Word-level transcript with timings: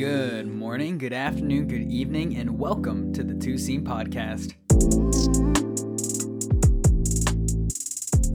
Good 0.00 0.46
morning, 0.46 0.96
good 0.96 1.12
afternoon, 1.12 1.68
good 1.68 1.92
evening, 1.92 2.38
and 2.38 2.58
welcome 2.58 3.12
to 3.12 3.22
the 3.22 3.34
Two 3.34 3.58
Scene 3.58 3.84
Podcast. 3.84 4.54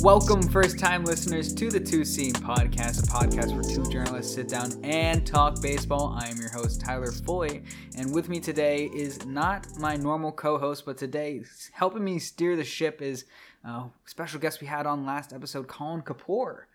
Welcome, 0.03 0.43
first 0.43 0.77
time 0.77 1.03
listeners, 1.05 1.55
to 1.55 1.71
the 1.71 1.79
Two 1.79 2.05
Scene 2.05 2.33
Podcast, 2.33 2.99
a 2.99 3.07
podcast 3.07 3.51
where 3.53 3.63
two 3.63 3.91
journalists 3.91 4.35
sit 4.35 4.47
down 4.47 4.73
and 4.83 5.25
talk 5.25 5.59
baseball. 5.59 6.15
I 6.21 6.27
am 6.27 6.37
your 6.37 6.51
host, 6.51 6.81
Tyler 6.81 7.11
Foy, 7.11 7.63
and 7.97 8.13
with 8.13 8.29
me 8.29 8.39
today 8.39 8.91
is 8.95 9.25
not 9.25 9.65
my 9.79 9.95
normal 9.95 10.31
co 10.31 10.59
host, 10.59 10.85
but 10.85 10.99
today 10.99 11.41
helping 11.71 12.03
me 12.03 12.19
steer 12.19 12.55
the 12.55 12.63
ship 12.63 13.01
is 13.01 13.25
a 13.63 13.85
special 14.05 14.39
guest 14.39 14.61
we 14.61 14.67
had 14.67 14.85
on 14.85 15.03
last 15.03 15.33
episode, 15.33 15.67
Colin 15.67 16.03
Kapoor. 16.03 16.65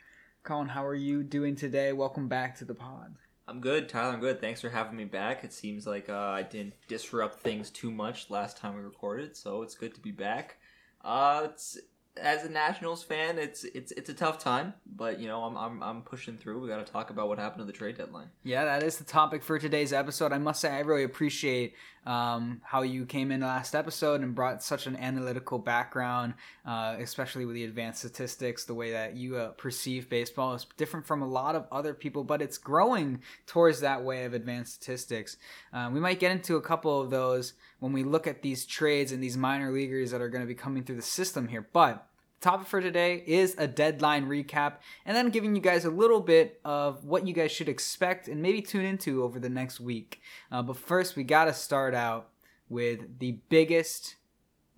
Colin, 0.42 0.66
how 0.66 0.84
are 0.84 0.96
you 0.96 1.22
doing 1.22 1.54
today? 1.54 1.92
Welcome 1.92 2.26
back 2.26 2.56
to 2.56 2.64
the 2.64 2.74
pod. 2.74 3.14
I'm 3.50 3.60
good, 3.60 3.88
Tyler. 3.88 4.14
I'm 4.14 4.20
good. 4.20 4.40
Thanks 4.40 4.60
for 4.60 4.68
having 4.68 4.96
me 4.96 5.06
back. 5.06 5.42
It 5.42 5.52
seems 5.52 5.84
like 5.84 6.08
uh, 6.08 6.16
I 6.16 6.42
didn't 6.42 6.74
disrupt 6.86 7.40
things 7.40 7.68
too 7.68 7.90
much 7.90 8.30
last 8.30 8.56
time 8.56 8.76
we 8.76 8.80
recorded, 8.80 9.36
so 9.36 9.62
it's 9.62 9.74
good 9.74 9.92
to 9.96 10.00
be 10.00 10.12
back. 10.12 10.58
Uh, 11.04 11.48
it's 11.50 11.76
as 12.20 12.44
a 12.44 12.48
Nationals 12.48 13.02
fan, 13.02 13.38
it's 13.38 13.64
it's 13.64 13.92
it's 13.92 14.08
a 14.08 14.14
tough 14.14 14.38
time, 14.38 14.74
but 14.96 15.18
you 15.18 15.28
know 15.28 15.42
I'm 15.42 15.56
I'm, 15.56 15.82
I'm 15.82 16.02
pushing 16.02 16.36
through. 16.36 16.60
We 16.60 16.68
got 16.68 16.84
to 16.84 16.92
talk 16.92 17.10
about 17.10 17.28
what 17.28 17.38
happened 17.38 17.60
to 17.60 17.64
the 17.64 17.72
trade 17.72 17.96
deadline. 17.96 18.28
Yeah, 18.44 18.64
that 18.64 18.82
is 18.82 18.98
the 18.98 19.04
topic 19.04 19.42
for 19.42 19.58
today's 19.58 19.92
episode. 19.92 20.32
I 20.32 20.38
must 20.38 20.60
say, 20.60 20.70
I 20.70 20.80
really 20.80 21.04
appreciate 21.04 21.74
um, 22.06 22.60
how 22.64 22.82
you 22.82 23.04
came 23.04 23.30
in 23.30 23.40
last 23.40 23.74
episode 23.74 24.22
and 24.22 24.34
brought 24.34 24.62
such 24.62 24.86
an 24.86 24.96
analytical 24.96 25.58
background, 25.58 26.34
uh, 26.64 26.96
especially 26.98 27.44
with 27.44 27.54
the 27.54 27.64
advanced 27.64 28.00
statistics. 28.00 28.64
The 28.64 28.74
way 28.74 28.92
that 28.92 29.16
you 29.16 29.36
uh, 29.36 29.48
perceive 29.50 30.08
baseball 30.08 30.54
is 30.54 30.66
different 30.76 31.06
from 31.06 31.22
a 31.22 31.28
lot 31.28 31.54
of 31.54 31.66
other 31.70 31.94
people, 31.94 32.24
but 32.24 32.42
it's 32.42 32.58
growing 32.58 33.20
towards 33.46 33.80
that 33.80 34.02
way 34.02 34.24
of 34.24 34.34
advanced 34.34 34.74
statistics. 34.74 35.36
Uh, 35.72 35.90
we 35.92 36.00
might 36.00 36.20
get 36.20 36.32
into 36.32 36.56
a 36.56 36.62
couple 36.62 37.00
of 37.00 37.10
those 37.10 37.54
when 37.80 37.92
we 37.92 38.02
look 38.02 38.26
at 38.26 38.42
these 38.42 38.66
trades 38.66 39.12
and 39.12 39.22
these 39.22 39.36
minor 39.36 39.72
leaguers 39.72 40.10
that 40.10 40.20
are 40.20 40.28
going 40.28 40.42
to 40.42 40.48
be 40.48 40.54
coming 40.54 40.84
through 40.84 40.96
the 40.96 41.02
system 41.02 41.48
here, 41.48 41.66
but 41.72 42.06
topic 42.40 42.66
for 42.66 42.80
today 42.80 43.22
is 43.26 43.54
a 43.58 43.68
deadline 43.68 44.26
recap 44.26 44.76
and 45.04 45.14
then 45.14 45.28
giving 45.28 45.54
you 45.54 45.60
guys 45.60 45.84
a 45.84 45.90
little 45.90 46.20
bit 46.20 46.58
of 46.64 47.04
what 47.04 47.26
you 47.26 47.34
guys 47.34 47.52
should 47.52 47.68
expect 47.68 48.28
and 48.28 48.40
maybe 48.40 48.62
tune 48.62 48.84
into 48.84 49.22
over 49.22 49.38
the 49.38 49.50
next 49.50 49.78
week. 49.78 50.22
Uh, 50.50 50.62
but 50.62 50.76
first, 50.76 51.16
we 51.16 51.22
got 51.22 51.44
to 51.44 51.52
start 51.52 51.94
out 51.94 52.30
with 52.70 53.18
the 53.18 53.38
biggest 53.50 54.16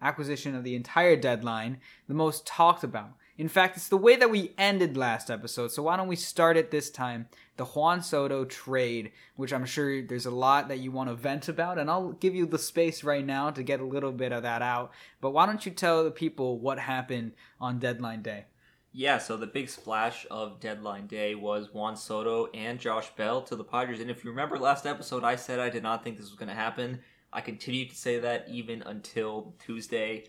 acquisition 0.01 0.57
of 0.57 0.65
the 0.65 0.75
entire 0.75 1.15
deadline, 1.15 1.79
the 2.09 2.15
most 2.15 2.45
talked 2.47 2.83
about. 2.83 3.13
In 3.39 3.49
fact, 3.49 3.77
it's 3.77 3.89
the 3.89 3.97
way 3.97 4.17
that 4.17 4.31
we 4.31 4.53
ended 4.59 4.97
last 4.97 5.31
episode. 5.31 5.73
So 5.73 5.83
why 5.83 5.97
don't 5.97 6.09
we 6.09 6.17
start 6.17 6.57
it 6.57 6.71
this 6.71 6.91
time? 6.91 7.29
The 7.57 7.65
Juan 7.65 8.03
Soto 8.03 8.45
trade, 8.45 9.13
which 9.37 9.53
I'm 9.53 9.65
sure 9.65 10.03
there's 10.03 10.27
a 10.27 10.31
lot 10.31 10.69
that 10.69 10.81
you 10.81 10.93
want 10.93 11.09
to 11.09 11.15
vent 11.15 11.49
about, 11.49 11.79
and 11.79 11.91
I'll 11.91 12.13
give 12.13 12.35
you 12.35 12.47
the 12.47 12.59
space 12.59 13.03
right 13.03 13.25
now 13.25 13.51
to 13.51 13.63
get 13.63 13.81
a 13.81 13.85
little 13.85 14.13
bit 14.13 14.33
of 14.33 14.43
that 14.43 14.63
out. 14.63 14.93
But 15.21 15.31
why 15.31 15.47
don't 15.47 15.65
you 15.65 15.73
tell 15.73 16.05
the 16.05 16.11
people 16.11 16.59
what 16.59 16.79
happened 16.79 17.33
on 17.61 17.79
deadline 17.79 18.23
day? 18.23 18.45
Yeah, 18.95 19.17
so 19.17 19.39
the 19.39 19.47
big 19.47 19.71
splash 19.71 20.27
of 20.31 20.61
deadline 20.61 21.07
day 21.07 21.35
was 21.35 21.73
Juan 21.73 21.97
Soto 21.97 22.49
and 22.53 22.79
Josh 22.79 23.09
Bell 23.17 23.41
to 23.43 23.57
the 23.57 23.65
Padres. 23.65 24.01
And 24.01 24.11
if 24.11 24.23
you 24.23 24.31
remember 24.31 24.59
last 24.59 24.87
episode, 24.87 25.25
I 25.25 25.37
said 25.37 25.59
I 25.59 25.71
did 25.71 25.83
not 25.83 26.05
think 26.05 26.19
this 26.19 26.29
was 26.29 26.39
going 26.39 26.51
to 26.51 26.55
happen. 26.55 27.01
I 27.33 27.41
continued 27.41 27.89
to 27.89 27.97
say 27.97 28.19
that 28.19 28.47
even 28.51 28.83
until 28.83 29.55
Tuesday. 29.65 30.25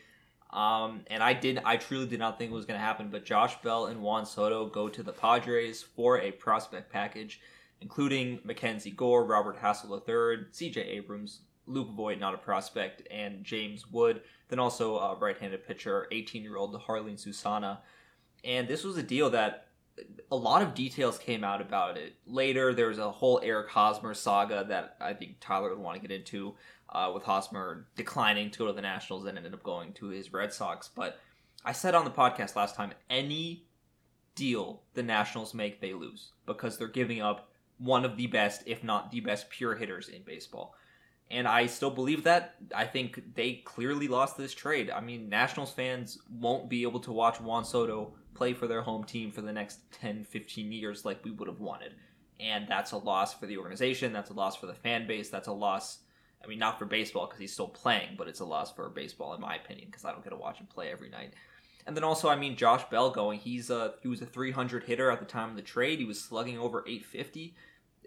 Um, 0.54 1.02
and 1.08 1.24
I 1.24 1.34
did, 1.34 1.60
I 1.66 1.78
truly 1.78 2.06
did 2.06 2.20
not 2.20 2.38
think 2.38 2.52
it 2.52 2.54
was 2.54 2.66
going 2.66 2.80
to 2.80 2.86
happen. 2.86 3.10
But 3.10 3.26
Josh 3.26 3.60
Bell 3.62 3.88
and 3.88 4.02
Juan 4.02 4.26
Soto 4.26 4.68
go 4.68 4.88
to 4.88 5.04
the 5.04 5.12
Padres 5.12 5.82
for 5.82 6.20
a 6.20 6.32
prospect 6.32 6.92
package, 6.92 7.42
including 7.82 8.40
Mackenzie 8.44 8.92
Gore, 8.92 9.26
Robert 9.26 9.60
Hassell 9.60 9.92
III, 10.08 10.46
C.J. 10.52 10.82
Abrams, 10.82 11.42
Luke 11.66 11.90
Voit, 11.92 12.20
not 12.20 12.36
a 12.36 12.38
prospect, 12.38 13.02
and 13.10 13.44
James 13.44 13.90
Wood. 13.90 14.22
Then 14.50 14.60
also 14.60 14.98
a 15.00 15.16
right-handed 15.16 15.66
pitcher, 15.66 16.08
18-year-old 16.12 16.80
Jarlin 16.80 17.20
Susana. 17.20 17.82
And 18.44 18.68
this 18.68 18.84
was 18.84 18.98
a 18.98 19.04
deal 19.04 19.32
that 19.32 19.68
a 20.32 20.36
lot 20.36 20.62
of 20.62 20.74
details 20.74 21.18
came 21.18 21.44
out 21.44 21.62
about 21.62 21.98
it. 21.98 22.16
Later, 22.26 22.74
there 22.74 22.88
was 22.88 22.98
a 22.98 23.12
whole 23.12 23.40
Eric 23.44 23.70
Hosmer 23.70 24.14
saga 24.14 24.66
that 24.68 24.98
I 25.00 25.14
think 25.14 25.38
Tyler 25.40 25.70
would 25.70 25.80
want 25.80 26.02
to 26.02 26.08
get 26.08 26.16
into 26.16 26.56
uh, 26.94 27.12
with 27.14 27.24
Hosmer 27.24 27.88
declining 27.96 28.52
to 28.52 28.60
go 28.60 28.68
to 28.68 28.74
the 28.74 28.82
Nationals 28.82 29.26
and 29.26 29.38
ended 29.38 29.54
up 29.54 29.64
going 29.64 29.94
to 29.94 30.08
his 30.08 30.32
Red 30.32 30.54
Sox. 30.54 30.90
But 30.94 31.20
I 31.66 31.72
said 31.72 31.96
on 31.96 32.06
the 32.06 32.12
podcast 32.12 32.56
last 32.56 32.76
time, 32.76 32.94
any 33.10 33.66
deal 34.36 34.84
the 34.94 35.04
Nationals 35.04 35.54
make, 35.54 35.82
they 35.82 35.94
lose 35.94 36.32
because 36.46 36.78
they're 36.78 36.88
giving 36.88 37.22
up 37.22 37.50
one 37.78 38.06
of 38.06 38.16
the 38.18 38.28
best, 38.28 38.64
if 38.66 38.84
not 38.84 39.12
the 39.12 39.20
best, 39.20 39.50
pure 39.50 39.76
hitters 39.76 40.08
in 40.08 40.22
baseball. 40.24 40.76
And 41.32 41.48
I 41.48 41.66
still 41.66 41.90
believe 41.90 42.26
that. 42.26 42.56
I 42.76 42.86
think 42.86 43.36
they 43.36 43.64
clearly 43.66 44.08
lost 44.08 44.38
this 44.38 44.54
trade. 44.54 44.92
I 44.92 45.02
mean, 45.02 45.30
Nationals 45.30 45.72
fans 45.72 46.20
won't 46.30 46.70
be 46.70 46.84
able 46.84 47.00
to 47.02 47.12
watch 47.12 47.42
Juan 47.42 47.66
Soto 47.66 48.14
play 48.36 48.54
for 48.54 48.68
their 48.68 48.82
home 48.82 49.04
team 49.04 49.32
for 49.32 49.42
the 49.42 49.52
next 49.52 49.80
10, 49.94 50.26
15 50.26 50.72
years 50.72 51.06
like 51.06 51.24
we 51.24 51.32
would 51.32 51.48
have 51.48 51.60
wanted. 51.60 51.94
And 52.40 52.68
that's 52.68 52.92
a 52.92 52.98
loss 52.98 53.34
for 53.34 53.48
the 53.48 53.58
organization. 53.58 54.14
That's 54.14 54.30
a 54.30 54.34
loss 54.34 54.56
for 54.56 54.68
the 54.68 54.74
fan 54.74 55.08
base. 55.08 55.30
That's 55.30 55.48
a 55.48 55.54
loss 55.54 56.00
I 56.44 56.48
mean, 56.48 56.60
not 56.60 56.78
for 56.78 56.86
baseball 56.86 57.26
because 57.26 57.40
he's 57.40 57.54
still 57.54 57.68
playing, 57.68 58.16
but 58.18 58.28
it's 58.28 58.42
a 58.42 58.46
loss 58.46 58.74
for 58.74 58.90
baseball 58.90 59.34
in 59.34 59.42
my 59.42 59.56
opinion 59.56 59.88
because 59.90 60.04
I 60.04 60.12
don't 60.12 60.24
get 60.24 60.32
to 60.32 60.36
watch 60.36 60.60
him 60.60 60.68
play 60.68 60.92
every 60.92 61.10
night. 61.10 61.34
And 61.86 61.96
then 61.96 62.04
also, 62.04 62.30
I 62.30 62.36
mean, 62.36 62.56
Josh 62.56 62.84
Bell 62.90 63.10
going. 63.10 63.40
He's 63.40 63.70
a 63.70 63.96
he 64.02 64.08
was 64.08 64.22
a 64.22 64.26
300 64.26 64.84
hitter 64.84 65.10
at 65.10 65.20
the 65.20 65.26
time 65.26 65.50
of 65.50 65.56
the 65.56 65.62
trade. 65.62 66.00
He 66.00 66.06
was 66.06 66.20
slugging 66.20 66.58
over 66.58 66.84
850. 66.88 67.56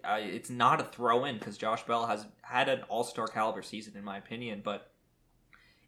Uh, 0.05 0.19
it's 0.21 0.51
not 0.51 0.81
a 0.81 0.85
throw 0.85 1.25
in 1.25 1.39
because 1.39 1.59
Josh 1.59 1.83
Bell 1.85 2.07
has 2.07 2.27
had 2.43 2.69
an 2.69 2.83
All 2.89 3.05
Star 3.05 3.27
caliber 3.27 3.63
season 3.63 3.97
in 3.97 4.05
my 4.05 4.19
opinion. 4.19 4.63
But 4.65 4.91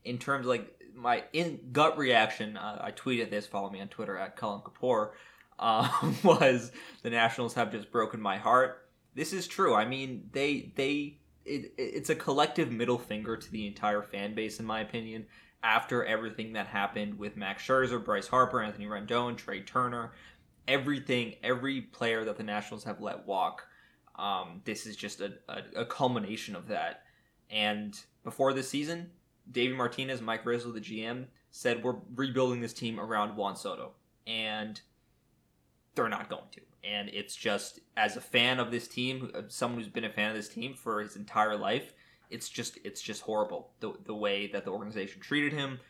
in 0.04 0.18
terms 0.18 0.46
of 0.46 0.50
like 0.50 0.74
my 0.94 1.24
in 1.32 1.60
gut 1.72 1.96
reaction, 1.98 2.56
uh, 2.56 2.78
I 2.80 2.92
tweeted 2.92 3.30
this. 3.30 3.46
Follow 3.46 3.70
me 3.70 3.80
on 3.80 3.88
Twitter 3.88 4.16
at 4.16 4.36
Colin 4.36 4.62
Kapoor. 4.62 5.10
Uh, 5.60 5.88
was 6.22 6.70
the 7.02 7.10
Nationals 7.10 7.54
have 7.54 7.72
just 7.72 7.90
broken 7.90 8.20
my 8.20 8.36
heart. 8.36 8.88
This 9.16 9.32
is 9.32 9.48
true. 9.48 9.74
I 9.74 9.86
mean, 9.86 10.30
they 10.30 10.72
they 10.76 11.18
it, 11.48 11.72
it's 11.78 12.10
a 12.10 12.14
collective 12.14 12.70
middle 12.70 12.98
finger 12.98 13.36
to 13.36 13.50
the 13.50 13.66
entire 13.66 14.02
fan 14.02 14.34
base, 14.34 14.60
in 14.60 14.66
my 14.66 14.80
opinion. 14.80 15.26
After 15.62 16.04
everything 16.04 16.52
that 16.52 16.68
happened 16.68 17.18
with 17.18 17.36
Max 17.36 17.64
Scherzer, 17.64 18.04
Bryce 18.04 18.28
Harper, 18.28 18.62
Anthony 18.62 18.86
Rendon, 18.86 19.36
Trea 19.36 19.60
Turner, 19.62 20.12
everything, 20.68 21.34
every 21.42 21.80
player 21.80 22.24
that 22.24 22.36
the 22.36 22.44
Nationals 22.44 22.84
have 22.84 23.00
let 23.00 23.26
walk, 23.26 23.66
um, 24.16 24.60
this 24.64 24.86
is 24.86 24.96
just 24.96 25.20
a, 25.20 25.32
a, 25.48 25.82
a, 25.82 25.84
culmination 25.84 26.54
of 26.54 26.68
that. 26.68 27.02
And 27.50 27.98
before 28.24 28.52
this 28.52 28.68
season, 28.68 29.10
David 29.50 29.76
Martinez, 29.76 30.20
Mike 30.20 30.44
Rizzo, 30.44 30.70
the 30.72 30.80
GM, 30.80 31.26
said 31.50 31.82
we're 31.82 31.96
rebuilding 32.14 32.60
this 32.60 32.72
team 32.72 33.00
around 33.00 33.36
Juan 33.36 33.56
Soto, 33.56 33.92
and 34.26 34.80
they're 35.94 36.08
not 36.08 36.28
going 36.28 36.42
to 36.52 36.60
and 36.84 37.08
it's 37.12 37.34
just 37.34 37.80
as 37.96 38.16
a 38.16 38.20
fan 38.20 38.58
of 38.58 38.70
this 38.70 38.88
team, 38.88 39.30
uh, 39.34 39.42
someone 39.48 39.80
who's 39.80 39.90
been 39.90 40.04
a 40.04 40.10
fan 40.10 40.30
of 40.30 40.36
this 40.36 40.48
team 40.48 40.74
for 40.74 41.00
his 41.00 41.16
entire 41.16 41.56
life, 41.56 41.92
it's 42.30 42.48
just 42.48 42.78
it's 42.84 43.00
just 43.00 43.22
horrible 43.22 43.70
the 43.80 43.92
the 44.04 44.14
way 44.14 44.46
that 44.48 44.64
the 44.64 44.70
organization 44.70 45.20
treated 45.20 45.52
him 45.52 45.80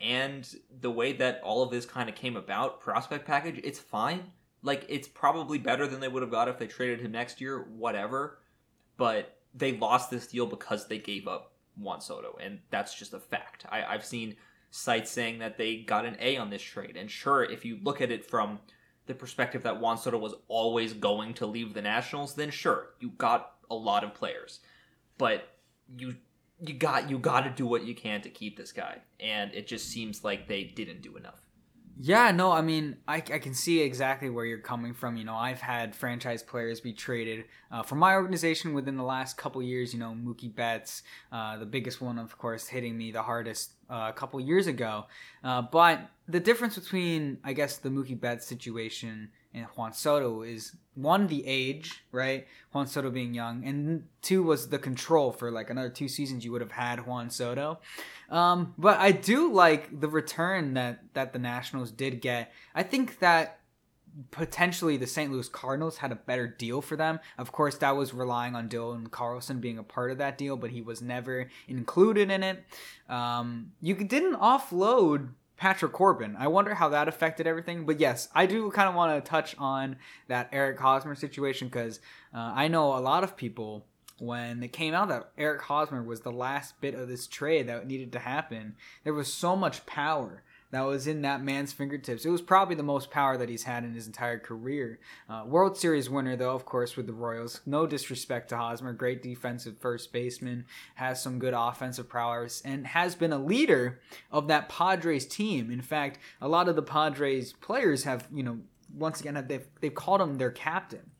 and 0.00 0.56
the 0.80 0.90
way 0.90 1.12
that 1.12 1.40
all 1.44 1.62
of 1.62 1.70
this 1.70 1.86
kind 1.86 2.08
of 2.08 2.14
came 2.14 2.36
about. 2.36 2.80
Prospect 2.80 3.26
package, 3.26 3.60
it's 3.62 3.78
fine. 3.78 4.32
Like 4.62 4.84
it's 4.88 5.08
probably 5.08 5.58
better 5.58 5.86
than 5.86 6.00
they 6.00 6.08
would 6.08 6.22
have 6.22 6.30
got 6.30 6.48
if 6.48 6.58
they 6.58 6.66
traded 6.66 7.00
him 7.00 7.12
next 7.12 7.40
year, 7.40 7.66
whatever. 7.76 8.38
But 8.96 9.36
they 9.54 9.76
lost 9.76 10.10
this 10.10 10.26
deal 10.26 10.46
because 10.46 10.88
they 10.88 10.98
gave 10.98 11.28
up 11.28 11.52
Juan 11.76 12.00
Soto, 12.00 12.36
and 12.40 12.60
that's 12.70 12.94
just 12.94 13.14
a 13.14 13.18
fact. 13.18 13.64
I, 13.70 13.84
I've 13.84 14.04
seen 14.04 14.36
sites 14.70 15.10
saying 15.10 15.38
that 15.38 15.58
they 15.58 15.78
got 15.78 16.04
an 16.04 16.16
A 16.20 16.36
on 16.36 16.50
this 16.50 16.62
trade, 16.62 16.96
and 16.96 17.10
sure, 17.10 17.44
if 17.44 17.64
you 17.64 17.78
look 17.82 18.00
at 18.00 18.10
it 18.10 18.24
from 18.24 18.60
the 19.12 19.18
perspective 19.18 19.62
that 19.64 19.78
Juan 19.78 19.98
Soto 19.98 20.18
was 20.18 20.34
always 20.48 20.94
going 20.94 21.34
to 21.34 21.46
leave 21.46 21.74
the 21.74 21.82
Nationals, 21.82 22.34
then 22.34 22.50
sure, 22.50 22.90
you 22.98 23.10
got 23.10 23.56
a 23.70 23.74
lot 23.74 24.04
of 24.04 24.14
players. 24.14 24.60
But 25.18 25.48
you 25.96 26.16
you 26.64 26.74
got 26.74 27.10
you 27.10 27.18
got 27.18 27.42
to 27.42 27.50
do 27.50 27.66
what 27.66 27.84
you 27.84 27.94
can 27.94 28.22
to 28.22 28.30
keep 28.30 28.56
this 28.56 28.72
guy, 28.72 28.98
and 29.20 29.52
it 29.52 29.66
just 29.66 29.88
seems 29.88 30.24
like 30.24 30.48
they 30.48 30.64
didn't 30.64 31.02
do 31.02 31.16
enough. 31.16 31.40
Yeah, 32.00 32.30
no, 32.30 32.50
I 32.50 32.62
mean, 32.62 32.96
I, 33.06 33.16
I 33.16 33.38
can 33.38 33.54
see 33.54 33.80
exactly 33.80 34.30
where 34.30 34.44
you're 34.44 34.58
coming 34.58 34.94
from. 34.94 35.16
You 35.16 35.24
know, 35.24 35.36
I've 35.36 35.60
had 35.60 35.94
franchise 35.94 36.42
players 36.42 36.80
be 36.80 36.92
traded 36.92 37.44
uh, 37.70 37.82
from 37.82 37.98
my 37.98 38.14
organization 38.14 38.72
within 38.72 38.96
the 38.96 39.02
last 39.02 39.36
couple 39.36 39.62
years. 39.62 39.92
You 39.92 40.00
know, 40.00 40.12
Mookie 40.12 40.52
Betts, 40.52 41.02
uh, 41.30 41.58
the 41.58 41.66
biggest 41.66 42.00
one, 42.00 42.18
of 42.18 42.36
course, 42.38 42.66
hitting 42.66 42.96
me 42.96 43.12
the 43.12 43.22
hardest 43.22 43.72
uh, 43.90 44.06
a 44.08 44.12
couple 44.12 44.40
years 44.40 44.66
ago. 44.66 45.04
Uh, 45.44 45.62
but 45.62 46.00
the 46.26 46.40
difference 46.40 46.78
between, 46.78 47.38
I 47.44 47.52
guess, 47.52 47.76
the 47.76 47.90
Mookie 47.90 48.18
Betts 48.18 48.46
situation 48.46 49.30
and 49.54 49.66
Juan 49.76 49.92
Soto 49.92 50.42
is 50.42 50.76
one 50.94 51.26
the 51.26 51.46
age, 51.46 52.04
right? 52.10 52.46
Juan 52.72 52.86
Soto 52.86 53.10
being 53.10 53.34
young, 53.34 53.64
and 53.64 54.06
two 54.20 54.42
was 54.42 54.68
the 54.68 54.78
control 54.78 55.32
for 55.32 55.50
like 55.50 55.70
another 55.70 55.90
two 55.90 56.08
seasons 56.08 56.44
you 56.44 56.52
would 56.52 56.60
have 56.60 56.72
had 56.72 57.06
Juan 57.06 57.30
Soto. 57.30 57.80
Um, 58.30 58.74
but 58.78 58.98
I 58.98 59.12
do 59.12 59.52
like 59.52 60.00
the 60.00 60.08
return 60.08 60.74
that 60.74 61.00
that 61.14 61.32
the 61.32 61.38
Nationals 61.38 61.90
did 61.90 62.20
get. 62.20 62.52
I 62.74 62.82
think 62.82 63.18
that 63.20 63.60
potentially 64.30 64.96
the 64.96 65.06
St. 65.06 65.32
Louis 65.32 65.48
Cardinals 65.48 65.98
had 65.98 66.12
a 66.12 66.16
better 66.16 66.46
deal 66.46 66.82
for 66.82 66.96
them. 66.96 67.20
Of 67.38 67.52
course, 67.52 67.76
that 67.78 67.96
was 67.96 68.12
relying 68.12 68.54
on 68.54 68.68
Dylan 68.68 69.10
Carlson 69.10 69.60
being 69.60 69.78
a 69.78 69.82
part 69.82 70.10
of 70.10 70.18
that 70.18 70.36
deal, 70.38 70.56
but 70.56 70.70
he 70.70 70.82
was 70.82 71.00
never 71.00 71.48
included 71.66 72.30
in 72.30 72.42
it. 72.42 72.64
Um, 73.08 73.72
you 73.80 73.94
didn't 73.94 74.34
offload 74.34 75.30
Patrick 75.62 75.92
Corbin. 75.92 76.34
I 76.36 76.48
wonder 76.48 76.74
how 76.74 76.88
that 76.88 77.06
affected 77.06 77.46
everything. 77.46 77.86
But 77.86 78.00
yes, 78.00 78.28
I 78.34 78.46
do 78.46 78.68
kind 78.72 78.88
of 78.88 78.96
want 78.96 79.24
to 79.24 79.30
touch 79.30 79.54
on 79.58 79.94
that 80.26 80.48
Eric 80.50 80.80
Hosmer 80.80 81.14
situation 81.14 81.68
because 81.68 82.00
uh, 82.34 82.50
I 82.52 82.66
know 82.66 82.96
a 82.96 82.98
lot 82.98 83.22
of 83.22 83.36
people 83.36 83.86
when 84.18 84.64
it 84.64 84.72
came 84.72 84.92
out 84.92 85.06
that 85.10 85.30
Eric 85.38 85.62
Hosmer 85.62 86.02
was 86.02 86.22
the 86.22 86.32
last 86.32 86.80
bit 86.80 86.94
of 86.94 87.06
this 87.06 87.28
trade 87.28 87.68
that 87.68 87.86
needed 87.86 88.10
to 88.10 88.18
happen. 88.18 88.74
There 89.04 89.14
was 89.14 89.32
so 89.32 89.54
much 89.54 89.86
power 89.86 90.42
that 90.72 90.80
was 90.80 91.06
in 91.06 91.20
that 91.22 91.44
man's 91.44 91.72
fingertips. 91.72 92.24
It 92.24 92.30
was 92.30 92.40
probably 92.40 92.74
the 92.74 92.82
most 92.82 93.10
power 93.10 93.36
that 93.36 93.50
he's 93.50 93.64
had 93.64 93.84
in 93.84 93.94
his 93.94 94.06
entire 94.06 94.38
career. 94.38 94.98
Uh, 95.28 95.44
World 95.46 95.76
Series 95.76 96.08
winner, 96.08 96.34
though, 96.34 96.54
of 96.54 96.64
course, 96.64 96.96
with 96.96 97.06
the 97.06 97.12
Royals. 97.12 97.60
No 97.66 97.86
disrespect 97.86 98.48
to 98.48 98.56
Hosmer, 98.56 98.94
great 98.94 99.22
defensive 99.22 99.76
first 99.78 100.12
baseman, 100.12 100.64
has 100.94 101.22
some 101.22 101.38
good 101.38 101.54
offensive 101.54 102.08
prowess, 102.08 102.62
and 102.64 102.86
has 102.88 103.14
been 103.14 103.32
a 103.32 103.38
leader 103.38 104.00
of 104.30 104.48
that 104.48 104.70
Padres 104.70 105.26
team. 105.26 105.70
In 105.70 105.82
fact, 105.82 106.18
a 106.40 106.48
lot 106.48 106.68
of 106.68 106.74
the 106.74 106.82
Padres 106.82 107.52
players 107.52 108.04
have, 108.04 108.26
you 108.32 108.42
know, 108.42 108.58
once 108.96 109.20
again, 109.20 109.44
they've, 109.46 109.66
they've 109.80 109.94
called 109.94 110.22
him 110.22 110.38
their 110.38 110.50
captain. 110.50 111.10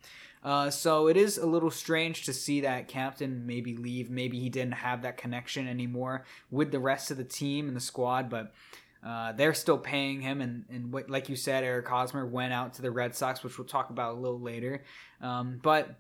Uh, 0.43 0.71
so 0.71 1.07
it 1.07 1.17
is 1.17 1.39
a 1.39 1.47
little 1.47 1.71
strange 1.71 2.25
to 2.25 2.33
see 2.33 2.63
that 2.63 2.89
captain 2.89 3.47
maybe 3.47 3.77
leave. 3.77 4.11
Maybe 4.11 4.41
he 4.41 4.49
didn't 4.49 4.75
have 4.75 5.03
that 5.03 5.17
connection 5.17 5.69
anymore 5.69 6.25
with 6.51 6.73
the 6.73 6.81
rest 6.81 7.11
of 7.11 7.17
the 7.17 7.25
team 7.25 7.69
and 7.69 7.77
the 7.77 7.81
squad, 7.81 8.29
but 8.29 8.53
uh, 9.05 9.33
they're 9.33 9.55
still 9.55 9.79
paying 9.79 10.21
him, 10.21 10.41
and, 10.41 10.65
and 10.71 10.93
what, 10.93 11.11
like 11.11 11.29
you 11.29 11.37
said, 11.37 11.65
Eric 11.65 11.89
Hosmer 11.89 12.25
went 12.25 12.53
out 12.53 12.75
to 12.75 12.83
the 12.83 12.91
Red 12.91 13.15
Sox, 13.15 13.43
which 13.43 13.59
we'll 13.59 13.67
talk 13.67 13.91
about 13.91 14.15
a 14.15 14.19
little 14.19 14.41
later. 14.41 14.85
Um, 15.21 15.59
but 15.63 15.97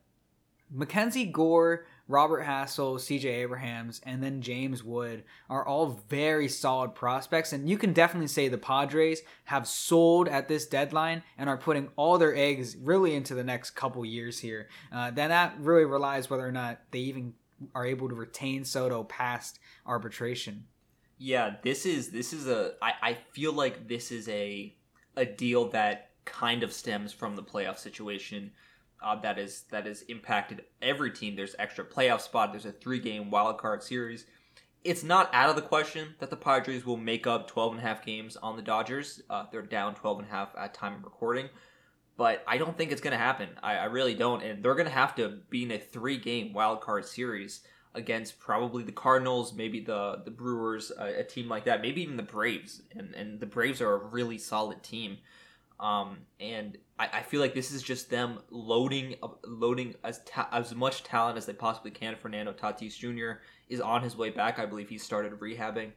Mackenzie 0.70 1.26
Gore, 1.26 1.84
Robert 2.08 2.44
Hassell, 2.44 2.96
CJ 2.96 3.24
Abrahams, 3.24 4.00
and 4.04 4.22
then 4.22 4.40
James 4.40 4.82
Wood 4.82 5.24
are 5.50 5.66
all 5.66 6.00
very 6.08 6.48
solid 6.48 6.94
prospects. 6.94 7.52
And 7.52 7.68
you 7.68 7.76
can 7.76 7.92
definitely 7.92 8.28
say 8.28 8.48
the 8.48 8.58
Padres 8.58 9.22
have 9.44 9.66
sold 9.66 10.28
at 10.28 10.48
this 10.48 10.66
deadline 10.66 11.22
and 11.36 11.48
are 11.48 11.56
putting 11.56 11.88
all 11.96 12.18
their 12.18 12.34
eggs 12.34 12.76
really 12.76 13.14
into 13.14 13.34
the 13.34 13.44
next 13.44 13.70
couple 13.70 14.04
years 14.04 14.38
here. 14.38 14.68
Uh, 14.92 15.10
then 15.10 15.30
that 15.30 15.54
really 15.58 15.84
relies 15.84 16.30
whether 16.30 16.46
or 16.46 16.52
not 16.52 16.80
they 16.90 17.00
even 17.00 17.34
are 17.74 17.86
able 17.86 18.08
to 18.08 18.14
retain 18.14 18.64
Soto 18.64 19.04
past 19.04 19.58
arbitration. 19.86 20.64
Yeah, 21.24 21.54
this 21.62 21.86
is 21.86 22.10
this 22.10 22.32
is 22.32 22.48
a 22.48 22.72
I, 22.82 22.92
I 23.00 23.18
feel 23.30 23.52
like 23.52 23.86
this 23.86 24.10
is 24.10 24.28
a 24.28 24.74
a 25.14 25.24
deal 25.24 25.68
that 25.68 26.10
kind 26.24 26.64
of 26.64 26.72
stems 26.72 27.12
from 27.12 27.36
the 27.36 27.44
playoff 27.44 27.78
situation 27.78 28.50
uh, 29.00 29.14
that 29.20 29.38
is 29.38 29.62
that 29.70 29.86
has 29.86 30.02
impacted 30.02 30.64
every 30.82 31.12
team. 31.12 31.36
There's 31.36 31.54
extra 31.60 31.84
playoff 31.84 32.22
spot. 32.22 32.52
There's 32.52 32.66
a 32.66 32.72
three 32.72 32.98
game 32.98 33.30
wild 33.30 33.58
card 33.58 33.84
series. 33.84 34.26
It's 34.82 35.04
not 35.04 35.30
out 35.32 35.48
of 35.48 35.54
the 35.54 35.62
question 35.62 36.16
that 36.18 36.30
the 36.30 36.36
Padres 36.36 36.84
will 36.84 36.96
make 36.96 37.24
up 37.24 37.46
12 37.46 37.74
and 37.74 37.80
a 37.80 37.86
half 37.86 38.04
games 38.04 38.36
on 38.36 38.56
the 38.56 38.62
Dodgers. 38.62 39.22
Uh, 39.30 39.44
they're 39.52 39.62
down 39.62 39.94
12 39.94 40.18
and 40.18 40.28
a 40.28 40.30
half 40.32 40.52
at 40.58 40.74
time 40.74 40.94
of 40.94 41.04
recording. 41.04 41.48
But 42.16 42.42
I 42.48 42.58
don't 42.58 42.76
think 42.76 42.90
it's 42.90 43.00
going 43.00 43.12
to 43.12 43.24
happen. 43.24 43.50
I, 43.62 43.76
I 43.76 43.84
really 43.84 44.14
don't. 44.14 44.42
And 44.42 44.60
they're 44.60 44.74
going 44.74 44.88
to 44.88 44.92
have 44.92 45.14
to 45.16 45.38
be 45.50 45.62
in 45.62 45.70
a 45.70 45.78
three 45.78 46.18
game 46.18 46.52
wild 46.52 46.80
card 46.80 47.04
series 47.04 47.60
against 47.94 48.38
probably 48.38 48.82
the 48.82 48.92
Cardinals, 48.92 49.52
maybe 49.52 49.80
the 49.80 50.22
the 50.24 50.30
Brewers, 50.30 50.90
a, 50.98 51.20
a, 51.20 51.24
team 51.24 51.48
like 51.48 51.64
that, 51.64 51.82
maybe 51.82 52.02
even 52.02 52.16
the 52.16 52.22
Braves, 52.22 52.82
and 52.96 53.14
and 53.14 53.40
the 53.40 53.46
Braves 53.46 53.80
are 53.80 53.94
a 53.94 54.04
really 54.04 54.38
solid 54.38 54.82
team. 54.82 55.18
Um, 55.78 56.18
and 56.38 56.78
I, 56.98 57.08
I 57.12 57.22
feel 57.22 57.40
like 57.40 57.54
this 57.54 57.72
is 57.72 57.82
just 57.82 58.08
them 58.08 58.38
loading 58.50 59.16
loading 59.44 59.94
as 60.04 60.20
ta- 60.24 60.48
as 60.52 60.74
much 60.74 61.02
talent 61.02 61.36
as 61.36 61.46
they 61.46 61.52
possibly 61.52 61.90
can. 61.90 62.16
Fernando 62.16 62.52
Tatis 62.52 62.96
Jr. 62.96 63.40
is 63.68 63.80
on 63.80 64.02
his 64.02 64.16
way 64.16 64.30
back. 64.30 64.58
I 64.58 64.66
believe 64.66 64.88
he 64.88 64.98
started 64.98 65.32
rehabbing. 65.40 65.90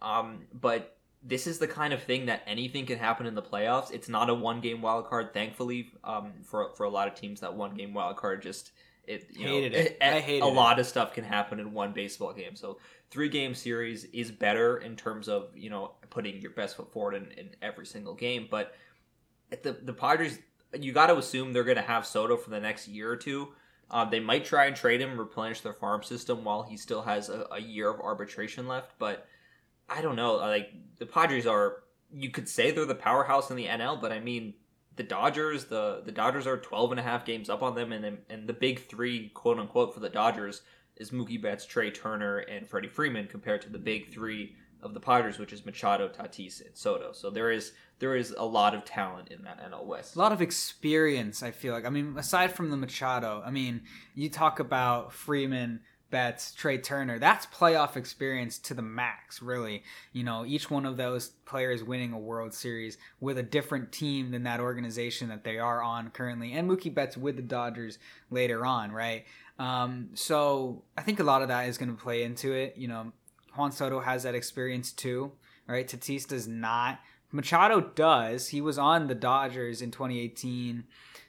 Um, 0.00 0.46
but 0.52 0.96
this 1.22 1.46
is 1.46 1.58
the 1.58 1.68
kind 1.68 1.92
of 1.92 2.02
thing 2.02 2.26
that 2.26 2.42
anything 2.46 2.86
can 2.86 2.98
happen 2.98 3.26
in 3.26 3.34
the 3.34 3.42
playoffs. 3.42 3.92
It's 3.92 4.08
not 4.08 4.30
a 4.30 4.34
one 4.34 4.60
game 4.60 4.80
wild 4.80 5.06
card, 5.06 5.34
thankfully, 5.34 5.90
um, 6.04 6.32
for 6.42 6.72
for 6.74 6.84
a 6.84 6.90
lot 6.90 7.06
of 7.06 7.14
teams. 7.14 7.40
That 7.40 7.54
one 7.54 7.74
game 7.74 7.92
wild 7.94 8.16
card 8.16 8.42
just 8.42 8.72
it 9.08 9.30
you 9.34 9.46
hated 9.46 9.72
know, 9.72 9.78
it. 9.78 9.98
it. 10.00 10.02
I 10.02 10.20
hated 10.20 10.46
it. 10.46 10.50
a 10.50 10.54
lot 10.54 10.78
of 10.78 10.86
stuff 10.86 11.14
can 11.14 11.24
happen 11.24 11.58
in 11.58 11.72
one 11.72 11.92
baseball 11.92 12.32
game. 12.32 12.54
So 12.54 12.78
three 13.10 13.28
game 13.28 13.54
series 13.54 14.04
is 14.04 14.30
better 14.30 14.78
in 14.78 14.96
terms 14.96 15.28
of 15.28 15.48
you 15.56 15.70
know 15.70 15.92
putting 16.10 16.40
your 16.40 16.50
best 16.52 16.76
foot 16.76 16.92
forward 16.92 17.14
in, 17.14 17.30
in 17.32 17.50
every 17.62 17.86
single 17.86 18.14
game. 18.14 18.48
But 18.50 18.74
the 19.50 19.72
the 19.82 19.92
Padres, 19.92 20.38
you 20.78 20.92
got 20.92 21.06
to 21.06 21.16
assume 21.16 21.52
they're 21.52 21.64
going 21.64 21.76
to 21.76 21.82
have 21.82 22.06
Soto 22.06 22.36
for 22.36 22.50
the 22.50 22.60
next 22.60 22.88
year 22.88 23.10
or 23.10 23.16
two. 23.16 23.48
Uh, 23.90 24.04
they 24.04 24.20
might 24.20 24.44
try 24.44 24.66
and 24.66 24.76
trade 24.76 25.00
him, 25.00 25.18
replenish 25.18 25.62
their 25.62 25.72
farm 25.72 26.02
system 26.02 26.44
while 26.44 26.62
he 26.62 26.76
still 26.76 27.02
has 27.02 27.30
a, 27.30 27.46
a 27.52 27.60
year 27.60 27.88
of 27.88 28.00
arbitration 28.00 28.68
left. 28.68 28.92
But 28.98 29.26
I 29.88 30.02
don't 30.02 30.16
know. 30.16 30.36
Like 30.36 30.70
the 30.98 31.06
Padres 31.06 31.46
are, 31.46 31.84
you 32.12 32.30
could 32.30 32.48
say 32.48 32.70
they're 32.70 32.84
the 32.84 32.94
powerhouse 32.94 33.50
in 33.50 33.56
the 33.56 33.64
NL, 33.64 34.00
but 34.00 34.12
I 34.12 34.20
mean 34.20 34.54
the 34.98 35.04
Dodgers, 35.04 35.66
the 35.66 36.02
the 36.04 36.12
Dodgers 36.12 36.46
are 36.46 36.58
12 36.58 36.90
and 36.90 37.00
a 37.00 37.02
half 37.02 37.24
games 37.24 37.48
up 37.48 37.62
on 37.62 37.74
them, 37.74 37.92
and 37.92 38.18
and 38.28 38.46
the 38.46 38.52
big 38.52 38.80
three, 38.80 39.30
quote 39.30 39.58
unquote, 39.58 39.94
for 39.94 40.00
the 40.00 40.10
Dodgers 40.10 40.60
is 40.96 41.12
Mookie 41.12 41.40
Betts, 41.40 41.64
Trea 41.64 41.90
Turner, 41.90 42.38
and 42.38 42.68
Freddie 42.68 42.88
Freeman, 42.88 43.28
compared 43.28 43.62
to 43.62 43.70
the 43.70 43.78
big 43.78 44.12
three 44.12 44.56
of 44.82 44.94
the 44.94 45.00
Padres, 45.00 45.38
which 45.38 45.52
is 45.52 45.64
Machado, 45.64 46.08
Tatis, 46.08 46.64
and 46.64 46.76
Soto. 46.76 47.12
So 47.12 47.30
there 47.30 47.50
is 47.50 47.72
there 48.00 48.16
is 48.16 48.34
a 48.36 48.44
lot 48.44 48.74
of 48.74 48.84
talent 48.84 49.28
in 49.28 49.42
that 49.44 49.60
NL 49.60 49.86
West. 49.86 50.16
A 50.16 50.18
lot 50.18 50.32
of 50.32 50.42
experience, 50.42 51.42
I 51.42 51.52
feel 51.52 51.72
like. 51.72 51.86
I 51.86 51.90
mean, 51.90 52.14
aside 52.18 52.52
from 52.52 52.70
the 52.70 52.76
Machado, 52.76 53.42
I 53.46 53.50
mean, 53.50 53.82
you 54.14 54.28
talk 54.28 54.58
about 54.58 55.12
Freeman, 55.12 55.80
Betts, 56.10 56.52
Trea 56.54 56.78
Turner, 56.78 57.18
that's 57.18 57.46
playoff 57.46 57.96
experience 57.96 58.58
to 58.60 58.74
the 58.74 58.82
max, 58.82 59.42
really. 59.42 59.82
You 60.12 60.24
know, 60.24 60.46
each 60.46 60.70
one 60.70 60.86
of 60.86 60.96
those 60.96 61.28
players 61.44 61.84
winning 61.84 62.12
a 62.12 62.18
World 62.18 62.54
Series 62.54 62.96
with 63.20 63.38
a 63.38 63.42
different 63.42 63.92
team 63.92 64.30
than 64.30 64.44
that 64.44 64.60
organization 64.60 65.28
that 65.28 65.44
they 65.44 65.58
are 65.58 65.82
on 65.82 66.10
currently, 66.10 66.52
and 66.52 66.70
Mookie 66.70 66.92
Betts 66.92 67.16
with 67.16 67.36
the 67.36 67.42
Dodgers 67.42 67.98
later 68.30 68.64
on, 68.64 68.92
right? 68.92 69.24
Um, 69.58 70.10
so 70.14 70.82
I 70.96 71.02
think 71.02 71.20
a 71.20 71.24
lot 71.24 71.42
of 71.42 71.48
that 71.48 71.68
is 71.68 71.78
going 71.78 71.94
to 71.94 72.02
play 72.02 72.22
into 72.22 72.52
it. 72.52 72.74
You 72.76 72.88
know, 72.88 73.12
Juan 73.56 73.72
Soto 73.72 74.00
has 74.00 74.22
that 74.22 74.34
experience 74.34 74.92
too, 74.92 75.32
right? 75.66 75.86
Tatis 75.86 76.26
does 76.26 76.46
not. 76.46 77.00
Machado 77.30 77.80
does. 77.80 78.48
He 78.48 78.60
was 78.60 78.78
on 78.78 79.06
the 79.06 79.14
Dodgers 79.14 79.82
in 79.82 79.90
2018 79.90 80.84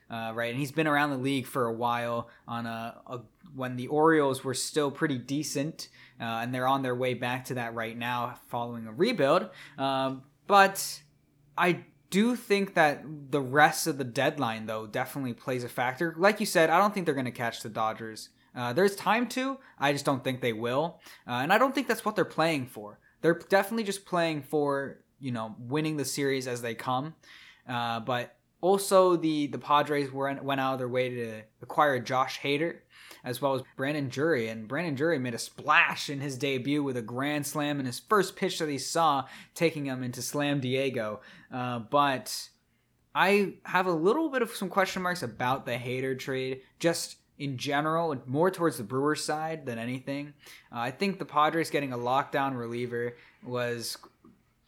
uh, 0.10 0.32
right? 0.34 0.50
And 0.50 0.60
he's 0.60 0.72
been 0.72 0.88
around 0.88 1.12
the 1.12 1.18
league 1.18 1.46
for 1.46 1.66
a 1.66 1.74
while 1.74 2.30
on 2.48 2.66
a, 2.66 2.96
a 3.08 3.20
when 3.56 3.76
the 3.76 3.88
Orioles 3.88 4.44
were 4.44 4.54
still 4.54 4.92
pretty 4.92 5.18
decent, 5.18 5.90
uh, 6.20 6.24
and 6.24 6.54
they're 6.54 6.68
on 6.68 6.82
their 6.82 6.96
way 6.96 7.14
back 7.14 7.46
to 7.46 7.56
that 7.56 7.74
right 7.74 7.98
now 7.98 8.40
following 8.48 8.88
a 8.88 8.94
rebuild. 8.94 9.50
Um, 9.78 10.24
but 10.48 11.02
I 11.58 11.86
do 12.10 12.36
think 12.36 12.74
that 12.74 13.04
the 13.30 13.42
rest 13.42 13.88
of 13.88 13.98
the 13.98 14.04
deadline, 14.04 14.66
though, 14.66 14.88
definitely 14.88 15.34
plays 15.34 15.64
a 15.64 15.70
factor. 15.70 16.16
Like 16.18 16.40
you 16.40 16.46
said, 16.46 16.70
I 16.70 16.80
don't 16.80 16.94
think 16.94 17.06
they're 17.06 17.16
going 17.16 17.26
to 17.26 17.32
catch 17.32 17.62
the 17.62 17.70
Dodgers. 17.70 18.30
Uh, 18.56 18.74
there's 18.74 18.96
time 18.96 19.28
to. 19.30 19.58
I 19.78 19.94
just 19.94 20.06
don't 20.06 20.24
think 20.24 20.42
they 20.42 20.54
will, 20.54 21.00
uh, 21.28 21.34
and 21.34 21.54
I 21.54 21.58
don't 21.58 21.74
think 21.74 21.88
that's 21.88 22.04
what 22.04 22.16
they're 22.16 22.26
playing 22.26 22.66
for. 22.68 23.00
They're 23.22 23.40
definitely 23.50 23.84
just 23.84 24.06
playing 24.06 24.44
for 24.44 25.02
you 25.20 25.32
know 25.32 25.56
winning 25.60 25.98
the 25.98 26.06
series 26.06 26.48
as 26.48 26.62
they 26.62 26.74
come. 26.74 27.14
Uh, 27.68 28.00
but 28.00 28.36
also, 28.62 29.16
the 29.16 29.48
the 29.48 29.60
Padres 29.60 30.12
were, 30.12 30.34
went 30.42 30.62
out 30.62 30.74
of 30.74 30.80
their 30.80 30.90
way 30.90 31.10
to 31.10 31.42
acquire 31.62 32.00
Josh 32.00 32.40
Hader 32.42 32.78
as 33.24 33.42
well 33.42 33.56
as 33.56 33.64
Brandon 33.76 34.10
Drury, 34.10 34.48
and 34.48 34.68
Brandon 34.68 34.96
Drury 34.96 35.20
made 35.20 35.34
a 35.34 35.40
splash 35.40 36.10
in 36.10 36.22
his 36.22 36.38
debut 36.38 36.84
with 36.84 36.98
a 36.98 37.02
grand 37.02 37.46
slam 37.46 37.80
in 37.80 37.86
his 37.86 38.00
first 38.00 38.36
pitch 38.36 38.60
that 38.60 38.70
he 38.70 38.78
saw, 38.78 39.26
taking 39.54 39.86
him 39.86 40.04
into 40.04 40.22
Slam 40.22 40.60
Diego. 40.60 41.20
Uh, 41.52 41.80
but 41.80 42.50
I 43.14 43.56
have 43.64 43.88
a 43.88 43.92
little 43.92 44.30
bit 44.30 44.42
of 44.42 44.52
some 44.52 44.70
question 44.70 45.02
marks 45.02 45.24
about 45.24 45.66
the 45.66 45.74
Hader 45.74 46.18
trade, 46.18 46.62
just 46.80 47.18
in 47.38 47.58
general, 47.58 48.16
more 48.26 48.52
towards 48.52 48.78
the 48.78 48.84
Brewers 48.84 49.24
side 49.24 49.66
than 49.66 49.80
anything. 49.80 50.34
Uh, 50.72 50.80
I 50.80 50.92
think 50.92 51.20
the 51.20 51.26
Padres 51.26 51.70
getting 51.70 51.94
a 51.94 51.98
lockdown 51.98 52.58
reliever 52.58 53.16
was 53.44 53.98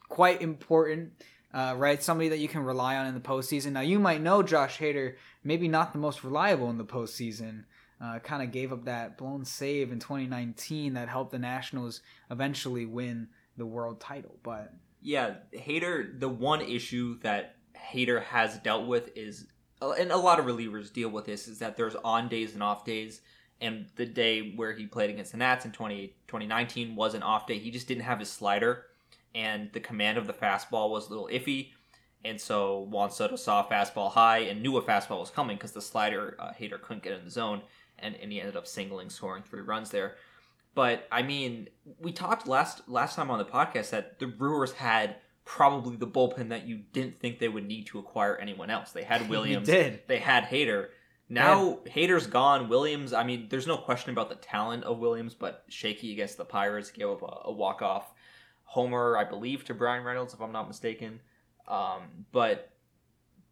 quite 0.08 0.42
important 0.42 1.14
uh, 1.54 1.76
right? 1.78 2.02
Somebody 2.02 2.30
that 2.30 2.40
you 2.40 2.48
can 2.48 2.64
rely 2.64 2.96
on 2.98 3.08
in 3.08 3.14
the 3.14 3.20
postseason. 3.20 3.74
Now, 3.74 3.82
you 3.82 4.00
might 4.00 4.22
know 4.22 4.42
Josh 4.42 4.78
Hader, 4.78 5.16
maybe 5.44 5.68
not 5.68 5.94
the 5.94 6.00
most 6.00 6.24
reliable 6.24 6.70
in 6.70 6.78
the 6.78 6.86
postseason. 6.86 7.66
Uh, 8.02 8.18
kind 8.20 8.42
of 8.42 8.52
gave 8.52 8.74
up 8.74 8.86
that 8.86 9.16
blown 9.18 9.46
save 9.46 9.92
in 9.92 10.00
2019 10.00 10.94
that 10.94 11.08
helped 11.08 11.32
the 11.32 11.38
Nationals 11.38 12.02
eventually 12.32 12.86
win 12.86 13.28
the 13.58 13.66
world 13.66 14.00
title. 14.00 14.38
But 14.42 14.74
yeah, 15.02 15.36
Hader, 15.54 16.20
the 16.20 16.30
one 16.30 16.62
issue 16.62 17.20
that 17.20 17.58
Hader 17.76 18.24
has 18.24 18.58
dealt 18.60 18.88
with 18.88 19.16
is, 19.16 19.46
and 19.82 20.12
a 20.12 20.18
lot 20.18 20.40
of 20.40 20.46
relievers 20.46 20.92
deal 20.92 21.10
with 21.10 21.26
this, 21.26 21.48
is 21.48 21.60
that 21.60 21.78
there's 21.78 21.96
on 21.96 22.28
days 22.28 22.54
and 22.54 22.64
off 22.64 22.86
days. 22.86 23.22
And 23.60 23.86
the 23.96 24.08
day 24.08 24.54
where 24.56 24.74
he 24.74 24.88
played 24.88 25.12
against 25.12 25.34
the 25.34 25.38
Nats 25.38 25.66
in 25.66 25.72
20, 25.72 26.08
2019 26.28 26.96
was 26.96 27.14
an 27.14 27.22
off 27.22 27.46
day. 27.46 27.60
He 27.60 27.70
just 27.70 27.88
didn't 27.88 28.04
have 28.04 28.18
his 28.18 28.32
slider 28.32 28.86
and 29.34 29.72
the 29.74 29.80
command 29.80 30.18
of 30.18 30.28
the 30.28 30.34
fastball 30.34 30.90
was 30.90 31.08
a 31.08 31.10
little 31.10 31.30
iffy. 31.32 31.70
And 32.24 32.40
so 32.40 32.82
Juan 32.90 33.12
Soto 33.12 33.36
saw 33.36 33.66
a 33.66 33.72
fastball 33.72 34.12
high 34.12 34.40
and 34.40 34.62
knew 34.62 34.78
a 34.78 34.82
fastball 34.82 35.20
was 35.20 35.32
coming 35.32 35.58
because 35.58 35.72
the 35.72 35.82
slider 35.82 36.36
uh, 36.40 36.52
Hader 36.52 36.80
couldn't 36.82 37.04
get 37.04 37.14
in 37.14 37.26
the 37.26 37.32
zone, 37.32 37.62
and, 37.98 38.16
and 38.22 38.32
he 38.32 38.40
ended 38.40 38.56
up 38.56 38.68
singling, 38.68 39.10
scoring 39.10 39.44
three 39.44 39.62
runs 39.62 39.90
there. 39.90 40.16
But 40.76 41.08
I 41.12 41.24
mean, 41.24 41.70
we 42.00 42.12
talked 42.12 42.48
last 42.48 42.88
last 42.88 43.16
time 43.16 43.32
on 43.32 43.40
the 43.40 43.46
podcast 43.46 43.90
that 43.90 44.20
the 44.20 44.28
Brewers 44.28 44.74
had 44.74 45.16
probably 45.44 45.98
the 45.98 46.08
bullpen 46.08 46.50
that 46.50 46.68
you 46.68 46.78
didn't 46.94 47.20
think 47.20 47.40
they 47.40 47.50
would 47.50 47.68
need 47.68 47.88
to 47.88 48.00
acquire 48.00 48.38
anyone 48.38 48.70
else. 48.70 48.92
They 48.92 49.04
had 49.04 49.28
Williams, 49.30 49.68
did. 49.68 50.02
they 50.08 50.20
had 50.20 50.46
Hader. 50.46 50.90
Now 51.28 51.80
Hader's 51.88 52.28
gone. 52.28 52.70
Williams, 52.70 53.14
I 53.14 53.24
mean, 53.24 53.48
there's 53.50 53.68
no 53.68 53.78
question 53.78 54.12
about 54.12 54.30
the 54.30 54.36
talent 54.36 54.84
of 54.84 55.00
Williams, 55.00 55.34
but 55.34 55.64
shaky 55.70 56.12
against 56.12 56.38
the 56.38 56.46
Pirates, 56.46 56.92
gave 56.92 57.08
up 57.08 57.22
a, 57.22 57.50
a 57.50 57.52
walk 57.52 57.82
off 57.82 58.14
homer, 58.72 59.18
I 59.18 59.26
believe, 59.26 59.66
to 59.66 59.74
Bryan 59.74 60.06
Reynolds, 60.06 60.34
if 60.34 60.40
I'm 60.40 60.54
not 60.54 60.70
mistaken. 60.70 61.20
Um, 61.68 62.26
but 62.32 62.72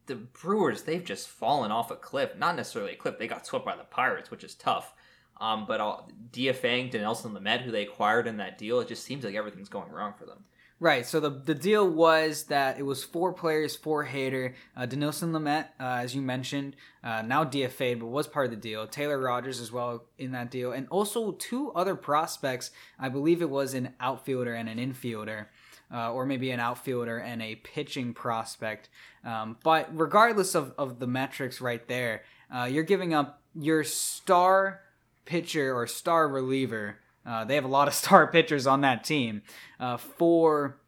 the 0.06 0.16
Brewers, 0.16 0.84
they've 0.84 1.04
just 1.04 1.28
fallen 1.28 1.72
off 1.72 1.92
a 1.92 1.98
cliff. 1.98 2.38
Not 2.38 2.56
necessarily 2.56 2.94
a 2.94 2.96
cliff. 2.96 3.20
They 3.20 3.28
got 3.28 3.46
swept 3.46 3.66
by 3.66 3.76
the 3.76 3.84
Pirates, 3.84 4.32
which 4.32 4.46
is 4.46 4.56
tough. 4.56 4.94
Um, 5.42 5.66
but 5.68 5.82
all, 5.82 6.10
DFAing, 6.32 6.94
Dinelson 6.94 7.34
Lamet, 7.34 7.62
who 7.62 7.72
they 7.72 7.84
acquired 7.84 8.28
in 8.28 8.38
that 8.38 8.58
deal, 8.58 8.80
it 8.80 8.88
just 8.88 9.04
seems 9.04 9.26
like 9.26 9.36
everything's 9.36 9.68
going 9.68 9.92
wrong 9.92 10.14
for 10.18 10.26
them. 10.26 10.46
Right. 10.82 11.06
So 11.06 11.20
the 11.20 11.30
the 11.30 11.56
deal 11.56 11.88
was 11.90 12.44
that 12.46 12.80
it 12.80 12.84
was 12.84 13.04
four 13.04 13.34
players, 13.34 13.76
four 13.76 14.06
Hader. 14.06 14.54
Uh, 14.78 14.86
Dinelson 14.86 15.32
Lamet, 15.32 15.66
uh, 15.78 16.00
as 16.02 16.16
you 16.16 16.22
mentioned, 16.22 16.78
uh, 17.04 17.22
now 17.22 17.44
DFA'd, 17.44 18.00
but 18.00 18.06
was 18.06 18.28
part 18.28 18.46
of 18.46 18.52
the 18.52 18.58
deal. 18.58 18.88
Taylor 18.88 19.20
Rogers 19.20 19.60
as 19.60 19.74
well 19.74 20.06
in 20.18 20.32
that 20.32 20.50
deal, 20.50 20.72
and 20.72 20.88
also 20.90 21.34
two 21.34 21.72
other 21.74 21.96
prospects. 21.96 22.72
I 22.98 23.10
believe 23.10 23.42
it 23.42 23.50
was 23.50 23.74
an 23.74 23.94
outfielder 24.00 24.54
and 24.54 24.70
an 24.70 24.78
infielder. 24.78 25.48
Uh, 25.92 26.14
or 26.14 26.24
maybe 26.24 26.52
an 26.52 26.60
outfielder 26.60 27.18
and 27.18 27.42
a 27.42 27.56
pitching 27.56 28.14
prospect. 28.14 28.90
Um, 29.26 29.58
but 29.64 29.90
regardless 29.92 30.54
of, 30.54 30.72
of 30.78 31.00
the 31.00 31.08
metrics 31.08 31.62
right 31.62 31.88
there, 31.88 32.22
uh, 32.56 32.66
you're 32.66 32.84
giving 32.84 33.16
up 33.16 33.42
your 33.56 33.84
star 33.84 34.82
pitcher 35.26 35.74
or 35.76 35.88
star 35.88 36.28
reliever. 36.28 37.00
Uh, 37.26 37.46
they 37.46 37.56
have 37.56 37.66
a 37.66 37.70
lot 37.70 37.88
of 37.88 37.94
star 38.04 38.28
pitchers 38.28 38.68
on 38.68 38.82
that 38.82 39.04
team 39.04 39.42
uh, 39.80 39.98
for 39.98 40.80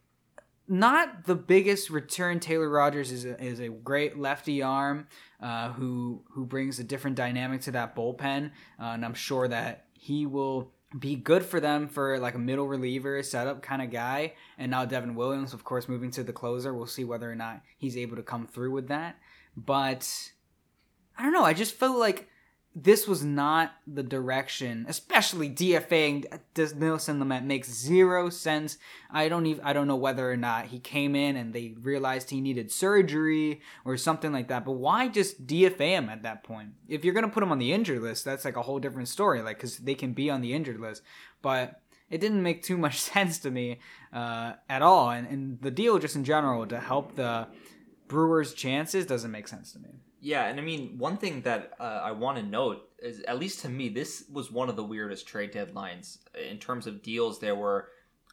not 0.67 1.25
the 1.25 1.35
biggest 1.35 1.89
return. 1.89 2.39
Taylor 2.39 2.69
Rogers 2.69 3.11
is 3.11 3.25
a, 3.25 3.43
is 3.43 3.59
a 3.59 3.69
great 3.69 4.17
lefty 4.17 4.61
arm 4.61 5.07
uh, 5.41 5.73
who 5.73 6.23
who 6.31 6.45
brings 6.45 6.79
a 6.79 6.83
different 6.83 7.17
dynamic 7.17 7.61
to 7.61 7.71
that 7.71 7.95
bullpen, 7.95 8.51
uh, 8.79 8.83
and 8.83 9.03
I'm 9.03 9.13
sure 9.13 9.47
that 9.47 9.85
he 9.93 10.25
will 10.25 10.71
be 10.97 11.15
good 11.15 11.43
for 11.43 11.59
them 11.59 11.87
for 11.87 12.19
like 12.19 12.35
a 12.35 12.39
middle 12.39 12.67
reliever 12.67 13.21
setup 13.23 13.61
kind 13.61 13.81
of 13.81 13.91
guy. 13.91 14.33
And 14.57 14.71
now 14.71 14.85
Devin 14.85 15.15
Williams, 15.15 15.53
of 15.53 15.63
course, 15.63 15.87
moving 15.87 16.11
to 16.11 16.23
the 16.23 16.33
closer. 16.33 16.73
We'll 16.73 16.85
see 16.85 17.03
whether 17.03 17.31
or 17.31 17.35
not 17.35 17.61
he's 17.77 17.95
able 17.95 18.17
to 18.17 18.23
come 18.23 18.45
through 18.45 18.71
with 18.71 18.89
that. 18.89 19.17
But 19.55 20.31
I 21.17 21.23
don't 21.23 21.33
know. 21.33 21.45
I 21.45 21.53
just 21.53 21.75
feel 21.75 21.97
like 21.97 22.27
this 22.73 23.05
was 23.05 23.21
not 23.23 23.73
the 23.85 24.03
direction, 24.03 24.85
especially 24.87 25.49
DFAing 25.49 26.25
Dinelson 26.55 27.19
Lamet 27.19 27.43
makes 27.43 27.69
zero 27.69 28.29
sense. 28.29 28.77
I 29.09 29.27
don't 29.27 29.45
even 29.45 29.63
I 29.63 29.73
don't 29.73 29.87
know 29.87 29.97
whether 29.97 30.31
or 30.31 30.37
not 30.37 30.67
he 30.67 30.79
came 30.79 31.13
in 31.13 31.35
and 31.35 31.53
they 31.53 31.75
realized 31.81 32.29
he 32.29 32.39
needed 32.39 32.71
surgery 32.71 33.61
or 33.83 33.97
something 33.97 34.31
like 34.31 34.47
that. 34.47 34.63
But 34.63 34.73
why 34.73 35.09
just 35.09 35.45
DFA 35.45 35.79
him 35.79 36.09
at 36.09 36.23
that 36.23 36.45
point? 36.45 36.69
If 36.87 37.03
you're 37.03 37.13
gonna 37.13 37.27
put 37.27 37.43
him 37.43 37.51
on 37.51 37.59
the 37.59 37.73
injured 37.73 38.01
list, 38.01 38.23
that's 38.23 38.45
like 38.45 38.55
a 38.55 38.61
whole 38.61 38.79
different 38.79 39.09
story. 39.09 39.41
Like 39.41 39.57
because 39.57 39.77
they 39.77 39.95
can 39.95 40.13
be 40.13 40.29
on 40.29 40.39
the 40.39 40.53
injured 40.53 40.79
list, 40.79 41.01
but 41.41 41.81
it 42.09 42.21
didn't 42.21 42.41
make 42.41 42.63
too 42.63 42.77
much 42.77 42.99
sense 43.01 43.39
to 43.39 43.51
me 43.51 43.79
uh, 44.13 44.53
at 44.69 44.81
all. 44.81 45.09
And, 45.09 45.27
and 45.27 45.61
the 45.61 45.71
deal 45.71 45.99
just 45.99 46.15
in 46.15 46.23
general 46.23 46.65
to 46.67 46.79
help 46.79 47.15
the 47.15 47.47
Brewers' 48.07 48.53
chances 48.53 49.05
doesn't 49.05 49.31
make 49.31 49.49
sense 49.49 49.73
to 49.73 49.79
me. 49.79 49.89
Yeah, 50.23 50.45
and 50.45 50.59
I 50.59 50.63
mean, 50.63 50.99
one 50.99 51.17
thing 51.17 51.41
that 51.41 51.73
uh, 51.79 52.01
I 52.03 52.11
want 52.11 52.37
to 52.37 52.43
note 52.43 52.87
is, 52.99 53.21
at 53.21 53.39
least 53.39 53.61
to 53.61 53.69
me, 53.69 53.89
this 53.89 54.25
was 54.31 54.51
one 54.51 54.69
of 54.69 54.75
the 54.75 54.83
weirdest 54.83 55.27
trade 55.27 55.51
deadlines 55.51 56.19
in 56.47 56.59
terms 56.59 56.85
of 56.85 57.01
deals. 57.01 57.39
There 57.39 57.55
were 57.55 57.87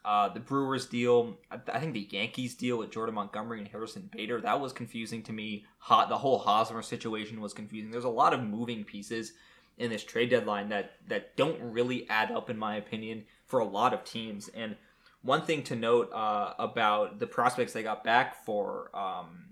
uh, 0.05 0.29
the 0.29 0.41
Brewers 0.41 0.85
deal, 0.85 1.39
I 1.51 1.81
think 1.81 1.95
the 1.95 2.07
Yankees 2.11 2.55
deal 2.55 2.77
with 2.77 2.91
Jordan 2.91 3.15
Montgomery 3.15 3.59
and 3.59 3.69
Harrison 3.69 4.11
Bader. 4.13 4.39
That 4.43 4.61
was 4.61 4.75
confusing 4.75 5.23
to 5.25 5.33
me. 5.33 5.65
Hot, 5.79 6.11
the 6.11 6.19
whole 6.19 6.39
Hosmer 6.39 6.83
situation 6.83 7.41
was 7.41 7.55
confusing. 7.55 7.91
There's 7.91 8.05
a 8.05 8.11
lot 8.11 8.35
of 8.35 8.45
moving 8.45 8.85
pieces 8.85 9.33
in 9.79 9.91
this 9.91 10.05
trade 10.05 10.29
deadline 10.29 10.69
that 10.69 10.93
that 11.09 11.37
don't 11.37 11.61
really 11.61 12.07
add 12.11 12.31
up, 12.31 12.51
in 12.51 12.59
my 12.59 12.77
opinion, 12.77 13.25
for 13.47 13.61
a 13.61 13.65
lot 13.65 13.95
of 13.95 14.05
teams. 14.05 14.49
And 14.49 14.77
one 15.23 15.43
thing 15.43 15.63
to 15.65 15.77
note 15.77 16.13
uh, 16.13 16.53
about 16.59 17.19
the 17.19 17.27
prospects 17.27 17.73
they 17.73 17.83
got 17.83 18.05
back 18.05 18.45
for. 18.45 18.91
Um, 18.95 19.48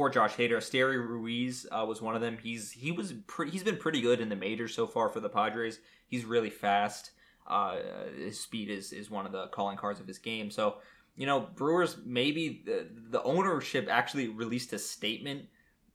for 0.00 0.08
Josh 0.08 0.34
Hader. 0.36 0.56
Esteury 0.56 0.96
Ruiz 0.96 1.66
uh, 1.70 1.84
was 1.86 2.00
one 2.00 2.14
of 2.14 2.22
them. 2.22 2.38
He's 2.42 2.70
he 2.70 2.90
was 2.90 3.12
pre- 3.26 3.50
he's 3.50 3.62
been 3.62 3.76
pretty 3.76 4.00
good 4.00 4.18
in 4.22 4.30
the 4.30 4.34
majors 4.34 4.74
so 4.74 4.86
far 4.86 5.10
for 5.10 5.20
the 5.20 5.28
Padres. 5.28 5.78
He's 6.06 6.24
really 6.24 6.48
fast. 6.48 7.10
Uh, 7.46 7.76
his 8.16 8.40
speed 8.40 8.70
is 8.70 8.94
is 8.94 9.10
one 9.10 9.26
of 9.26 9.32
the 9.32 9.48
calling 9.48 9.76
cards 9.76 10.00
of 10.00 10.06
his 10.06 10.16
game. 10.16 10.50
So 10.50 10.76
you 11.16 11.26
know, 11.26 11.40
Brewers 11.54 11.98
maybe 12.02 12.62
the, 12.64 12.86
the 13.10 13.22
ownership 13.24 13.88
actually 13.90 14.28
released 14.28 14.72
a 14.72 14.78
statement 14.78 15.44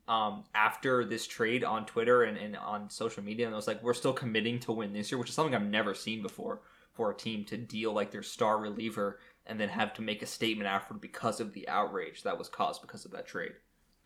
um, 0.08 0.44
after 0.54 1.04
this 1.04 1.26
trade 1.26 1.64
on 1.64 1.88
Twitter 1.88 2.26
and, 2.26 2.38
and 2.38 2.56
on 2.58 2.92
social 2.92 3.24
media, 3.24 3.48
and 3.48 3.54
it 3.54 3.56
was 3.56 3.66
like, 3.66 3.82
we're 3.82 3.96
still 3.96 4.14
committing 4.14 4.60
to 4.60 4.72
win 4.72 4.94
this 4.94 5.12
year, 5.12 5.18
which 5.18 5.30
is 5.30 5.36
something 5.36 5.56
I've 5.56 5.64
never 5.64 5.96
seen 5.96 6.22
before 6.22 6.62
for 6.94 7.10
a 7.10 7.18
team 7.18 7.44
to 7.46 7.58
deal 7.58 7.92
like 7.92 8.12
their 8.12 8.22
star 8.22 8.60
reliever 8.60 9.18
and 9.48 9.60
then 9.60 9.70
have 9.70 9.96
to 9.96 10.04
make 10.04 10.22
a 10.22 10.28
statement 10.28 10.70
after 10.70 10.94
because 10.94 11.40
of 11.40 11.54
the 11.54 11.68
outrage 11.68 12.22
that 12.22 12.38
was 12.38 12.50
caused 12.50 12.84
because 12.84 13.04
of 13.04 13.12
that 13.12 13.26
trade. 13.26 13.54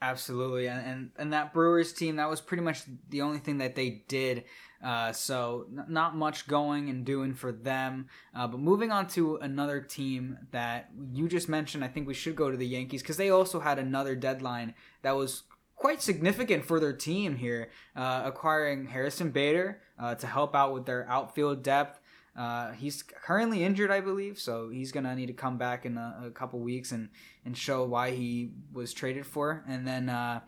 Absolutely, 0.02 0.68
and, 0.68 0.86
and 0.86 1.10
and 1.18 1.34
that 1.34 1.54
Brewers 1.54 1.92
team 1.92 2.16
that 2.16 2.30
was 2.30 2.40
pretty 2.40 2.64
much 2.64 2.84
the 3.10 3.22
only 3.22 3.40
thing 3.40 3.58
that 3.58 3.76
they 3.76 4.04
did. 4.08 4.46
Uh, 4.82 5.12
so 5.12 5.66
n- 5.70 5.86
not 5.90 6.16
much 6.16 6.48
going 6.48 6.90
and 6.90 7.04
doing 7.04 7.34
for 7.34 7.52
them. 7.52 8.08
Uh, 8.34 8.48
but 8.48 8.62
moving 8.62 8.92
on 8.92 9.08
to 9.08 9.36
another 9.38 9.82
team 9.82 10.38
that 10.52 10.90
you 11.12 11.28
just 11.28 11.50
mentioned, 11.50 11.84
I 11.84 11.90
think 11.90 12.08
we 12.08 12.14
should 12.14 12.38
go 12.38 12.50
to 12.50 12.56
the 12.56 12.66
Yankees 12.66 13.02
because 13.02 13.18
they 13.18 13.30
also 13.30 13.60
had 13.60 13.78
another 13.78 14.16
deadline 14.16 14.74
that 15.02 15.18
was 15.18 15.44
quite 15.76 16.02
significant 16.02 16.64
for 16.64 16.80
their 16.80 16.94
team 16.94 17.36
here, 17.36 17.70
uh, 17.94 18.22
acquiring 18.24 18.88
Harrison 18.88 19.32
Bader 19.32 19.82
uh, 20.00 20.16
to 20.16 20.28
help 20.28 20.56
out 20.56 20.74
with 20.74 20.86
their 20.86 21.06
outfield 21.10 21.62
depth. 21.62 22.00
Uh, 22.36 22.72
he's 22.72 23.04
currently 23.04 23.64
injured, 23.64 23.92
I 23.92 24.02
believe, 24.02 24.40
so 24.40 24.70
he's 24.70 24.92
gonna 24.92 25.16
need 25.16 25.28
to 25.28 25.34
come 25.34 25.58
back 25.58 25.86
in 25.86 25.98
a, 25.98 26.24
a 26.28 26.32
couple 26.32 26.60
weeks 26.60 26.92
and 26.92 27.10
and 27.46 27.58
show 27.58 27.84
why 27.86 28.12
he 28.12 28.52
was 28.74 28.94
traded 28.94 29.26
for, 29.26 29.64
and 29.68 29.88
then 29.88 30.10
uh, 30.10 30.42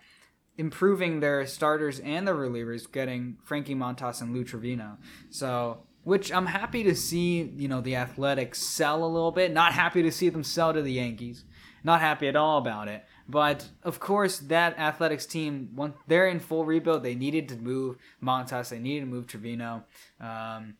improving 0.57 1.19
their 1.19 1.45
starters 1.45 1.99
and 1.99 2.27
their 2.27 2.35
relievers, 2.35 2.91
getting 2.91 3.37
Frankie 3.43 3.75
Montas 3.75 4.21
and 4.21 4.33
Lou 4.33 4.43
Trivino. 4.43 4.97
So. 5.29 5.83
Which 6.03 6.33
I'm 6.33 6.47
happy 6.47 6.81
to 6.85 6.95
see, 6.95 7.43
you 7.43 7.67
know, 7.67 7.79
the 7.79 7.95
Athletics 7.95 8.59
sell 8.59 9.03
a 9.03 9.05
little 9.05 9.31
bit. 9.31 9.53
Not 9.53 9.73
happy 9.73 10.01
to 10.01 10.11
see 10.11 10.29
them 10.29 10.43
sell 10.43 10.73
to 10.73 10.81
the 10.81 10.93
Yankees. 10.93 11.45
Not 11.83 12.01
happy 12.01 12.27
at 12.27 12.35
all 12.35 12.57
about 12.57 12.87
it. 12.87 13.05
But 13.29 13.69
of 13.83 13.99
course, 13.99 14.39
that 14.39 14.79
Athletics 14.79 15.27
team, 15.27 15.69
when 15.75 15.93
they're 16.07 16.27
in 16.27 16.39
full 16.39 16.65
rebuild, 16.65 17.03
they 17.03 17.13
needed 17.13 17.47
to 17.49 17.55
move 17.55 17.97
Montas. 18.19 18.69
They 18.69 18.79
needed 18.79 19.01
to 19.01 19.11
move 19.11 19.27
Trivino. 19.27 19.83
Um, 20.19 20.73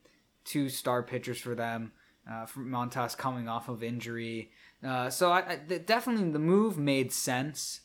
two 0.52 0.68
star 0.70 1.02
pitchers 1.02 1.40
for 1.40 1.56
them. 1.56 1.94
Uh, 2.30 2.46
Montas 2.56 3.18
coming 3.18 3.48
off 3.48 3.68
of 3.68 3.82
injury, 3.82 4.52
uh, 4.86 5.10
so 5.10 5.32
I, 5.32 5.54
I, 5.54 5.56
definitely 5.56 6.30
the 6.30 6.40
move 6.40 6.78
made 6.78 7.12
sense. 7.12 7.82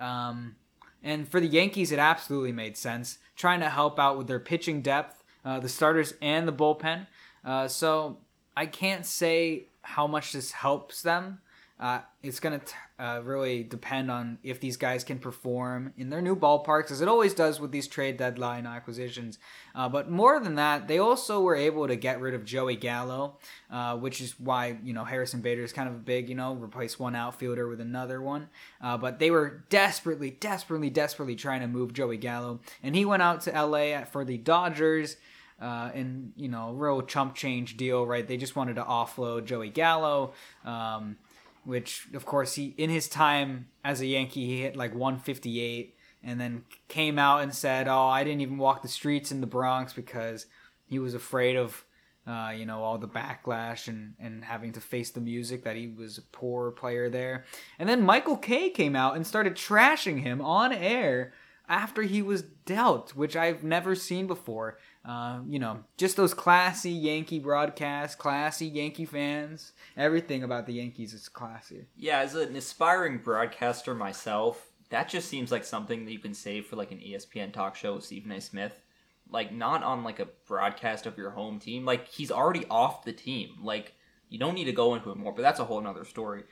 Um, 0.00 0.56
and 1.02 1.28
for 1.28 1.38
the 1.38 1.46
Yankees, 1.46 1.92
it 1.92 1.98
absolutely 1.98 2.52
made 2.52 2.78
sense. 2.78 3.18
Trying 3.36 3.60
to 3.60 3.68
help 3.68 3.98
out 3.98 4.16
with 4.16 4.26
their 4.26 4.40
pitching 4.40 4.80
depth, 4.80 5.22
uh, 5.44 5.60
the 5.60 5.68
starters 5.68 6.14
and 6.22 6.48
the 6.48 6.52
bullpen. 6.52 7.06
Uh, 7.44 7.68
so 7.68 8.20
I 8.56 8.64
can't 8.64 9.04
say 9.04 9.66
how 9.82 10.06
much 10.06 10.32
this 10.32 10.52
helps 10.52 11.02
them. 11.02 11.40
Uh, 11.78 12.00
it's 12.22 12.38
going 12.38 12.58
to 12.60 13.04
uh, 13.04 13.20
really 13.24 13.64
depend 13.64 14.08
on 14.08 14.38
if 14.44 14.60
these 14.60 14.76
guys 14.76 15.02
can 15.02 15.18
perform 15.18 15.92
in 15.96 16.08
their 16.08 16.22
new 16.22 16.36
ballparks, 16.36 16.92
as 16.92 17.00
it 17.00 17.08
always 17.08 17.34
does 17.34 17.58
with 17.58 17.72
these 17.72 17.88
trade 17.88 18.16
deadline 18.16 18.64
acquisitions. 18.64 19.38
Uh, 19.74 19.88
but 19.88 20.08
more 20.08 20.38
than 20.38 20.54
that, 20.54 20.86
they 20.86 20.98
also 20.98 21.40
were 21.40 21.56
able 21.56 21.88
to 21.88 21.96
get 21.96 22.20
rid 22.20 22.32
of 22.32 22.44
Joey 22.44 22.76
Gallo, 22.76 23.38
uh, 23.72 23.96
which 23.96 24.20
is 24.20 24.38
why 24.38 24.78
you 24.84 24.92
know 24.92 25.02
Harrison 25.02 25.40
Bader 25.40 25.64
is 25.64 25.72
kind 25.72 25.88
of 25.88 25.96
a 25.96 25.98
big. 25.98 26.28
You 26.28 26.36
know, 26.36 26.54
replace 26.54 26.96
one 26.98 27.16
outfielder 27.16 27.68
with 27.68 27.80
another 27.80 28.22
one. 28.22 28.48
Uh, 28.80 28.96
but 28.96 29.18
they 29.18 29.32
were 29.32 29.64
desperately, 29.68 30.30
desperately, 30.30 30.90
desperately 30.90 31.34
trying 31.34 31.60
to 31.60 31.66
move 31.66 31.92
Joey 31.92 32.18
Gallo, 32.18 32.60
and 32.84 32.94
he 32.94 33.04
went 33.04 33.22
out 33.22 33.40
to 33.42 33.54
L.A. 33.54 34.04
for 34.10 34.24
the 34.24 34.38
Dodgers. 34.38 35.16
Uh, 35.60 35.90
and 35.94 36.32
you 36.36 36.48
know, 36.48 36.72
real 36.72 37.00
chump 37.00 37.34
change 37.34 37.76
deal, 37.76 38.04
right? 38.04 38.26
They 38.26 38.36
just 38.36 38.56
wanted 38.56 38.74
to 38.74 38.82
offload 38.82 39.44
Joey 39.44 39.70
Gallo. 39.70 40.34
Um, 40.64 41.16
which 41.64 42.08
of 42.14 42.24
course 42.26 42.54
he 42.54 42.74
in 42.76 42.90
his 42.90 43.08
time 43.08 43.68
as 43.82 44.00
a 44.00 44.06
Yankee 44.06 44.46
he 44.46 44.62
hit 44.62 44.76
like 44.76 44.94
158 44.94 45.94
and 46.22 46.40
then 46.40 46.64
came 46.88 47.18
out 47.18 47.42
and 47.42 47.54
said, 47.54 47.86
"Oh, 47.88 48.06
I 48.08 48.24
didn't 48.24 48.40
even 48.40 48.56
walk 48.58 48.82
the 48.82 48.88
streets 48.88 49.30
in 49.30 49.40
the 49.40 49.46
Bronx 49.46 49.92
because 49.92 50.46
he 50.86 50.98
was 50.98 51.14
afraid 51.14 51.56
of 51.56 51.84
Uh, 52.26 52.54
you 52.56 52.64
know, 52.64 52.82
all 52.82 52.96
the 52.96 53.06
backlash 53.06 53.86
and, 53.86 54.14
and 54.18 54.44
having 54.44 54.72
to 54.72 54.80
face 54.80 55.10
the 55.10 55.20
music 55.20 55.62
that 55.62 55.76
he 55.76 55.86
was 55.88 56.16
a 56.16 56.22
poor 56.32 56.70
player 56.70 57.10
there. 57.10 57.44
And 57.78 57.86
then 57.86 58.00
Michael 58.02 58.38
Kay 58.38 58.70
came 58.70 58.96
out 58.96 59.14
and 59.14 59.26
started 59.26 59.54
trashing 59.56 60.22
him 60.22 60.40
on 60.40 60.72
air 60.72 61.34
after 61.68 62.00
he 62.00 62.22
was 62.22 62.40
dealt, 62.64 63.14
which 63.14 63.36
I've 63.36 63.62
never 63.62 63.94
seen 63.94 64.26
before. 64.26 64.78
Uh, 65.04 65.40
you 65.46 65.58
know, 65.58 65.84
just 65.98 66.16
those 66.16 66.32
classy 66.32 66.90
Yankee 66.90 67.38
broadcasts, 67.38 68.16
classy 68.16 68.66
Yankee 68.66 69.04
fans. 69.04 69.72
Everything 69.96 70.42
about 70.42 70.66
the 70.66 70.72
Yankees 70.74 71.12
is 71.12 71.28
classy. 71.28 71.84
Yeah, 71.96 72.20
as 72.20 72.34
an 72.34 72.56
aspiring 72.56 73.18
broadcaster 73.18 73.94
myself, 73.94 74.70
that 74.88 75.10
just 75.10 75.28
seems 75.28 75.52
like 75.52 75.64
something 75.64 76.04
that 76.04 76.12
you 76.12 76.18
can 76.18 76.32
save 76.32 76.66
for 76.66 76.76
like 76.76 76.90
an 76.90 76.98
ESPN 76.98 77.52
talk 77.52 77.76
show 77.76 77.94
with 77.94 78.04
Stephen 78.04 78.32
A. 78.32 78.40
Smith. 78.40 78.80
Like 79.28 79.52
not 79.52 79.82
on 79.82 80.04
like 80.04 80.20
a 80.20 80.28
broadcast 80.46 81.04
of 81.04 81.18
your 81.18 81.30
home 81.30 81.58
team. 81.58 81.84
Like 81.84 82.08
he's 82.08 82.30
already 82.30 82.64
off 82.70 83.04
the 83.04 83.12
team. 83.12 83.56
Like 83.62 83.94
you 84.30 84.38
don't 84.38 84.54
need 84.54 84.64
to 84.64 84.72
go 84.72 84.94
into 84.94 85.10
it 85.10 85.16
more, 85.16 85.32
but 85.32 85.42
that's 85.42 85.60
a 85.60 85.64
whole 85.64 85.80
nother 85.80 86.04
story. 86.04 86.44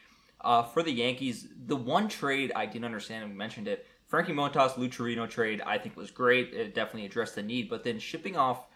Uh, 0.42 0.62
for 0.62 0.82
the 0.82 0.92
Yankees, 0.92 1.48
the 1.66 1.76
one 1.76 2.08
trade 2.08 2.52
I 2.54 2.66
didn't 2.66 2.84
understand, 2.84 3.22
and 3.22 3.32
we 3.32 3.38
mentioned 3.38 3.68
it, 3.68 3.86
Frankie 4.12 4.34
Montas 4.34 4.76
Lou 4.76 4.88
trade 5.26 5.62
I 5.62 5.78
think 5.78 5.96
was 5.96 6.10
great. 6.10 6.52
It 6.52 6.74
definitely 6.74 7.06
addressed 7.06 7.34
the 7.34 7.42
need, 7.42 7.70
but 7.70 7.82
then 7.82 7.98
shipping 7.98 8.36
off 8.36 8.66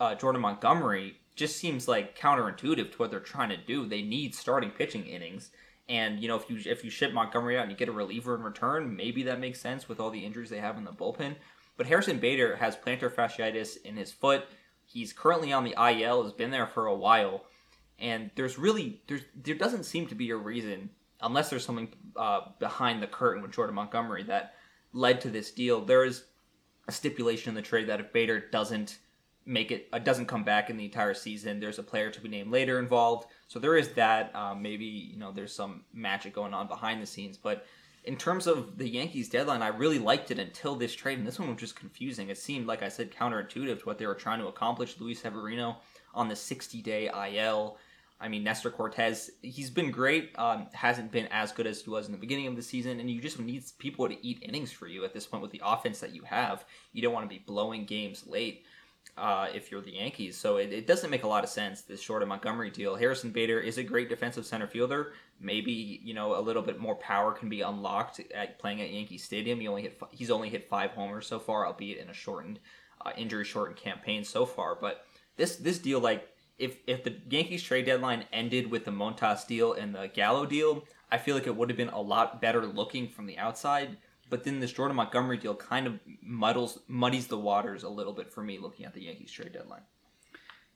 uh, 0.00 0.16
Jordan 0.16 0.42
Montgomery 0.42 1.18
just 1.36 1.56
seems 1.58 1.86
like 1.86 2.18
counterintuitive 2.18 2.90
to 2.90 2.98
what 2.98 3.12
they're 3.12 3.20
trying 3.20 3.50
to 3.50 3.56
do. 3.56 3.86
They 3.86 4.02
need 4.02 4.34
starting 4.34 4.70
pitching 4.70 5.06
innings. 5.06 5.52
And 5.88 6.20
you 6.20 6.26
know, 6.26 6.34
if 6.34 6.50
you 6.50 6.58
if 6.68 6.82
you 6.82 6.90
ship 6.90 7.12
Montgomery 7.12 7.56
out 7.56 7.62
and 7.62 7.70
you 7.70 7.76
get 7.76 7.88
a 7.88 7.92
reliever 7.92 8.34
in 8.34 8.42
return, 8.42 8.96
maybe 8.96 9.22
that 9.22 9.38
makes 9.38 9.60
sense 9.60 9.88
with 9.88 10.00
all 10.00 10.10
the 10.10 10.26
injuries 10.26 10.50
they 10.50 10.58
have 10.58 10.76
in 10.76 10.82
the 10.82 10.90
bullpen. 10.90 11.36
But 11.76 11.86
Harrison 11.86 12.18
Bader 12.18 12.56
has 12.56 12.76
plantar 12.76 13.08
fasciitis 13.08 13.80
in 13.84 13.94
his 13.94 14.10
foot. 14.10 14.46
He's 14.84 15.12
currently 15.12 15.52
on 15.52 15.62
the 15.62 15.76
IL. 15.78 16.24
Has 16.24 16.32
been 16.32 16.50
there 16.50 16.66
for 16.66 16.86
a 16.86 16.96
while, 16.96 17.44
and 18.00 18.32
there's 18.34 18.58
really 18.58 19.00
there's 19.06 19.22
there 19.40 19.54
doesn't 19.54 19.84
seem 19.84 20.08
to 20.08 20.16
be 20.16 20.30
a 20.30 20.36
reason 20.36 20.90
unless 21.20 21.50
there's 21.50 21.64
something 21.64 21.88
uh, 22.16 22.40
behind 22.58 23.02
the 23.02 23.06
curtain 23.06 23.42
with 23.42 23.52
Jordan 23.52 23.74
Montgomery 23.74 24.22
that 24.24 24.54
led 24.92 25.20
to 25.22 25.30
this 25.30 25.50
deal. 25.50 25.84
There 25.84 26.04
is 26.04 26.24
a 26.88 26.92
stipulation 26.92 27.50
in 27.50 27.54
the 27.54 27.62
trade 27.62 27.88
that 27.88 28.00
if 28.00 28.12
Bader 28.12 28.40
doesn't 28.40 28.98
make 29.46 29.70
it 29.70 29.88
uh, 29.92 29.98
doesn't 29.98 30.26
come 30.26 30.44
back 30.44 30.70
in 30.70 30.76
the 30.76 30.84
entire 30.84 31.14
season. 31.14 31.60
There's 31.60 31.78
a 31.78 31.82
player 31.82 32.10
to 32.10 32.20
be 32.20 32.28
named 32.28 32.50
later 32.50 32.78
involved, 32.78 33.28
so 33.46 33.58
there 33.58 33.76
is 33.76 33.90
that. 33.90 34.34
Um, 34.34 34.60
maybe 34.60 34.84
you 34.84 35.18
know 35.18 35.32
there's 35.32 35.54
some 35.54 35.84
magic 35.92 36.34
going 36.34 36.52
on 36.52 36.66
behind 36.66 37.00
the 37.00 37.06
scenes, 37.06 37.36
but 37.36 37.66
in 38.04 38.16
terms 38.16 38.46
of 38.46 38.78
the 38.78 38.88
Yankees 38.88 39.28
deadline, 39.28 39.62
I 39.62 39.68
really 39.68 39.98
liked 39.98 40.30
it 40.30 40.38
until 40.38 40.76
this 40.76 40.94
trade, 40.94 41.18
and 41.18 41.26
this 41.26 41.38
one 41.38 41.48
was 41.48 41.58
just 41.58 41.76
confusing. 41.76 42.28
It 42.28 42.38
seemed 42.38 42.66
like 42.66 42.82
I 42.82 42.88
said 42.88 43.10
counterintuitive 43.10 43.80
to 43.80 43.84
what 43.84 43.98
they 43.98 44.06
were 44.06 44.14
trying 44.14 44.38
to 44.40 44.46
accomplish. 44.46 45.00
Luis 45.00 45.20
Severino 45.20 45.78
on 46.14 46.28
the 46.28 46.36
60 46.36 46.82
day 46.82 47.08
IL. 47.08 47.78
I 48.18 48.28
mean, 48.28 48.44
Nestor 48.44 48.70
Cortes, 48.70 49.30
he's 49.42 49.68
been 49.68 49.90
great. 49.90 50.30
Um, 50.38 50.68
hasn't 50.72 51.12
been 51.12 51.26
as 51.26 51.52
good 51.52 51.66
as 51.66 51.82
he 51.82 51.90
was 51.90 52.06
in 52.06 52.12
the 52.12 52.18
beginning 52.18 52.46
of 52.46 52.56
the 52.56 52.62
season, 52.62 52.98
and 52.98 53.10
you 53.10 53.20
just 53.20 53.38
need 53.38 53.62
people 53.78 54.08
to 54.08 54.26
eat 54.26 54.38
innings 54.42 54.72
for 54.72 54.86
you 54.86 55.04
at 55.04 55.12
this 55.12 55.26
point 55.26 55.42
with 55.42 55.50
the 55.50 55.60
offense 55.62 56.00
that 56.00 56.14
you 56.14 56.22
have. 56.22 56.64
You 56.92 57.02
don't 57.02 57.12
want 57.12 57.28
to 57.28 57.34
be 57.34 57.42
blowing 57.44 57.84
games 57.84 58.26
late 58.26 58.64
uh, 59.16 59.48
if 59.54 59.70
you're 59.70 59.80
the 59.80 59.94
Yankees. 59.94 60.36
So 60.36 60.56
it, 60.56 60.72
it, 60.72 60.86
doesn't 60.86 61.10
make 61.10 61.24
a 61.24 61.28
lot 61.28 61.44
of 61.44 61.50
sense, 61.50 61.82
this 61.82 62.00
short 62.00 62.22
of 62.22 62.28
Montgomery 62.28 62.70
deal. 62.70 62.96
Harrison 62.96 63.30
Bader 63.30 63.60
is 63.60 63.78
a 63.78 63.82
great 63.82 64.08
defensive 64.08 64.46
center 64.46 64.66
fielder. 64.66 65.12
Maybe, 65.40 66.00
you 66.02 66.14
know, 66.14 66.38
a 66.38 66.40
little 66.40 66.62
bit 66.62 66.78
more 66.78 66.96
power 66.96 67.32
can 67.32 67.48
be 67.48 67.62
unlocked 67.62 68.20
at 68.34 68.58
playing 68.58 68.80
at 68.82 68.90
Yankee 68.90 69.18
Stadium. 69.18 69.60
He 69.60 69.68
only 69.68 69.82
hit, 69.82 70.00
he's 70.10 70.30
only 70.30 70.48
hit 70.48 70.68
five 70.68 70.90
homers 70.92 71.26
so 71.26 71.38
far, 71.38 71.66
albeit 71.66 71.98
in 71.98 72.08
a 72.08 72.14
shortened, 72.14 72.58
uh, 73.04 73.10
injury 73.16 73.44
shortened 73.44 73.76
campaign 73.76 74.24
so 74.24 74.44
far. 74.44 74.76
But 74.78 75.04
this, 75.36 75.56
this 75.56 75.78
deal, 75.78 76.00
like, 76.00 76.28
if, 76.58 76.78
if 76.86 77.04
the 77.04 77.16
Yankees 77.28 77.62
trade 77.62 77.86
deadline 77.86 78.24
ended 78.32 78.70
with 78.70 78.84
the 78.84 78.90
Montas 78.90 79.46
deal 79.46 79.72
and 79.72 79.94
the 79.94 80.08
Gallo 80.12 80.46
deal, 80.46 80.84
I 81.10 81.18
feel 81.18 81.34
like 81.34 81.46
it 81.46 81.56
would 81.56 81.70
have 81.70 81.76
been 81.76 81.88
a 81.88 82.00
lot 82.00 82.40
better 82.40 82.66
looking 82.66 83.08
from 83.08 83.26
the 83.26 83.38
outside 83.38 83.96
but 84.28 84.44
then 84.44 84.60
this 84.60 84.72
Jordan 84.72 84.96
Montgomery 84.96 85.36
deal 85.36 85.54
kind 85.54 85.86
of 85.86 86.00
muddles 86.22 86.80
muddies 86.88 87.26
the 87.28 87.38
waters 87.38 87.82
a 87.82 87.88
little 87.88 88.12
bit 88.12 88.32
for 88.32 88.42
me 88.42 88.58
looking 88.58 88.84
at 88.86 88.94
the 88.94 89.02
Yankees 89.02 89.30
trade 89.30 89.52
deadline. 89.52 89.82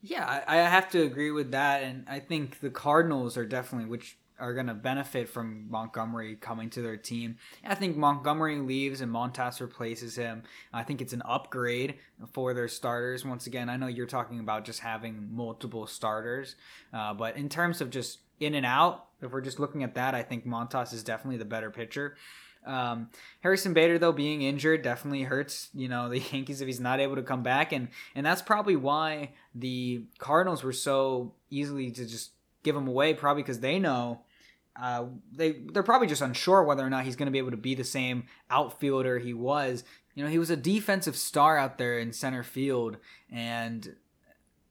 Yeah, 0.03 0.43
I 0.47 0.57
have 0.57 0.91
to 0.93 1.03
agree 1.03 1.31
with 1.31 1.51
that, 1.51 1.83
and 1.83 2.07
I 2.09 2.21
think 2.21 2.61
the 2.61 2.71
Cardinals 2.71 3.37
are 3.37 3.45
definitely 3.45 3.87
which 3.87 4.17
are 4.41 4.55
going 4.55 4.67
to 4.67 4.75
benefit 4.75 5.29
from 5.29 5.71
Montgomery 5.71 6.37
coming 6.37 6.71
to 6.71 6.83
their 6.83 6.97
team. 6.97 7.37
I 7.65 7.75
think 7.75 7.97
Montgomery 7.97 8.59
leaves 8.59 9.00
and 9.00 9.13
Montas 9.13 9.61
replaces 9.61 10.17
him. 10.17 10.43
I 10.73 10.83
think 10.83 11.00
it's 11.00 11.13
an 11.13 11.23
upgrade 11.25 11.97
for 12.33 12.55
their 12.55 12.69
starters. 12.69 13.25
Once 13.25 13.47
again, 13.47 13.69
I 13.69 13.76
know 13.76 13.87
you're 13.87 14.07
talking 14.07 14.41
about 14.41 14.65
just 14.65 14.81
having 14.81 15.29
multiple 15.33 15.87
starters, 15.87 16.57
uh, 16.93 17.15
but 17.15 17.37
in 17.37 17.49
terms 17.49 17.81
of 17.81 17.91
just 17.91 18.19
in 18.41 18.55
and 18.55 18.67
out, 18.67 19.07
if 19.21 19.31
we're 19.31 19.43
just 19.43 19.61
looking 19.61 19.85
at 19.85 19.95
that, 19.95 20.15
I 20.15 20.23
think 20.23 20.47
Montas 20.47 20.93
is 20.93 21.05
definitely 21.05 21.37
the 21.37 21.45
better 21.45 21.71
pitcher. 21.71 22.17
Um, 22.67 23.09
Harrison 23.41 23.73
Bader 23.73 23.99
though 23.99 24.13
being 24.13 24.43
injured 24.43 24.83
definitely 24.83 25.23
hurts 25.23 25.71
you 25.73 25.89
know 25.89 26.11
the 26.11 26.19
Yankees 26.33 26.61
if 26.61 26.67
he's 26.67 26.79
not 26.79 27.00
able 27.00 27.17
to 27.17 27.23
come 27.23 27.43
back 27.43 27.73
and 27.73 27.89
and 28.15 28.26
that's 28.26 28.43
probably 28.43 28.76
why 28.76 29.31
the 29.55 30.03
Cardinals 30.19 30.63
were 30.63 30.75
so 30.75 31.33
easily 31.49 31.91
to 31.91 32.05
just 32.05 32.33
give 32.63 32.76
him 32.76 32.87
away 32.87 33.15
probably 33.15 33.43
because 33.43 33.61
they 33.61 33.79
know 33.79 34.21
uh, 34.80 35.06
they 35.32 35.52
they're 35.73 35.82
probably 35.82 36.06
just 36.06 36.23
unsure 36.23 36.62
whether 36.62 36.84
or 36.84 36.90
not 36.90 37.04
he's 37.04 37.16
going 37.16 37.26
to 37.26 37.32
be 37.32 37.38
able 37.38 37.50
to 37.50 37.56
be 37.56 37.75
the 37.75 37.84
same 37.84 38.25
outfielder 38.50 39.19
he 39.19 39.34
was 39.34 39.84
you 40.14 40.25
know 40.25 40.30
he 40.30 40.38
was 40.38 40.50
a 40.50 40.56
defensive 40.56 41.16
star 41.16 41.58
out 41.58 41.78
there 41.78 41.99
in 41.99 42.12
center 42.12 42.43
field 42.43 42.97
and 43.30 43.95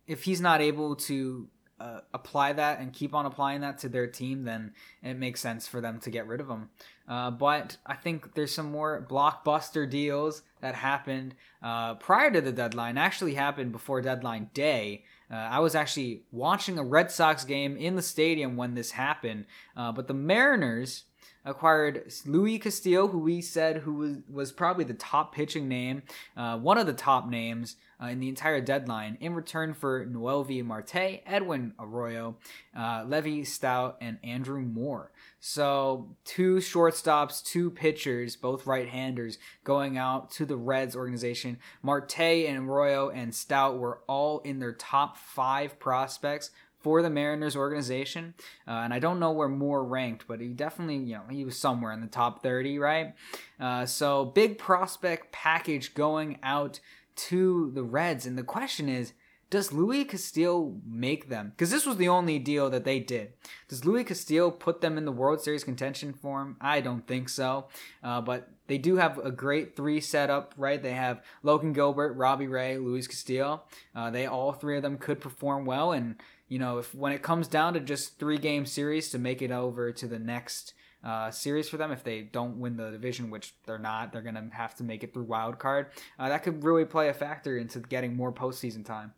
if 0.07 0.23
he's 0.23 0.41
not 0.41 0.61
able 0.61 0.95
to 0.95 1.47
uh, 1.79 2.01
apply 2.13 2.53
that 2.53 2.79
and 2.79 2.91
keep 2.91 3.15
on 3.15 3.25
applying 3.25 3.61
that 3.61 3.77
to 3.77 3.89
their 3.89 4.07
team, 4.07 4.43
then 4.43 4.73
it 5.01 5.13
makes 5.13 5.39
sense 5.39 5.67
for 5.67 5.79
them 5.79 5.99
to 5.99 6.09
get 6.09 6.27
rid 6.27 6.41
of 6.41 6.49
him. 6.49 6.69
Uh, 7.07 7.31
but 7.31 7.77
I 7.85 7.95
think 7.95 8.35
there's 8.35 8.53
some 8.53 8.71
more 8.71 9.05
blockbuster 9.09 9.89
deals 9.89 10.43
that 10.61 10.75
happened 10.75 11.35
uh, 11.63 11.95
prior 11.95 12.31
to 12.31 12.41
the 12.41 12.51
deadline. 12.51 12.97
Actually, 12.97 13.35
happened 13.35 13.71
before 13.71 14.01
deadline 14.01 14.49
day. 14.53 15.05
Uh, 15.31 15.35
I 15.35 15.59
was 15.59 15.75
actually 15.75 16.23
watching 16.31 16.79
a 16.79 16.83
Red 16.83 17.11
Sox 17.11 17.43
game 17.43 17.77
in 17.77 17.95
the 17.95 18.01
stadium 18.01 18.57
when 18.57 18.73
this 18.73 18.91
happened. 18.91 19.45
Uh, 19.75 19.91
but 19.91 20.07
the 20.07 20.13
Mariners 20.13 21.03
acquired 21.49 22.12
Luis 22.25 22.62
Castillo, 22.62 23.07
who 23.07 23.19
we 23.19 23.41
said 23.41 23.77
who 23.77 23.93
was, 23.95 24.17
was 24.29 24.51
probably 24.51 24.83
the 24.83 24.93
top 24.93 25.33
pitching 25.33 25.67
name, 25.67 26.03
uh, 26.38 26.57
one 26.57 26.77
of 26.77 26.85
the 26.85 26.93
top 26.93 27.27
names 27.27 27.75
uh, 28.01 28.07
in 28.07 28.19
the 28.19 28.29
entire 28.29 28.62
deadline, 28.62 29.17
in 29.19 29.33
return 29.33 29.73
for 29.73 30.05
Noelvi 30.05 30.63
Marte, 30.63 31.21
Edwin 31.25 31.73
Arroyo, 31.79 32.38
uh, 32.77 33.03
Levi 33.05 33.41
Stoudt, 33.41 33.95
and 33.99 34.17
Andrew 34.23 34.62
Moore. 34.62 35.12
So 35.39 36.15
two 36.23 36.57
shortstops, 36.57 37.43
two 37.43 37.71
pitchers, 37.71 38.35
both 38.35 38.65
right-handers, 38.65 39.38
going 39.63 39.97
out 39.97 40.31
to 40.31 40.45
the 40.45 40.57
Reds 40.57 40.95
organization. 40.95 41.57
Marte 41.81 42.19
and 42.19 42.69
Arroyo 42.69 43.09
and 43.09 43.31
Stoudt 43.31 43.77
were 43.77 44.01
all 44.07 44.39
in 44.39 44.59
their 44.59 44.73
top 44.73 45.17
five 45.17 45.79
prospects 45.79 46.51
for 46.79 47.01
the 47.01 47.09
Mariners 47.09 47.55
organization. 47.55 48.33
Uh, 48.67 48.71
and 48.71 48.93
I 48.93 48.99
don't 48.99 49.19
know 49.19 49.31
where 49.31 49.49
Moore 49.49 49.83
ranked, 49.83 50.25
but 50.27 50.39
he 50.39 50.47
definitely, 50.49 50.97
you 50.97 51.15
know, 51.15 51.23
he 51.29 51.45
was 51.45 51.57
somewhere 51.57 51.91
in 51.91 52.01
the 52.01 52.07
top 52.07 52.41
30, 52.41 52.79
right? 52.79 53.13
Uh, 53.59 53.85
so 53.85 54.25
big 54.25 54.57
prospect 54.57 55.31
package 55.31 55.93
going 55.93 56.39
out 56.43 56.79
to 57.15 57.71
the 57.73 57.83
Reds. 57.83 58.25
And 58.25 58.37
the 58.37 58.43
question 58.43 58.87
is, 58.87 59.13
does 59.49 59.73
Luis 59.73 60.05
Castillo 60.07 60.75
make 60.85 61.27
them? 61.27 61.49
Because 61.49 61.71
this 61.71 61.85
was 61.85 61.97
the 61.97 62.07
only 62.07 62.37
deal 62.37 62.69
that 62.69 62.83
they 62.83 62.99
did. 62.99 63.33
Does 63.67 63.83
Luis 63.83 64.07
Castillo 64.07 64.51
put 64.51 64.81
them 64.81 64.95
in 64.95 65.05
the 65.05 65.11
World 65.11 65.41
Series 65.41 65.63
contention 65.63 66.13
form? 66.13 66.55
I 66.61 66.81
don't 66.81 67.07
think 67.07 67.29
so. 67.29 67.65
Uh, 68.03 68.21
but 68.21 68.49
they 68.67 68.77
do 68.77 68.97
have 68.97 69.17
a 69.17 69.31
great 69.31 69.75
three 69.75 70.01
setup, 70.01 70.53
right? 70.55 70.81
They 70.81 70.91
have 70.91 71.23
Logan 71.41 71.73
Gilbert, 71.73 72.13
Robbie 72.13 72.47
Ray, 72.47 72.77
Luis 72.77 73.07
Castillo. 73.07 73.63
Uh, 73.95 74.11
they 74.11 74.27
all 74.27 74.53
three 74.53 74.77
of 74.77 74.83
them 74.83 74.99
could 74.99 75.19
perform 75.19 75.65
well, 75.65 75.93
and 75.93 76.15
you 76.49 76.59
know, 76.59 76.79
if 76.79 76.93
when 76.93 77.13
it 77.13 77.21
comes 77.21 77.47
down 77.47 77.73
to 77.75 77.79
just 77.79 78.19
three 78.19 78.38
game 78.38 78.65
series 78.65 79.09
to 79.12 79.19
make 79.19 79.41
it 79.41 79.51
over 79.51 79.91
to 79.93 80.07
the 80.07 80.19
next 80.19 80.73
uh, 81.03 81.31
series 81.31 81.69
for 81.69 81.77
them, 81.77 81.91
if 81.91 82.03
they 82.03 82.21
don't 82.21 82.59
win 82.59 82.75
the 82.75 82.91
division, 82.91 83.29
which 83.29 83.53
they're 83.65 83.79
not, 83.79 84.12
they're 84.12 84.23
gonna 84.23 84.49
have 84.51 84.75
to 84.75 84.83
make 84.83 85.03
it 85.03 85.13
through 85.13 85.23
wild 85.23 85.59
card. 85.59 85.88
Uh, 86.17 86.27
that 86.27 86.43
could 86.43 86.63
really 86.63 86.85
play 86.85 87.07
a 87.07 87.13
factor 87.13 87.57
into 87.57 87.79
getting 87.79 88.15
more 88.15 88.33
postseason 88.33 88.83
time. 88.83 89.13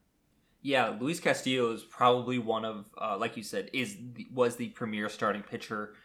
Yeah, 0.62 0.96
Luis 1.00 1.20
Castillo 1.20 1.72
is 1.72 1.84
probably 1.84 2.38
one 2.38 2.65
of, 2.65 2.86
uh, 3.02 3.17
like 3.17 3.36
you 3.36 3.41
said, 3.41 3.72
is 3.74 3.98
was 4.32 4.58
the 4.58 4.67
premier 4.70 5.10
starting 5.10 5.41
pitcher 5.41 5.96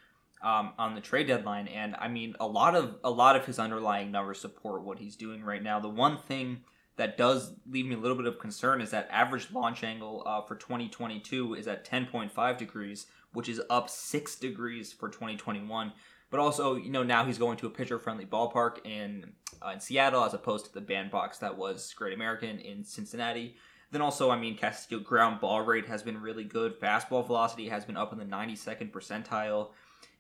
um, 0.43 0.73
on 0.79 0.95
the 0.95 1.01
trade 1.01 1.27
deadline, 1.27 1.67
and 1.69 1.97
I 1.99 2.09
mean, 2.09 2.37
a 2.39 2.47
lot 2.47 2.77
of 2.77 2.97
a 3.03 3.11
lot 3.11 3.37
of 3.37 3.45
his 3.45 3.59
underlying 3.59 4.13
numbers 4.13 4.41
support 4.41 4.85
what 4.85 4.99
he's 4.99 5.17
doing 5.17 5.43
right 5.43 5.63
now. 5.63 5.81
The 5.81 5.89
one 5.89 6.19
thing 6.19 6.61
that 6.97 7.17
does 7.17 7.53
leave 7.71 7.87
me 7.87 7.95
a 7.95 7.99
little 7.99 8.17
bit 8.17 8.27
of 8.27 8.39
concern 8.39 8.81
is 8.81 8.91
that 8.91 9.09
average 9.11 9.49
launch 9.53 9.85
angle 9.85 10.23
uh, 10.27 10.41
for 10.43 10.57
2022 10.57 11.55
is 11.55 11.69
at 11.69 11.89
10.5 11.89 12.59
degrees, 12.59 13.07
which 13.33 13.49
is 13.49 13.61
up 13.69 13.91
six 13.91 14.37
degrees 14.37 14.93
for 14.93 15.09
2021. 15.09 15.93
But 16.31 16.41
also, 16.41 16.75
you 16.75 16.91
know, 16.91 17.03
now 17.03 17.25
he's 17.25 17.39
going 17.39 17.57
to 17.59 17.67
a 17.67 17.71
pitcher-friendly 17.71 18.27
ballpark 18.27 18.85
in 18.85 19.33
uh, 19.65 19.71
in 19.71 19.81
Seattle 19.81 20.25
as 20.25 20.35
opposed 20.35 20.67
to 20.67 20.75
the 20.75 20.81
bandbox 20.81 21.39
that 21.39 21.57
was 21.57 21.95
Great 21.95 22.15
American 22.15 22.59
in 22.59 22.85
Cincinnati. 22.85 23.57
Then 23.93 24.03
also, 24.03 24.31
I 24.31 24.39
mean, 24.39 24.57
Castillo 24.57 25.01
ground 25.01 25.41
ball 25.41 25.63
rate 25.63 25.87
has 25.87 26.03
been 26.03 26.21
really 26.21 26.45
good. 26.45 26.81
Fastball 26.81 27.25
velocity 27.25 27.69
has 27.69 27.85
been 27.85 27.97
up 27.97 28.13
in 28.13 28.19
the 28.19 28.25
92nd 28.25 28.91
percentile. 28.91 29.69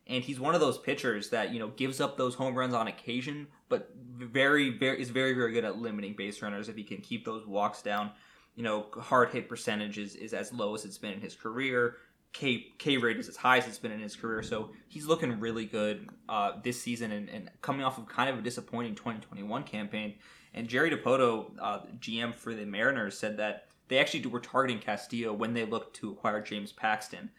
And 0.09 0.23
he's 0.23 0.38
one 0.38 0.55
of 0.55 0.61
those 0.61 0.79
pitchers 0.79 1.31
that, 1.31 1.53
you 1.53 1.59
know, 1.59 1.69
gives 1.69 2.01
up 2.01 2.16
those 2.16 2.35
home 2.35 2.55
runs 2.55 2.75
on 2.75 2.87
occasion, 2.87 3.49
but 3.69 3.90
very, 3.97 4.71
very 4.71 5.01
is 5.01 5.11
very, 5.11 5.33
very 5.33 5.53
good 5.53 5.64
at 5.64 5.79
limiting 5.79 6.14
base 6.14 6.40
runners 6.42 6.69
if 6.69 6.77
he 6.77 6.85
can 6.85 6.99
keep 6.99 7.25
those 7.25 7.47
walks 7.47 7.83
down. 7.83 8.11
You 8.55 8.62
know, 8.62 8.87
hard 8.97 9.31
hit 9.31 9.49
percentage 9.49 9.99
is, 9.99 10.14
is 10.14 10.33
as 10.33 10.53
low 10.53 10.75
as 10.75 10.85
it's 10.85 10.99
been 10.99 11.12
in 11.12 11.21
his 11.21 11.35
career. 11.35 11.97
K 12.33 12.66
K 12.79 12.99
rate 12.99 13.16
is 13.16 13.29
as 13.29 13.37
high 13.37 13.59
as 13.59 13.66
it's 13.66 13.79
been 13.79 13.92
in 13.92 14.01
his 14.01 14.14
career. 14.14 14.42
So 14.42 14.71
he's 14.88 15.07
looking 15.07 15.40
really 15.40 15.64
good 15.64 16.09
uh, 16.29 16.53
this 16.62 16.81
season 16.81 17.11
and, 17.11 17.29
and, 17.29 17.51
coming 17.62 17.83
off 17.83 17.99
of 17.99 18.07
kind 18.07 18.29
of 18.29 18.38
a 18.38 18.42
disappointing 18.42 18.95
2021 18.95 19.64
campaign. 19.64 20.14
And 20.53 20.69
Jerry 20.69 20.90
Dipoto, 20.90 21.51
uh, 21.61 21.81
GM 21.99 22.35
for 22.35 22.55
the 22.55 22.64
Mariners, 22.64 23.19
said 23.19 23.38
that 23.38 23.69
they 23.88 23.99
actually 23.99 24.27
were 24.27 24.40
targeting 24.40 24.81
Castillo 24.81 25.33
when 25.33 25.55
they 25.55 25.64
looked 25.64 25.97
to 25.97 26.11
acquire 26.11 26.40
James 26.42 26.73
Paxton. 26.73 27.31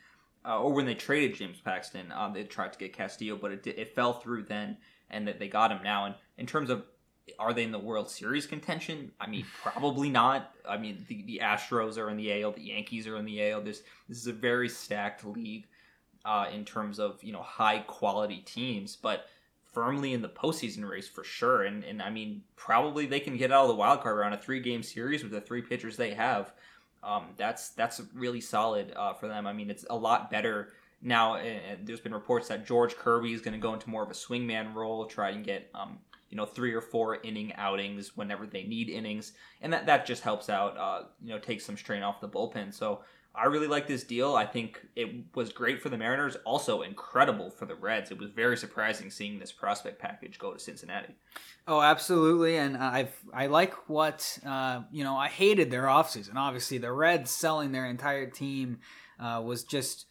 Uh, 0.48 0.62
or 0.62 0.74
when 0.74 0.86
they 0.86 0.96
traded 0.96 1.36
James 1.36 1.60
Paxton, 1.60 2.12
um, 2.14 2.34
they 2.34 2.44
tried 2.44 2.72
to 2.72 2.80
get 2.80 2.94
Castillo, 2.94 3.36
but 3.36 3.52
it, 3.52 3.68
it 3.68 3.94
fell 3.94 4.14
through 4.14 4.44
then, 4.44 4.78
and 5.10 5.28
that 5.28 5.40
they 5.40 5.50
got 5.50 5.72
him 5.72 5.80
now. 5.84 6.06
And 6.06 6.16
in 6.38 6.46
terms 6.46 6.70
of 6.70 6.86
are 7.40 7.54
they 7.54 7.64
in 7.64 7.72
the 7.72 7.80
World 7.80 8.10
Series 8.10 8.46
contention? 8.46 9.12
I 9.20 9.28
mean, 9.28 9.46
probably 9.62 10.10
not. 10.10 10.52
I 10.68 10.78
mean, 10.78 11.06
the, 11.08 11.24
the 11.24 11.42
Astros 11.44 11.98
are 11.98 12.10
in 12.10 12.18
the 12.18 12.42
AL, 12.42 12.54
the 12.54 12.62
Yankees 12.62 13.08
are 13.08 13.18
in 13.18 13.26
the 13.26 13.52
AL. 13.52 13.62
This 13.62 13.84
this 14.08 14.18
is 14.18 14.28
a 14.28 14.34
very 14.34 14.70
stacked 14.70 15.26
league 15.26 15.68
uh, 16.26 16.48
in 16.54 16.66
terms 16.66 17.00
of 17.00 17.24
you 17.24 17.34
know 17.34 17.42
high 17.42 17.80
quality 17.80 18.38
teams, 18.38 18.96
but 18.96 19.26
firmly 19.74 20.14
in 20.14 20.22
the 20.22 20.30
postseason 20.30 20.88
race 20.90 21.08
for 21.08 21.24
sure. 21.24 21.64
And 21.64 21.84
and 21.84 22.02
I 22.02 22.10
mean, 22.10 22.44
probably 22.56 23.06
they 23.06 23.20
can 23.20 23.38
get 23.38 23.52
out 23.52 23.64
of 23.64 23.70
the 23.70 23.76
wild 23.76 24.02
card 24.02 24.18
round 24.18 24.34
a 24.34 24.38
three 24.38 24.60
game 24.60 24.84
series 24.84 25.24
with 25.24 25.32
the 25.32 25.42
three 25.42 25.62
pitchers 25.62 25.98
they 25.98 26.14
have. 26.14 26.54
Um, 27.08 27.28
that's 27.38 27.70
that's 27.70 28.02
really 28.14 28.42
solid 28.42 28.94
uh, 28.96 29.14
for 29.14 29.28
them. 29.28 29.48
I 29.48 29.54
mean, 29.54 29.70
it's 29.70 29.86
a 29.90 29.96
lot 29.96 30.30
better 30.30 30.74
now. 31.02 31.36
And 31.36 31.88
there's 31.88 32.02
been 32.02 32.14
reports 32.14 32.50
that 32.50 32.68
George 32.68 32.96
Kirby 32.96 33.34
is 33.34 33.42
going 33.42 33.54
to 33.54 33.60
go 33.60 33.74
into 33.74 33.90
more 33.90 34.04
of 34.04 34.12
a 34.12 34.14
swingman 34.14 34.76
role, 34.76 35.06
try 35.06 35.30
and 35.30 35.46
get 35.46 35.70
um, 35.74 36.00
you 36.30 36.36
know 36.36 36.46
three 36.46 36.74
or 36.74 36.82
four 36.82 37.20
inning 37.24 37.54
outings 37.56 38.18
whenever 38.18 38.46
they 38.46 38.64
need 38.64 38.90
innings, 38.90 39.32
and 39.62 39.72
that 39.72 39.86
that 39.86 40.06
just 40.06 40.22
helps 40.22 40.50
out. 40.50 40.78
Uh, 40.78 41.04
you 41.24 41.30
know, 41.30 41.40
take 41.40 41.62
some 41.62 41.78
strain 41.78 42.04
off 42.04 42.20
the 42.20 42.28
bullpen. 42.28 42.74
So 42.74 43.00
I 43.38 43.46
really 43.46 43.68
like 43.68 43.88
this 43.88 44.04
deal. 44.04 44.36
I 44.36 44.46
think 44.46 44.86
it 44.96 45.26
was 45.36 45.52
great 45.52 45.82
for 45.82 45.90
the 45.90 45.98
Mariners, 45.98 46.36
also 46.46 46.82
incredible 46.82 47.52
for 47.52 47.66
the 47.66 47.76
Reds. 47.76 48.10
It 48.10 48.20
was 48.20 48.32
very 48.32 48.58
surprising 48.58 49.12
seeing 49.12 49.38
this 49.38 49.52
prospect 49.52 50.00
package 50.00 50.40
go 50.40 50.54
to 50.54 50.60
Cincinnati. 50.60 51.16
Oh, 51.68 51.82
absolutely, 51.82 52.58
and 52.58 52.78
I've 52.78 53.16
I 53.34 53.48
like 53.48 53.90
what 53.90 54.40
uh, 54.46 54.82
you 54.92 55.04
know. 55.04 55.16
I 55.16 55.28
hated 55.28 55.70
their 55.70 55.84
offseason. 55.84 56.36
Obviously, 56.36 56.80
the 56.80 56.92
Reds 56.92 57.30
selling 57.30 57.72
their 57.72 57.86
entire 57.86 58.30
team 58.30 58.80
uh, 59.20 59.42
was 59.46 59.64
just 59.64 60.06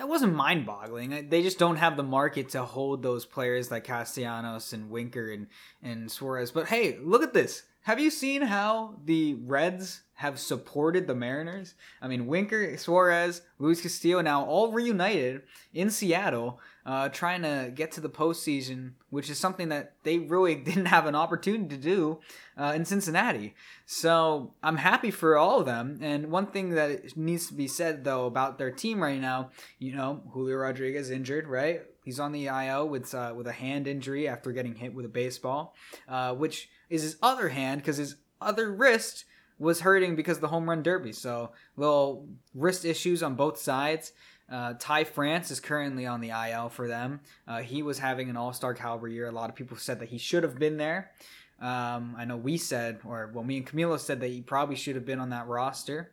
it 0.00 0.08
wasn't 0.08 0.34
mind 0.34 0.66
boggling. 0.66 1.28
They 1.28 1.42
just 1.42 1.58
don't 1.58 1.76
have 1.76 1.96
the 1.96 2.02
market 2.02 2.50
to 2.50 2.64
hold 2.64 3.02
those 3.02 3.26
players 3.26 3.70
like 3.70 3.84
Castellanos 3.84 4.72
and 4.72 4.90
Winker 4.90 5.30
and, 5.30 5.46
and 5.82 6.10
Suarez. 6.10 6.50
But 6.50 6.68
hey, 6.68 6.98
look 7.00 7.22
at 7.22 7.34
this. 7.34 7.64
Have 7.84 7.98
you 7.98 8.10
seen 8.10 8.42
how 8.42 8.96
the 9.06 9.34
Reds 9.34 10.02
have 10.16 10.38
supported 10.38 11.06
the 11.06 11.14
Mariners? 11.14 11.74
I 12.02 12.08
mean, 12.08 12.26
Winker, 12.26 12.76
Suarez, 12.76 13.40
Luis 13.58 13.80
Castillo 13.80 14.20
now 14.20 14.44
all 14.44 14.70
reunited 14.70 15.42
in 15.72 15.88
Seattle, 15.88 16.60
uh, 16.84 17.08
trying 17.08 17.40
to 17.40 17.72
get 17.74 17.90
to 17.92 18.02
the 18.02 18.10
postseason, 18.10 18.92
which 19.08 19.30
is 19.30 19.38
something 19.38 19.70
that 19.70 19.94
they 20.02 20.18
really 20.18 20.54
didn't 20.70 20.86
have 20.86 21.06
an 21.06 21.14
opportunity 21.14 21.74
to 21.74 21.80
do 21.80 22.18
uh, 22.58 22.72
in 22.76 22.84
Cincinnati. 22.84 23.54
So 23.86 24.52
I'm 24.62 24.76
happy 24.76 25.10
for 25.10 25.38
all 25.38 25.60
of 25.60 25.64
them. 25.66 26.00
And 26.02 26.30
one 26.30 26.48
thing 26.48 26.70
that 26.70 27.16
needs 27.16 27.46
to 27.46 27.54
be 27.54 27.66
said, 27.66 28.04
though, 28.04 28.26
about 28.26 28.58
their 28.58 28.70
team 28.70 29.02
right 29.02 29.20
now, 29.20 29.52
you 29.78 29.94
know, 29.94 30.20
Julio 30.32 30.56
Rodriguez 30.56 31.10
injured, 31.10 31.48
right? 31.48 31.80
He's 32.04 32.20
on 32.20 32.32
the 32.32 32.46
IL 32.46 32.88
with 32.88 33.14
uh, 33.14 33.32
with 33.36 33.46
a 33.46 33.52
hand 33.52 33.86
injury 33.86 34.26
after 34.26 34.52
getting 34.52 34.74
hit 34.74 34.94
with 34.94 35.04
a 35.04 35.08
baseball, 35.08 35.74
uh, 36.08 36.34
which 36.34 36.68
is 36.90 37.02
his 37.02 37.16
other 37.22 37.48
hand 37.48 37.80
because 37.80 37.96
his 37.96 38.16
other 38.40 38.70
wrist 38.70 39.24
was 39.58 39.80
hurting 39.80 40.16
because 40.16 40.38
of 40.38 40.40
the 40.40 40.48
home 40.48 40.68
run 40.68 40.82
derby. 40.82 41.12
So 41.12 41.52
little 41.76 42.28
wrist 42.54 42.84
issues 42.84 43.22
on 43.22 43.34
both 43.34 43.58
sides. 43.58 44.12
Uh, 44.50 44.74
Ty 44.78 45.04
France 45.04 45.50
is 45.50 45.60
currently 45.60 46.06
on 46.06 46.20
the 46.20 46.30
IL 46.30 46.70
for 46.70 46.88
them. 46.88 47.20
Uh, 47.46 47.60
he 47.60 47.82
was 47.82 48.00
having 48.00 48.28
an 48.28 48.36
All 48.36 48.52
Star 48.52 48.74
caliber 48.74 49.06
year. 49.06 49.28
A 49.28 49.32
lot 49.32 49.48
of 49.48 49.54
people 49.54 49.76
said 49.76 50.00
that 50.00 50.08
he 50.08 50.18
should 50.18 50.42
have 50.42 50.58
been 50.58 50.76
there. 50.76 51.12
Um, 51.60 52.16
I 52.18 52.24
know 52.24 52.36
we 52.36 52.56
said, 52.56 53.00
or 53.04 53.30
well, 53.32 53.44
me 53.44 53.58
and 53.58 53.66
Camilo 53.66 53.98
said 54.00 54.20
that 54.20 54.28
he 54.28 54.40
probably 54.40 54.76
should 54.76 54.96
have 54.96 55.04
been 55.04 55.20
on 55.20 55.30
that 55.30 55.46
roster 55.46 56.10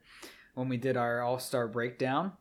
when 0.54 0.70
we 0.70 0.78
did 0.78 0.98
our 0.98 1.22
All 1.22 1.40
Star 1.40 1.68
breakdown. 1.68 2.34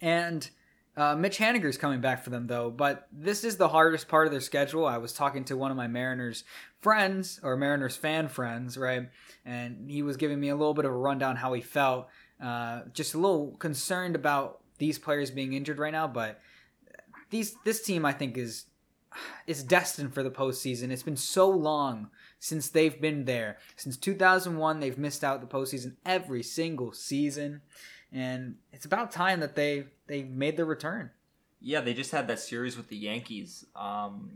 And 0.00 0.48
uh, 0.96 1.16
Mitch 1.16 1.38
Haniger's 1.38 1.78
coming 1.78 2.00
back 2.00 2.22
for 2.22 2.30
them 2.30 2.46
though, 2.46 2.70
but 2.70 3.06
this 3.10 3.44
is 3.44 3.56
the 3.56 3.68
hardest 3.68 4.08
part 4.08 4.26
of 4.26 4.30
their 4.32 4.40
schedule. 4.40 4.84
I 4.84 4.98
was 4.98 5.12
talking 5.12 5.44
to 5.44 5.56
one 5.56 5.70
of 5.70 5.76
my 5.76 5.86
Mariners 5.86 6.44
friends 6.80 7.40
or 7.42 7.56
Mariners 7.56 7.96
fan 7.96 8.28
friends, 8.28 8.76
right, 8.76 9.08
and 9.44 9.90
he 9.90 10.02
was 10.02 10.18
giving 10.18 10.38
me 10.38 10.50
a 10.50 10.56
little 10.56 10.74
bit 10.74 10.84
of 10.84 10.92
a 10.92 10.96
rundown 10.96 11.36
how 11.36 11.52
he 11.54 11.62
felt. 11.62 12.08
Uh, 12.42 12.82
just 12.92 13.14
a 13.14 13.18
little 13.18 13.56
concerned 13.58 14.16
about 14.16 14.60
these 14.78 14.98
players 14.98 15.30
being 15.30 15.54
injured 15.54 15.78
right 15.78 15.92
now, 15.92 16.06
but 16.06 16.40
these 17.30 17.56
this 17.64 17.82
team 17.82 18.04
I 18.04 18.12
think 18.12 18.36
is 18.36 18.66
is 19.46 19.62
destined 19.62 20.12
for 20.12 20.22
the 20.22 20.30
postseason. 20.30 20.90
It's 20.90 21.02
been 21.02 21.16
so 21.16 21.48
long 21.48 22.10
since 22.38 22.68
they've 22.68 23.00
been 23.00 23.24
there. 23.24 23.58
Since 23.76 23.96
2001, 23.98 24.80
they've 24.80 24.98
missed 24.98 25.24
out 25.24 25.40
the 25.40 25.46
postseason 25.46 25.96
every 26.04 26.42
single 26.42 26.92
season 26.92 27.62
and 28.12 28.56
it's 28.72 28.84
about 28.84 29.10
time 29.10 29.40
that 29.40 29.54
they 29.54 29.84
they 30.06 30.22
made 30.22 30.56
their 30.56 30.66
return. 30.66 31.10
Yeah, 31.64 31.80
they 31.80 31.94
just 31.94 32.10
had 32.10 32.26
that 32.26 32.40
series 32.40 32.76
with 32.76 32.88
the 32.88 32.96
Yankees 32.96 33.64
um, 33.76 34.30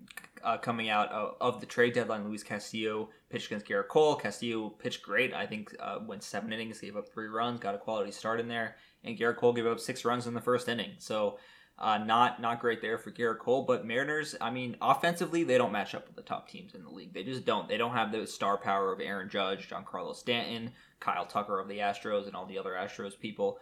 uh, 0.44 0.58
coming 0.58 0.88
out 0.88 1.10
of, 1.10 1.34
of, 1.40 1.60
the 1.60 1.66
trade 1.66 1.92
deadline. 1.92 2.24
Luis 2.24 2.44
Castillo 2.44 3.08
pitched 3.30 3.46
against 3.46 3.66
Gerrit 3.66 3.88
Cole. 3.88 4.14
Castillo 4.14 4.68
pitched 4.68 5.02
great. 5.02 5.34
I 5.34 5.44
think 5.44 5.74
uh, 5.80 5.98
went 6.06 6.22
seven 6.22 6.52
innings, 6.52 6.80
gave 6.80 6.96
up 6.96 7.08
three 7.08 7.26
runs, 7.26 7.58
got 7.58 7.74
a 7.74 7.78
quality 7.78 8.12
start 8.12 8.38
in 8.38 8.46
there, 8.46 8.76
and 9.02 9.18
Gerrit 9.18 9.38
Cole 9.38 9.52
gave 9.52 9.66
up 9.66 9.80
six 9.80 10.04
runs 10.04 10.28
in 10.28 10.34
the 10.34 10.40
first 10.40 10.68
inning. 10.68 10.92
So 10.98 11.40
uh, 11.78 11.98
not 11.98 12.40
not 12.40 12.60
great 12.60 12.80
there 12.80 12.98
for 12.98 13.10
Gerrit 13.10 13.38
Cole, 13.38 13.62
but 13.62 13.84
Mariners. 13.84 14.34
I 14.40 14.50
mean, 14.50 14.76
offensively, 14.80 15.44
they 15.44 15.58
don't 15.58 15.72
match 15.72 15.94
up 15.94 16.06
with 16.06 16.16
the 16.16 16.22
top 16.22 16.48
teams 16.48 16.74
in 16.74 16.82
the 16.84 16.90
league. 16.90 17.12
They 17.12 17.22
just 17.22 17.44
don't. 17.44 17.68
They 17.68 17.76
don't 17.76 17.92
have 17.92 18.12
the 18.12 18.26
star 18.26 18.56
power 18.56 18.92
of 18.92 19.00
Aaron 19.00 19.28
Judge, 19.28 19.68
Giancarlo 19.68 20.14
Stanton, 20.14 20.72
Kyle 21.00 21.26
Tucker 21.26 21.58
of 21.60 21.68
the 21.68 21.78
Astros, 21.78 22.26
and 22.26 22.34
all 22.34 22.46
the 22.46 22.58
other 22.58 22.72
Astros 22.72 23.18
people. 23.18 23.58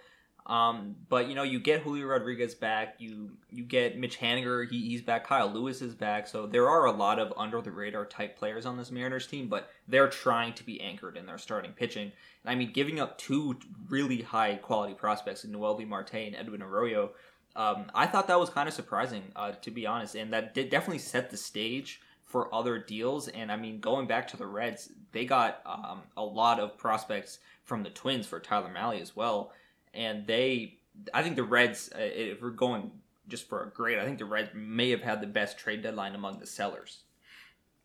Um, 0.46 0.96
but 1.08 1.28
you 1.28 1.34
know, 1.34 1.42
you 1.42 1.58
get 1.58 1.80
Julio 1.80 2.06
Rodriguez 2.06 2.54
back. 2.54 2.96
You 2.98 3.30
you 3.50 3.64
get 3.64 3.98
Mitch 3.98 4.18
Haniger. 4.18 4.68
He, 4.68 4.90
he's 4.90 5.00
back. 5.00 5.26
Kyle 5.26 5.50
Lewis 5.50 5.80
is 5.80 5.94
back. 5.94 6.28
So 6.28 6.46
there 6.46 6.68
are 6.68 6.84
a 6.84 6.92
lot 6.92 7.18
of 7.18 7.32
under 7.36 7.62
the 7.62 7.70
radar 7.70 8.04
type 8.04 8.36
players 8.36 8.66
on 8.66 8.76
this 8.76 8.90
Mariners 8.90 9.26
team, 9.26 9.48
but 9.48 9.70
they're 9.88 10.08
trying 10.08 10.52
to 10.54 10.64
be 10.64 10.80
anchored 10.82 11.16
in 11.16 11.24
their 11.24 11.38
starting 11.38 11.72
pitching. 11.72 12.12
And 12.44 12.50
I 12.50 12.54
mean, 12.54 12.72
giving 12.72 13.00
up 13.00 13.16
two 13.16 13.58
really 13.88 14.20
high 14.20 14.56
quality 14.56 14.92
prospects 14.94 15.44
in 15.44 15.52
Noel 15.52 15.78
Noelvi 15.78 15.88
Marte 15.88 16.14
and 16.14 16.36
Edwin 16.36 16.62
Arroyo. 16.62 17.12
Um, 17.56 17.86
I 17.94 18.06
thought 18.06 18.26
that 18.28 18.40
was 18.40 18.50
kind 18.50 18.68
of 18.68 18.74
surprising, 18.74 19.22
uh, 19.36 19.52
to 19.52 19.70
be 19.70 19.86
honest, 19.86 20.14
and 20.14 20.32
that 20.32 20.54
did 20.54 20.70
definitely 20.70 20.98
set 20.98 21.30
the 21.30 21.36
stage 21.36 22.00
for 22.24 22.52
other 22.52 22.78
deals. 22.78 23.28
And 23.28 23.52
I 23.52 23.56
mean, 23.56 23.78
going 23.78 24.06
back 24.06 24.26
to 24.28 24.36
the 24.36 24.46
Reds, 24.46 24.90
they 25.12 25.24
got 25.24 25.60
um, 25.64 26.02
a 26.16 26.24
lot 26.24 26.58
of 26.58 26.76
prospects 26.76 27.38
from 27.62 27.82
the 27.82 27.90
Twins 27.90 28.26
for 28.26 28.40
Tyler 28.40 28.72
Mahle 28.74 29.00
as 29.00 29.14
well. 29.14 29.52
And 29.92 30.26
they, 30.26 30.78
I 31.12 31.22
think 31.22 31.36
the 31.36 31.44
Reds, 31.44 31.90
uh, 31.94 32.00
if 32.00 32.42
we're 32.42 32.50
going 32.50 32.90
just 33.28 33.48
for 33.48 33.62
a 33.62 33.68
grade, 33.68 33.98
I 33.98 34.04
think 34.04 34.18
the 34.18 34.24
Reds 34.24 34.50
may 34.52 34.90
have 34.90 35.02
had 35.02 35.20
the 35.20 35.26
best 35.26 35.58
trade 35.58 35.82
deadline 35.82 36.14
among 36.14 36.40
the 36.40 36.46
sellers. 36.46 37.02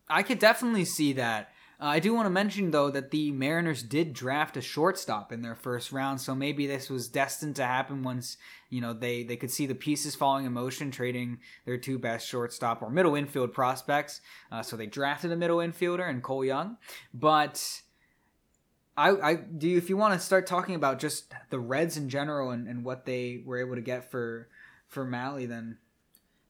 I 0.08 0.24
could 0.24 0.40
definitely 0.40 0.84
see 0.84 1.12
that. 1.14 1.52
Uh, 1.80 1.86
I 1.86 1.98
do 1.98 2.12
want 2.12 2.26
to 2.26 2.30
mention 2.30 2.70
though 2.70 2.90
that 2.90 3.10
the 3.10 3.30
Mariners 3.30 3.82
did 3.82 4.12
draft 4.12 4.56
a 4.56 4.60
shortstop 4.60 5.32
in 5.32 5.40
their 5.40 5.54
first 5.54 5.92
round, 5.92 6.20
so 6.20 6.34
maybe 6.34 6.66
this 6.66 6.90
was 6.90 7.08
destined 7.08 7.56
to 7.56 7.64
happen 7.64 8.02
once 8.02 8.36
you 8.68 8.82
know 8.82 8.92
they 8.92 9.22
they 9.22 9.36
could 9.36 9.50
see 9.50 9.66
the 9.66 9.74
pieces 9.74 10.14
falling 10.14 10.44
in 10.44 10.52
motion, 10.52 10.90
trading 10.90 11.38
their 11.64 11.78
two 11.78 11.98
best 11.98 12.28
shortstop 12.28 12.82
or 12.82 12.90
middle 12.90 13.14
infield 13.14 13.54
prospects. 13.54 14.20
Uh, 14.52 14.62
so 14.62 14.76
they 14.76 14.86
drafted 14.86 15.32
a 15.32 15.36
middle 15.36 15.58
infielder 15.58 16.08
and 16.08 16.22
Cole 16.22 16.44
Young, 16.44 16.76
but. 17.14 17.82
I, 18.96 19.30
I 19.30 19.34
do 19.36 19.78
if 19.78 19.88
you 19.88 19.96
want 19.96 20.12
to 20.12 20.20
start 20.20 20.46
talking 20.46 20.74
about 20.74 20.98
just 20.98 21.32
the 21.48 21.60
Reds 21.60 21.96
in 21.96 22.10
general 22.10 22.50
and, 22.50 22.68
and 22.68 22.84
what 22.84 23.06
they 23.06 23.40
were 23.46 23.58
able 23.58 23.76
to 23.76 23.80
get 23.80 24.10
for 24.10 24.48
for 24.88 25.06
Mahle, 25.06 25.48
then 25.48 25.78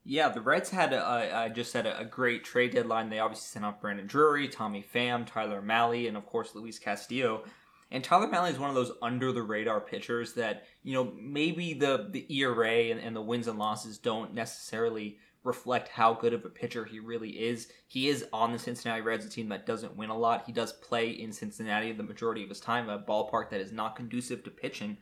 yeah, 0.04 0.28
the 0.30 0.40
Reds 0.40 0.70
had, 0.70 0.94
I 0.94 1.48
just 1.50 1.70
said, 1.70 1.86
a, 1.86 2.04
great 2.04 2.42
trade 2.42 2.72
deadline. 2.72 3.10
They 3.10 3.18
obviously 3.18 3.46
sent 3.46 3.64
out 3.64 3.80
Brandon 3.80 4.06
Drury, 4.06 4.48
Tommy 4.48 4.84
Pham, 4.94 5.26
Tyler 5.26 5.60
Mahle, 5.60 6.08
and 6.08 6.16
of 6.16 6.26
course 6.26 6.54
Luis 6.54 6.78
Castillo. 6.78 7.44
And 7.90 8.02
Tyler 8.02 8.28
Mahle 8.28 8.50
is 8.50 8.58
one 8.58 8.70
of 8.70 8.76
those 8.76 8.92
under 9.02 9.32
the 9.32 9.42
radar 9.42 9.80
pitchers 9.80 10.32
that, 10.34 10.64
you 10.82 10.94
know, 10.94 11.12
maybe 11.20 11.74
the, 11.74 12.08
the 12.10 12.26
ERA 12.34 12.90
and, 12.90 13.00
and 13.00 13.14
the 13.14 13.20
wins 13.20 13.46
and 13.46 13.58
losses 13.58 13.98
don't 13.98 14.32
necessarily 14.32 15.18
reflect 15.42 15.88
how 15.88 16.14
good 16.14 16.32
of 16.32 16.44
a 16.44 16.50
pitcher 16.50 16.84
he 16.84 17.00
really 17.00 17.30
is. 17.30 17.68
He 17.86 18.08
is 18.08 18.26
on 18.32 18.52
the 18.52 18.58
Cincinnati 18.58 19.00
Reds, 19.00 19.24
a 19.24 19.28
team 19.28 19.48
that 19.48 19.66
doesn't 19.66 19.96
win 19.96 20.10
a 20.10 20.16
lot. 20.16 20.44
He 20.46 20.52
does 20.52 20.72
play 20.72 21.10
in 21.10 21.32
Cincinnati 21.32 21.92
the 21.92 22.02
majority 22.02 22.42
of 22.42 22.48
his 22.48 22.60
time, 22.60 22.88
a 22.88 22.98
ballpark 22.98 23.50
that 23.50 23.60
is 23.60 23.72
not 23.72 23.96
conducive 23.96 24.44
to 24.44 24.50
pitching. 24.50 24.98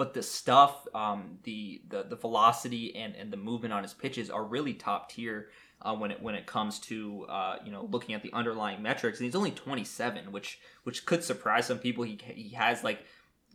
But 0.00 0.14
the 0.14 0.22
stuff, 0.22 0.88
um, 0.94 1.40
the, 1.42 1.82
the 1.90 2.04
the 2.04 2.16
velocity 2.16 2.96
and, 2.96 3.14
and 3.16 3.30
the 3.30 3.36
movement 3.36 3.74
on 3.74 3.82
his 3.82 3.92
pitches 3.92 4.30
are 4.30 4.42
really 4.42 4.72
top 4.72 5.10
tier 5.12 5.50
uh, 5.82 5.94
when 5.94 6.10
it 6.10 6.22
when 6.22 6.34
it 6.34 6.46
comes 6.46 6.78
to 6.78 7.26
uh, 7.28 7.56
you 7.66 7.70
know 7.70 7.86
looking 7.90 8.14
at 8.14 8.22
the 8.22 8.32
underlying 8.32 8.80
metrics. 8.80 9.18
And 9.18 9.26
he's 9.26 9.34
only 9.34 9.50
27, 9.50 10.32
which 10.32 10.58
which 10.84 11.04
could 11.04 11.22
surprise 11.22 11.66
some 11.66 11.78
people. 11.78 12.04
He 12.04 12.18
he 12.32 12.48
has 12.54 12.82
like 12.82 13.04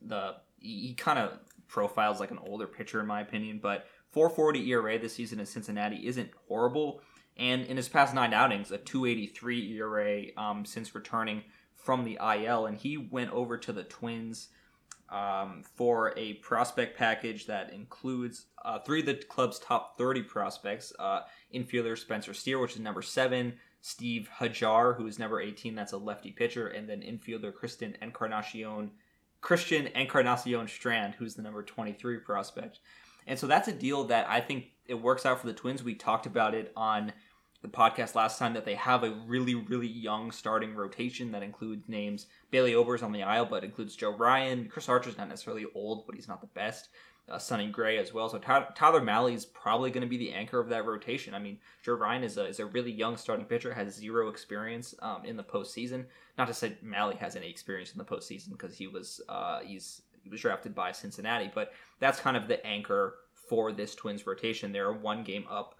the 0.03 0.35
he, 0.59 0.93
kind 0.93 1.17
of 1.17 1.39
profiles 1.67 2.19
like 2.19 2.29
an 2.29 2.37
older 2.37 2.67
pitcher 2.67 2.99
in 2.99 3.07
my 3.07 3.21
opinion, 3.21 3.59
but 3.59 3.87
440 4.11 4.69
ERA 4.69 4.99
this 4.99 5.15
season 5.15 5.39
in 5.39 5.47
Cincinnati 5.47 6.05
isn't 6.05 6.29
horrible. 6.47 7.01
And 7.37 7.65
in 7.65 7.75
his 7.75 7.89
past 7.89 8.13
nine 8.13 8.35
outings, 8.35 8.69
a 8.69 8.77
283 8.77 9.79
ERA 9.79 10.25
um, 10.37 10.63
since 10.63 10.93
returning 10.93 11.41
from 11.73 12.03
the 12.03 12.19
IL. 12.21 12.67
And 12.67 12.77
he 12.77 12.97
went 12.97 13.31
over 13.31 13.57
to 13.57 13.73
the 13.73 13.83
Twins 13.83 14.49
um, 15.09 15.63
for 15.75 16.13
a 16.17 16.33
prospect 16.35 16.97
package 16.97 17.45
that 17.45 17.71
includes 17.71 18.45
uh, 18.63 18.79
three 18.79 19.01
of 19.01 19.05
the 19.05 19.15
club's 19.15 19.59
top 19.59 19.97
30 19.97 20.23
prospects 20.23 20.91
uh, 20.99 21.21
infielder 21.53 21.97
Spencer 21.97 22.33
Steer, 22.33 22.59
which 22.59 22.73
is 22.73 22.79
number 22.79 23.01
seven, 23.01 23.53
Steve 23.81 24.29
Hajjar, 24.39 24.97
who 24.97 25.05
is 25.05 25.19
number 25.19 25.39
18, 25.39 25.75
that's 25.75 25.93
a 25.93 25.97
lefty 25.97 26.31
pitcher, 26.31 26.67
and 26.67 26.89
then 26.89 27.01
infielder 27.01 27.53
Christian 27.53 27.95
Encarnacion. 28.01 28.91
Christian 29.41 29.87
Encarnacion 29.87 30.67
Strand, 30.67 31.13
who's 31.13 31.35
the 31.35 31.43
number 31.43 31.61
23 31.61 32.17
prospect. 32.17 32.79
And 33.27 33.37
so 33.37 33.45
that's 33.45 33.67
a 33.67 33.71
deal 33.71 34.05
that 34.05 34.27
I 34.27 34.41
think 34.41 34.71
it 34.87 34.95
works 34.95 35.23
out 35.23 35.39
for 35.39 35.45
the 35.45 35.53
Twins. 35.53 35.83
We 35.83 35.93
talked 35.93 36.25
about 36.25 36.55
it 36.55 36.71
on 36.75 37.13
the 37.65 37.71
podcast 37.71 38.13
last 38.13 38.37
time 38.37 38.53
that 38.53 38.63
they 38.63 38.75
have 38.75 39.03
a 39.03 39.11
really, 39.25 39.55
really 39.55 39.87
young 39.87 40.31
starting 40.31 40.75
rotation 40.75 41.31
that 41.31 41.41
includes 41.41 41.89
names. 41.89 42.27
Bailey 42.51 42.75
Ober's 42.75 43.01
on 43.01 43.11
the 43.11 43.21
IL, 43.21 43.45
but 43.45 43.63
includes 43.63 43.95
Joe 43.95 44.15
Ryan. 44.15 44.69
Chris 44.69 44.87
Archer's 44.87 45.17
not 45.17 45.29
necessarily 45.29 45.65
old, 45.73 46.05
but 46.05 46.15
he's 46.15 46.27
not 46.27 46.41
the 46.41 46.47
best. 46.47 46.89
Uh, 47.27 47.39
Sonny 47.39 47.67
Gray 47.67 47.97
as 47.97 48.13
well. 48.13 48.29
So 48.29 48.37
Tyler, 48.37 48.67
Tyler 48.75 49.01
Mahle 49.01 49.33
is 49.33 49.47
probably 49.47 49.89
going 49.89 50.03
to 50.03 50.07
be 50.07 50.17
the 50.17 50.31
anchor 50.31 50.59
of 50.59 50.69
that 50.69 50.85
rotation. 50.85 51.33
I 51.33 51.39
mean, 51.39 51.57
Joe 51.83 51.93
Ryan 51.93 52.23
is 52.23 52.37
a, 52.37 52.45
is 52.45 52.59
a 52.59 52.67
really 52.67 52.91
young 52.91 53.17
starting 53.17 53.47
pitcher, 53.47 53.73
has 53.73 53.95
zero 53.95 54.29
experience 54.29 54.93
um, 55.01 55.25
in 55.25 55.35
the 55.35 55.43
postseason. 55.43 56.05
Not 56.37 56.47
to 56.49 56.53
say 56.53 56.77
Mahle 56.83 57.17
has 57.17 57.35
any 57.35 57.49
experience 57.49 57.93
in 57.93 57.97
the 57.97 58.05
postseason 58.05 58.51
because 58.51 58.77
he 58.77 58.85
was 58.85 59.21
uh, 59.27 59.61
he's 59.61 60.03
he 60.23 60.29
was 60.29 60.41
drafted 60.41 60.75
by 60.75 60.91
Cincinnati, 60.91 61.49
but 61.53 61.71
that's 61.99 62.19
kind 62.19 62.37
of 62.37 62.47
the 62.47 62.63
anchor 62.63 63.15
for 63.49 63.71
this 63.71 63.95
Twins 63.95 64.27
rotation. 64.27 64.71
They're 64.71 64.93
one 64.93 65.23
game 65.23 65.45
up 65.49 65.75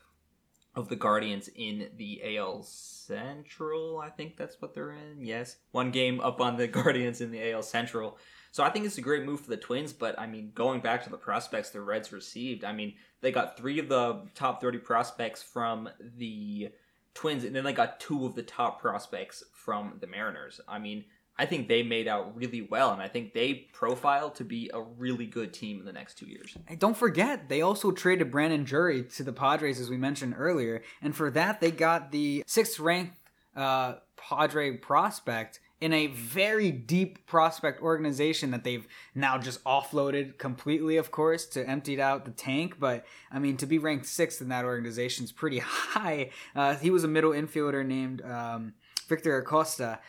of 0.76 0.90
the 0.90 0.96
Guardians 0.96 1.50
in 1.56 1.90
the 1.98 2.38
AL 2.38 2.64
Central. 2.64 4.00
I 4.00 4.10
think 4.10 4.38
that's 4.38 4.62
what 4.62 4.74
they're 4.74 4.92
in. 4.92 5.26
Yes, 5.26 5.58
one 5.72 5.92
game 5.92 6.20
up 6.20 6.42
on 6.42 6.58
the 6.58 6.68
Guardians 6.80 7.22
in 7.22 7.32
the 7.32 7.52
AL 7.52 7.64
Central. 7.64 8.18
So 8.52 8.64
I 8.64 8.70
think 8.70 8.86
it's 8.86 8.98
a 8.98 9.02
great 9.02 9.26
move 9.26 9.42
for 9.42 9.50
the 9.50 9.58
Twins. 9.58 9.94
But 9.94 10.20
I 10.20 10.28
mean, 10.28 10.52
going 10.56 10.82
back 10.82 11.04
to 11.04 11.10
the 11.10 11.18
prospects 11.18 11.70
the 11.70 11.82
Reds 11.82 12.12
received, 12.12 12.64
I 12.64 12.74
mean, 12.74 12.94
they 13.22 13.32
got 13.32 13.58
three 13.58 13.80
of 13.80 13.90
the 13.90 14.22
top 14.34 14.62
30 14.62 14.80
prospects 14.80 15.42
from 15.42 15.90
the 16.18 16.70
Twins, 17.14 17.44
and 17.44 17.56
then 17.56 17.64
they 17.64 17.74
got 17.74 18.00
two 18.00 18.26
of 18.26 18.36
the 18.36 18.44
top 18.44 18.82
prospects 18.82 19.44
from 19.54 19.98
the 20.00 20.08
Mariners. 20.08 20.60
I 20.68 20.80
mean, 20.80 21.06
I 21.38 21.46
think 21.46 21.68
they 21.68 21.84
made 21.84 22.08
out 22.08 22.36
really 22.36 22.62
well, 22.62 22.92
and 22.92 23.02
I 23.02 23.10
think 23.10 23.34
they 23.34 23.54
profile 23.74 24.30
to 24.32 24.44
be 24.44 24.72
a 24.74 24.82
really 24.82 25.26
good 25.26 25.54
team 25.54 25.80
in 25.80 25.86
the 25.86 25.92
next 25.92 26.18
two 26.18 26.28
years. 26.28 26.58
And 26.68 26.80
don't 26.80 26.96
forget, 26.96 27.50
they 27.50 27.62
also 27.62 27.92
traded 27.92 28.32
Brandon 28.32 28.64
Drury 28.64 29.04
to 29.16 29.24
the 29.24 29.34
Padres, 29.34 29.80
as 29.80 29.90
we 29.90 29.98
mentioned 29.98 30.36
earlier, 30.38 30.82
and 31.02 31.16
for 31.16 31.30
that 31.32 31.60
they 31.60 31.72
got 31.72 32.12
the 32.12 32.44
sixth 32.48 32.80
ranked 32.80 33.18
uh, 33.56 33.96
Padre 34.16 34.78
prospect 34.78 35.60
in 35.82 35.92
a 35.92 36.08
very 36.08 36.72
deep 36.72 37.26
prospect 37.28 37.82
organization 37.82 38.52
that 38.52 38.64
they've 38.64 38.88
now 39.14 39.38
just 39.38 39.64
offloaded 39.66 40.38
completely, 40.38 40.96
of 40.98 41.12
course, 41.12 41.46
to 41.46 41.68
emptied 41.68 42.00
out 42.00 42.24
the 42.26 42.32
tank. 42.32 42.78
But 42.80 43.06
I 43.30 43.40
mean, 43.40 43.58
to 43.58 43.66
be 43.66 43.78
ranked 43.78 44.06
sixth 44.06 44.42
in 44.42 44.50
that 44.50 44.64
organization 44.64 45.26
is 45.26 45.32
pretty 45.32 45.60
high. 45.64 46.32
Uh, 46.56 46.76
he 46.76 46.90
was 46.90 47.04
a 47.04 47.10
middle 47.10 47.32
infielder 47.32 47.86
named 47.86 48.22
um, 48.24 48.74
Victor 49.08 49.38
Acosta 49.38 50.00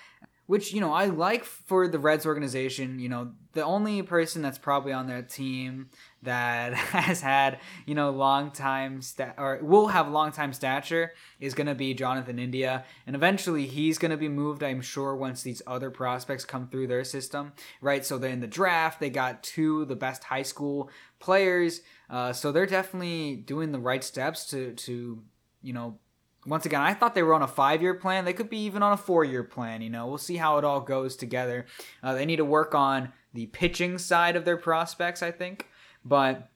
which 0.46 0.72
you 0.72 0.80
know 0.80 0.92
I 0.92 1.06
like 1.06 1.44
for 1.44 1.88
the 1.88 1.98
Reds 1.98 2.26
organization. 2.26 2.98
You 2.98 3.09
know, 3.09 3.32
the 3.52 3.64
only 3.64 4.02
person 4.02 4.42
that's 4.42 4.59
probably 4.59 4.92
on 4.92 5.06
their 5.06 5.22
team 5.22 5.90
that 6.22 6.74
has 6.74 7.20
had 7.20 7.61
you 7.85 7.94
know 7.94 8.11
long 8.11 8.50
time 8.50 9.02
stat 9.02 9.35
or 9.38 9.59
will 9.62 9.88
have 9.88 10.09
long 10.09 10.32
time 10.32 10.52
stature 10.52 11.12
is 11.40 11.54
going 11.54 11.66
to 11.66 11.74
be 11.74 11.94
Jonathan 11.94 12.38
India, 12.38 12.85
and 13.06 13.16
eventually 13.16 13.66
he's 13.66 13.98
going 13.98 14.11
to 14.11 14.16
be 14.16 14.28
moved. 14.28 14.62
I'm 14.62 14.80
sure 14.80 15.16
once 15.16 15.42
these 15.42 15.62
other 15.66 15.90
prospects 15.90 16.44
come 16.44 16.68
through 16.68 16.87
their 16.87 17.04
system, 17.04 17.52
right? 17.80 18.04
So 18.04 18.18
they're 18.18 18.30
in 18.30 18.40
the 18.40 18.46
draft. 18.46 19.00
They 19.00 19.11
got 19.11 19.42
two 19.42 19.85
the 19.85 19.96
best 19.96 20.24
high 20.24 20.42
school 20.42 20.90
players, 21.18 21.80
uh, 22.09 22.32
so 22.32 22.52
they're 22.52 22.66
definitely 22.66 23.37
doing 23.37 23.72
the 23.72 23.80
right 23.80 24.04
steps 24.04 24.46
to 24.50 24.72
to 24.74 25.22
you 25.62 25.72
know 25.72 25.98
once 26.46 26.64
again, 26.64 26.80
I 26.80 26.94
thought 26.94 27.14
they 27.14 27.22
were 27.22 27.35
on 27.35 27.42
a 27.42 27.48
five 27.48 27.82
year 27.82 27.94
plan. 27.94 28.24
They 28.24 28.32
could 28.32 28.50
be 28.50 28.61
even 28.61 28.82
on 28.82 28.92
a 28.92 28.96
four 28.96 29.24
year 29.24 29.42
plan. 29.42 29.82
You 29.82 29.90
know, 29.90 30.06
we'll 30.06 30.18
see 30.18 30.37
how 30.37 30.59
it 30.59 30.64
all 30.64 30.80
goes 30.80 31.16
together. 31.16 31.66
Uh, 32.02 32.14
they 32.14 32.24
need 32.24 32.37
to 32.37 32.44
work 32.44 32.74
on 32.74 33.12
the 33.35 33.46
pitching 33.46 33.98
side 33.98 34.37
of 34.37 34.44
their 34.44 34.56
prospects, 34.56 35.22
I 35.22 35.30
think. 35.30 35.68
But 36.04 36.48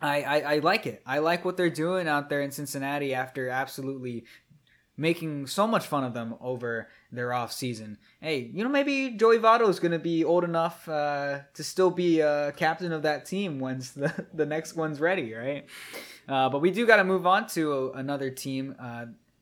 I, 0.00 0.22
I, 0.22 0.38
I 0.38 0.58
like 0.58 0.86
it. 0.86 1.02
I 1.06 1.18
like 1.18 1.44
what 1.44 1.56
they're 1.56 1.70
doing 1.70 2.08
out 2.08 2.28
there 2.28 2.40
in 2.40 2.50
Cincinnati 2.50 3.14
after 3.14 3.48
absolutely 3.48 4.24
making 4.96 5.46
so 5.46 5.66
much 5.66 5.86
fun 5.86 6.04
of 6.04 6.14
them 6.14 6.34
over 6.40 6.88
their 7.12 7.32
off 7.32 7.52
season. 7.52 7.98
Hey, 8.20 8.50
you 8.52 8.64
know 8.64 8.70
maybe 8.70 9.10
Joey 9.10 9.38
Votto 9.38 9.68
is 9.68 9.78
going 9.78 9.92
to 9.92 9.98
be 9.98 10.24
old 10.24 10.44
enough 10.44 10.88
uh, 10.88 11.40
to 11.54 11.64
still 11.64 11.90
be 11.90 12.20
a 12.20 12.52
captain 12.52 12.92
of 12.92 13.02
that 13.02 13.26
team 13.26 13.58
once 13.58 13.90
the 13.92 14.26
the 14.32 14.46
next 14.46 14.74
one's 14.74 15.00
ready, 15.00 15.34
right? 15.34 15.66
Uh, 16.28 16.48
but 16.48 16.60
we 16.60 16.70
do 16.70 16.86
got 16.86 16.96
to 16.96 17.04
move 17.04 17.26
on 17.26 17.46
to 17.48 17.92
another 17.94 18.30
team. 18.30 18.74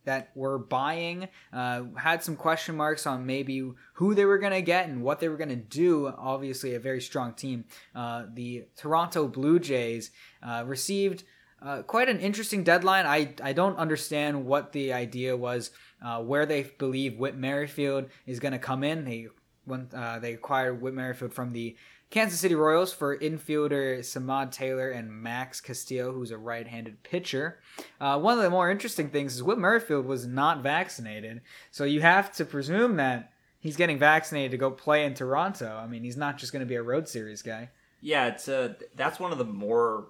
That 0.04 0.30
were 0.34 0.58
buying 0.58 1.28
uh, 1.52 1.84
had 1.96 2.22
some 2.22 2.36
question 2.36 2.76
marks 2.76 3.06
on 3.06 3.24
maybe 3.24 3.72
who 3.94 4.14
they 4.14 4.26
were 4.26 4.38
going 4.38 4.52
to 4.52 4.60
get 4.60 4.86
and 4.86 5.02
what 5.02 5.18
they 5.18 5.28
were 5.28 5.38
going 5.38 5.48
to 5.48 5.56
do. 5.56 6.12
Obviously, 6.18 6.74
a 6.74 6.80
very 6.80 7.00
strong 7.00 7.32
team. 7.32 7.64
Uh, 7.94 8.24
the 8.32 8.66
Toronto 8.76 9.28
Blue 9.28 9.58
Jays 9.58 10.10
uh, 10.42 10.64
received 10.66 11.24
uh, 11.64 11.82
quite 11.82 12.08
an 12.10 12.20
interesting 12.20 12.62
deadline. 12.62 13.06
I, 13.06 13.34
I 13.42 13.54
don't 13.54 13.76
understand 13.76 14.44
what 14.44 14.72
the 14.72 14.92
idea 14.92 15.34
was, 15.36 15.70
uh, 16.04 16.20
where 16.20 16.44
they 16.44 16.64
believe 16.64 17.18
Whit 17.18 17.36
Merrifield 17.36 18.10
is 18.26 18.38
going 18.38 18.52
to 18.52 18.58
come 18.58 18.84
in. 18.84 19.04
They 19.04 19.28
when 19.64 19.88
uh, 19.94 20.18
they 20.18 20.34
acquired 20.34 20.82
Whit 20.82 20.92
Merrifield 20.92 21.32
from 21.32 21.52
the 21.52 21.74
Kansas 22.14 22.38
City 22.38 22.55
Royals 22.55 22.92
for 22.92 23.18
infielder 23.18 23.98
Samad 23.98 24.53
Taylor 24.53 24.88
and 24.88 25.11
Max 25.11 25.61
Castillo, 25.61 26.12
who's 26.12 26.31
a 26.31 26.38
right 26.38 26.64
handed 26.64 27.03
pitcher. 27.03 27.59
Uh, 28.00 28.20
one 28.20 28.38
of 28.38 28.44
the 28.44 28.50
more 28.50 28.70
interesting 28.70 29.11
things 29.11 29.35
is 29.35 29.42
Whit 29.42 29.59
Merrifield 29.59 30.07
was 30.07 30.24
not 30.24 30.62
vaccinated, 30.62 31.40
so 31.72 31.83
you 31.83 32.03
have 32.03 32.33
to 32.35 32.44
presume 32.44 32.94
that 32.98 33.33
he's 33.59 33.77
getting 33.77 33.98
vaccinated 33.98 34.53
to 34.53 34.57
go 34.57 34.70
play 34.70 35.05
in 35.05 35.14
Toronto. 35.14 35.77
I 35.77 35.88
mean, 35.88 36.05
he's 36.05 36.16
not 36.16 36.38
just 36.38 36.53
going 36.53 36.61
to 36.61 36.66
be 36.66 36.77
a 36.77 36.85
road 36.85 37.09
series 37.09 37.42
guy. 37.42 37.70
Yeah, 38.00 38.27
it's 38.27 38.48
uh, 38.48 38.74
that's 38.94 39.18
one 39.18 39.33
of 39.33 39.38
the 39.38 39.44
more 39.44 40.07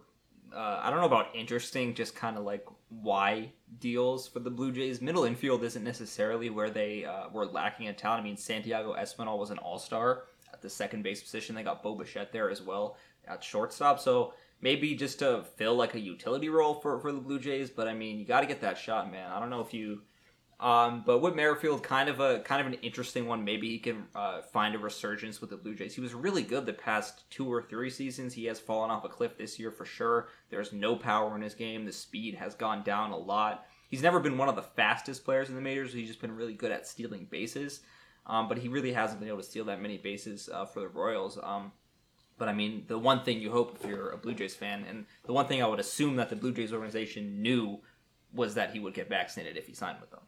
uh, 0.55 0.81
I 0.83 0.91
don't 0.91 1.01
know 1.01 1.07
about 1.07 1.35
interesting, 1.35 1.95
just 1.95 2.15
kind 2.15 2.37
of 2.37 2.45
like 2.45 2.67
why 2.91 3.53
deals 3.79 4.29
for 4.29 4.41
the 4.41 4.51
Blue 4.51 4.73
Jays. 4.73 5.01
Middle 5.01 5.25
infield 5.25 5.65
isn't 5.65 5.83
necessarily 5.83 6.51
where 6.51 6.69
they 6.69 7.07
uh, 7.07 7.31
were 7.33 7.47
lacking 7.47 7.87
in 7.87 7.95
talent. 7.95 8.21
I 8.21 8.25
mean, 8.25 8.37
Santiago 8.37 8.95
Espinal 8.95 9.39
was 9.39 9.49
an 9.49 9.57
All 9.57 9.79
Star 9.79 10.25
the 10.65 10.71
second 10.71 11.03
base 11.03 11.23
position. 11.23 11.55
They 11.55 11.63
got 11.63 11.83
Bo 11.83 11.95
Bichette 11.95 12.33
there 12.33 12.51
as 12.51 12.61
well 12.61 12.97
at 13.29 13.45
shortstop. 13.45 14.01
So 14.01 14.35
maybe 14.61 14.97
just 14.97 15.21
to 15.21 15.45
fill 15.57 15.77
like 15.77 15.95
a 15.95 16.01
utility 16.01 16.49
role 16.49 16.75
for, 16.75 16.99
for 16.99 17.13
the 17.13 17.21
Blue 17.21 17.39
Jays. 17.39 17.71
But 17.71 17.87
I 17.87 17.95
mean, 17.95 18.19
you 18.19 18.25
got 18.25 18.41
to 18.41 18.47
get 18.47 18.63
that 18.63 18.79
shot, 18.79 19.13
man. 19.13 19.31
I 19.31 19.39
don't 19.39 19.51
know 19.51 19.61
if 19.61 19.73
you. 19.73 20.01
Um, 20.61 21.03
but 21.05 21.19
Whit 21.19 21.37
Merrifield, 21.37 21.83
kind 21.83 22.09
of 22.09 22.21
a 22.21 22.41
kind 22.41 22.61
of 22.61 22.67
an 22.67 22.79
interesting 22.81 23.27
one. 23.27 23.45
Maybe 23.45 23.69
he 23.69 23.79
can 23.79 24.07
uh, 24.15 24.41
find 24.41 24.75
a 24.75 24.79
resurgence 24.79 25.41
with 25.41 25.51
the 25.51 25.57
Blue 25.57 25.75
Jays. 25.75 25.95
He 25.95 26.01
was 26.01 26.15
really 26.15 26.43
good 26.43 26.65
the 26.65 26.73
past 26.73 27.29
two 27.29 27.53
or 27.53 27.61
three 27.61 27.91
seasons. 27.91 28.33
He 28.33 28.47
has 28.47 28.59
fallen 28.61 28.91
off 28.91 29.05
a 29.05 29.09
cliff 29.09 29.37
this 29.37 29.59
year 29.59 29.71
for 29.71 29.85
sure. 29.85 30.29
There's 30.51 30.73
no 30.73 30.97
power 30.97 31.35
in 31.37 31.43
his 31.43 31.55
game. 31.55 31.85
The 31.85 31.93
speed 31.93 32.37
has 32.37 32.55
gone 32.55 32.83
down 32.85 33.11
a 33.11 33.17
lot. 33.17 33.67
He's 33.91 34.03
never 34.03 34.21
been 34.21 34.39
one 34.39 34.49
of 34.49 34.57
the 34.57 34.63
fastest 34.63 35.25
players 35.25 35.49
in 35.49 35.55
the 35.55 35.61
majors. 35.61 35.93
He's 35.93 36.09
just 36.09 36.21
been 36.21 36.35
really 36.35 36.55
good 36.55 36.73
at 36.73 36.87
stealing 36.87 37.27
bases. 37.31 37.81
Um, 38.27 38.49
but 38.49 38.59
he 38.59 38.69
really 38.69 38.93
hasn't 38.93 39.21
been 39.21 39.29
able 39.29 39.39
to 39.39 39.45
steal 39.45 39.67
that 39.67 39.83
many 39.83 39.99
bases 39.99 40.49
uh, 40.53 40.65
for 40.65 40.81
the 40.81 40.89
Royals. 40.89 41.39
Um, 41.43 41.73
but 42.39 42.49
I 42.49 42.53
mean, 42.53 42.85
the 42.89 42.99
one 42.99 43.23
thing 43.23 43.41
you 43.41 43.51
hope 43.51 43.79
if 43.81 43.89
you're 43.89 44.11
a 44.11 44.17
Blue 44.17 44.35
Jays 44.35 44.55
fan, 44.55 44.85
and 44.89 45.07
the 45.25 45.33
one 45.33 45.47
thing 45.47 45.63
I 45.63 45.67
would 45.67 45.81
assume 45.81 46.17
that 46.17 46.31
the 46.31 46.37
Blue 46.37 46.53
Jays 46.53 46.73
organization 46.73 47.43
knew 47.43 47.81
was 48.33 48.55
that 48.55 48.73
he 48.73 48.81
would 48.81 48.95
get 48.95 49.09
vaccinated 49.09 49.57
if 49.57 49.67
he 49.67 49.75
signed 49.75 49.99
with 50.01 50.11
them. 50.11 50.21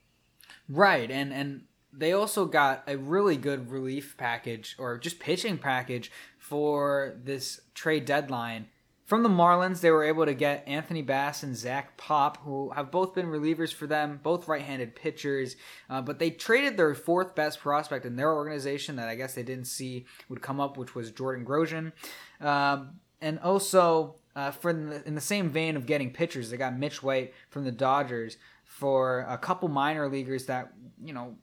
Right, 0.68 1.10
and 1.10 1.32
and 1.32 1.62
they 1.92 2.12
also 2.12 2.44
got 2.44 2.84
a 2.86 2.96
really 2.96 3.36
good 3.36 3.70
relief 3.70 4.16
package 4.16 4.76
or 4.78 4.98
just 4.98 5.18
pitching 5.18 5.58
package 5.58 6.12
for 6.38 7.16
this 7.24 7.60
trade 7.74 8.04
deadline 8.04 8.68
from 9.06 9.22
the 9.22 9.28
Marlins, 9.28 9.80
they 9.80 9.92
were 9.92 10.02
able 10.02 10.26
to 10.26 10.34
get 10.34 10.66
Anthony 10.66 11.00
Bass 11.00 11.44
and 11.44 11.56
Zach 11.56 11.96
Pop, 11.96 12.38
who 12.38 12.70
have 12.70 12.90
both 12.90 13.14
been 13.14 13.26
relievers 13.26 13.72
for 13.72 13.86
them, 13.86 14.18
both 14.20 14.48
right 14.48 14.62
handed 14.62 14.96
pitchers. 14.96 15.54
Uh, 15.88 16.02
but 16.02 16.18
they 16.18 16.30
traded 16.30 16.76
their 16.76 16.92
fourth 16.92 17.36
best 17.36 17.60
prospect 17.60 18.04
in 18.04 18.16
their 18.16 18.34
organization 18.34 18.96
that 18.96 19.08
I 19.08 19.14
guess 19.14 19.34
they 19.34 19.44
didn't 19.44 19.66
see 19.66 20.06
would 20.28 20.42
come 20.42 20.58
up, 20.58 20.76
which 20.76 20.96
was 20.96 21.12
Jordan 21.12 21.46
Groshans. 21.46 21.92
Um, 22.40 22.98
and 23.20 23.38
also, 23.38 24.16
uh, 24.34 24.50
for 24.50 24.70
in 24.70 24.90
the, 24.90 25.06
in 25.06 25.14
the 25.14 25.20
same 25.20 25.50
vein 25.50 25.76
of 25.76 25.86
getting 25.86 26.12
pitchers, 26.12 26.50
they 26.50 26.56
got 26.56 26.76
Mitch 26.76 27.00
White 27.00 27.32
from 27.48 27.64
the 27.64 27.72
Dodgers 27.72 28.38
for 28.64 29.24
a 29.28 29.38
couple 29.38 29.68
minor 29.68 30.08
leaguers 30.08 30.46
that, 30.46 30.72
you 31.02 31.14
know, 31.14 31.36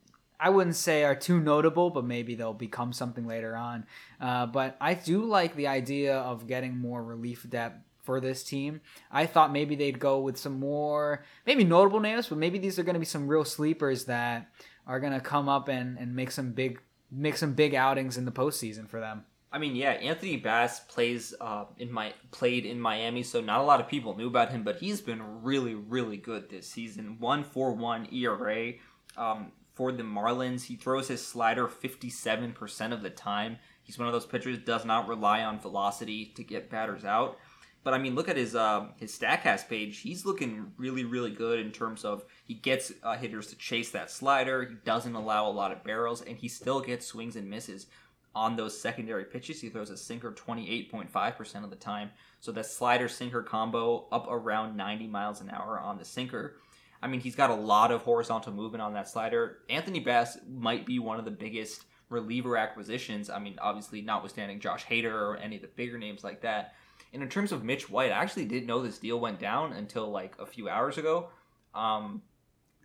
I 0.43 0.49
wouldn't 0.49 0.75
say 0.75 1.05
are 1.05 1.15
too 1.15 1.39
notable, 1.39 1.89
but 1.89 2.03
maybe 2.03 2.35
they'll 2.35 2.53
become 2.53 2.91
something 2.91 3.25
later 3.25 3.55
on. 3.55 3.85
Uh, 4.19 4.45
but 4.45 4.75
I 4.81 4.93
do 4.93 5.23
like 5.23 5.55
the 5.55 5.67
idea 5.67 6.17
of 6.17 6.47
getting 6.47 6.77
more 6.77 7.01
relief 7.01 7.49
depth 7.49 7.77
for 8.01 8.19
this 8.19 8.43
team. 8.43 8.81
I 9.09 9.25
thought 9.25 9.53
maybe 9.53 9.77
they'd 9.77 9.99
go 9.99 10.19
with 10.19 10.37
some 10.37 10.59
more, 10.59 11.23
maybe 11.45 11.63
notable 11.63 12.01
names, 12.01 12.27
but 12.27 12.37
maybe 12.37 12.59
these 12.59 12.77
are 12.77 12.83
going 12.83 12.95
to 12.95 12.99
be 12.99 13.05
some 13.05 13.25
real 13.25 13.45
sleepers 13.45 14.03
that 14.03 14.49
are 14.85 14.99
going 14.99 15.13
to 15.13 15.21
come 15.21 15.47
up 15.47 15.69
and, 15.69 15.97
and 15.97 16.13
make 16.13 16.29
some 16.29 16.51
big 16.51 16.81
make 17.09 17.37
some 17.37 17.53
big 17.53 17.73
outings 17.73 18.17
in 18.17 18.25
the 18.25 18.31
postseason 18.31 18.89
for 18.89 18.99
them. 18.99 19.23
I 19.49 19.59
mean, 19.59 19.77
yeah, 19.77 19.91
Anthony 19.91 20.35
Bass 20.35 20.81
plays 20.81 21.33
uh, 21.39 21.65
in 21.77 21.89
my 21.89 22.11
played 22.31 22.65
in 22.65 22.81
Miami, 22.81 23.23
so 23.23 23.39
not 23.39 23.61
a 23.61 23.63
lot 23.63 23.79
of 23.79 23.87
people 23.87 24.17
knew 24.17 24.27
about 24.27 24.51
him, 24.51 24.63
but 24.63 24.75
he's 24.75 24.99
been 24.99 25.41
really, 25.41 25.75
really 25.75 26.17
good 26.17 26.49
this 26.49 26.67
season. 26.67 27.15
One 27.19 27.45
four 27.45 27.71
one 27.71 28.09
ERA. 28.11 28.73
Um, 29.15 29.53
for 29.73 29.91
the 29.91 30.03
Marlins. 30.03 30.65
He 30.65 30.75
throws 30.75 31.07
his 31.07 31.25
slider 31.25 31.67
57% 31.67 32.93
of 32.93 33.01
the 33.01 33.09
time. 33.09 33.57
He's 33.81 33.97
one 33.97 34.07
of 34.07 34.13
those 34.13 34.25
pitchers 34.25 34.59
does 34.59 34.85
not 34.85 35.07
rely 35.07 35.43
on 35.43 35.59
velocity 35.59 36.25
to 36.35 36.43
get 36.43 36.69
batters 36.69 37.03
out. 37.03 37.37
But 37.83 37.93
I 37.93 37.97
mean, 37.97 38.15
look 38.15 38.29
at 38.29 38.37
his 38.37 38.55
uh, 38.55 38.87
his 38.95 39.17
Statcast 39.17 39.67
page. 39.67 39.99
He's 39.99 40.25
looking 40.25 40.71
really, 40.77 41.03
really 41.03 41.31
good 41.31 41.59
in 41.59 41.71
terms 41.71 42.05
of 42.05 42.23
he 42.45 42.53
gets 42.53 42.93
uh, 43.03 43.17
hitters 43.17 43.47
to 43.47 43.57
chase 43.57 43.91
that 43.91 44.09
slider. 44.09 44.63
He 44.63 44.75
doesn't 44.85 45.15
allow 45.15 45.49
a 45.49 45.51
lot 45.51 45.73
of 45.73 45.83
barrels, 45.83 46.21
and 46.21 46.37
he 46.37 46.47
still 46.47 46.79
gets 46.79 47.05
swings 47.05 47.35
and 47.35 47.49
misses 47.49 47.87
on 48.35 48.55
those 48.55 48.79
secondary 48.79 49.25
pitches. 49.25 49.61
He 49.61 49.69
throws 49.69 49.89
a 49.89 49.97
sinker 49.97 50.31
28.5% 50.31 51.63
of 51.63 51.69
the 51.69 51.75
time. 51.75 52.11
So 52.39 52.51
that 52.53 52.65
slider 52.65 53.07
sinker 53.07 53.43
combo 53.43 54.07
up 54.11 54.27
around 54.29 54.75
90 54.75 55.07
miles 55.07 55.41
an 55.41 55.49
hour 55.49 55.79
on 55.79 55.97
the 55.97 56.05
sinker. 56.05 56.55
I 57.03 57.07
mean, 57.07 57.19
he's 57.19 57.35
got 57.35 57.49
a 57.49 57.55
lot 57.55 57.91
of 57.91 58.01
horizontal 58.01 58.53
movement 58.53 58.81
on 58.81 58.93
that 58.93 59.09
slider. 59.09 59.57
Anthony 59.69 59.99
Bass 59.99 60.37
might 60.49 60.85
be 60.85 60.99
one 60.99 61.19
of 61.19 61.25
the 61.25 61.31
biggest 61.31 61.83
reliever 62.07 62.55
acquisitions. 62.55 63.29
I 63.29 63.39
mean, 63.39 63.57
obviously, 63.61 64.01
notwithstanding 64.01 64.61
Josh 64.61 64.85
Hader 64.85 65.13
or 65.13 65.35
any 65.35 65.57
of 65.57 65.61
the 65.61 65.67
bigger 65.67 65.97
names 65.97 66.23
like 66.23 66.41
that. 66.43 66.75
And 67.11 67.21
in 67.21 67.27
terms 67.27 67.51
of 67.51 67.61
Mitch 67.61 67.89
White, 67.89 68.11
I 68.13 68.15
actually 68.15 68.45
didn't 68.45 68.67
know 68.67 68.81
this 68.81 68.99
deal 68.99 69.19
went 69.19 69.37
down 69.37 69.73
until 69.73 70.09
like 70.09 70.39
a 70.39 70.45
few 70.45 70.69
hours 70.69 70.97
ago. 70.97 71.29
Um, 71.75 72.21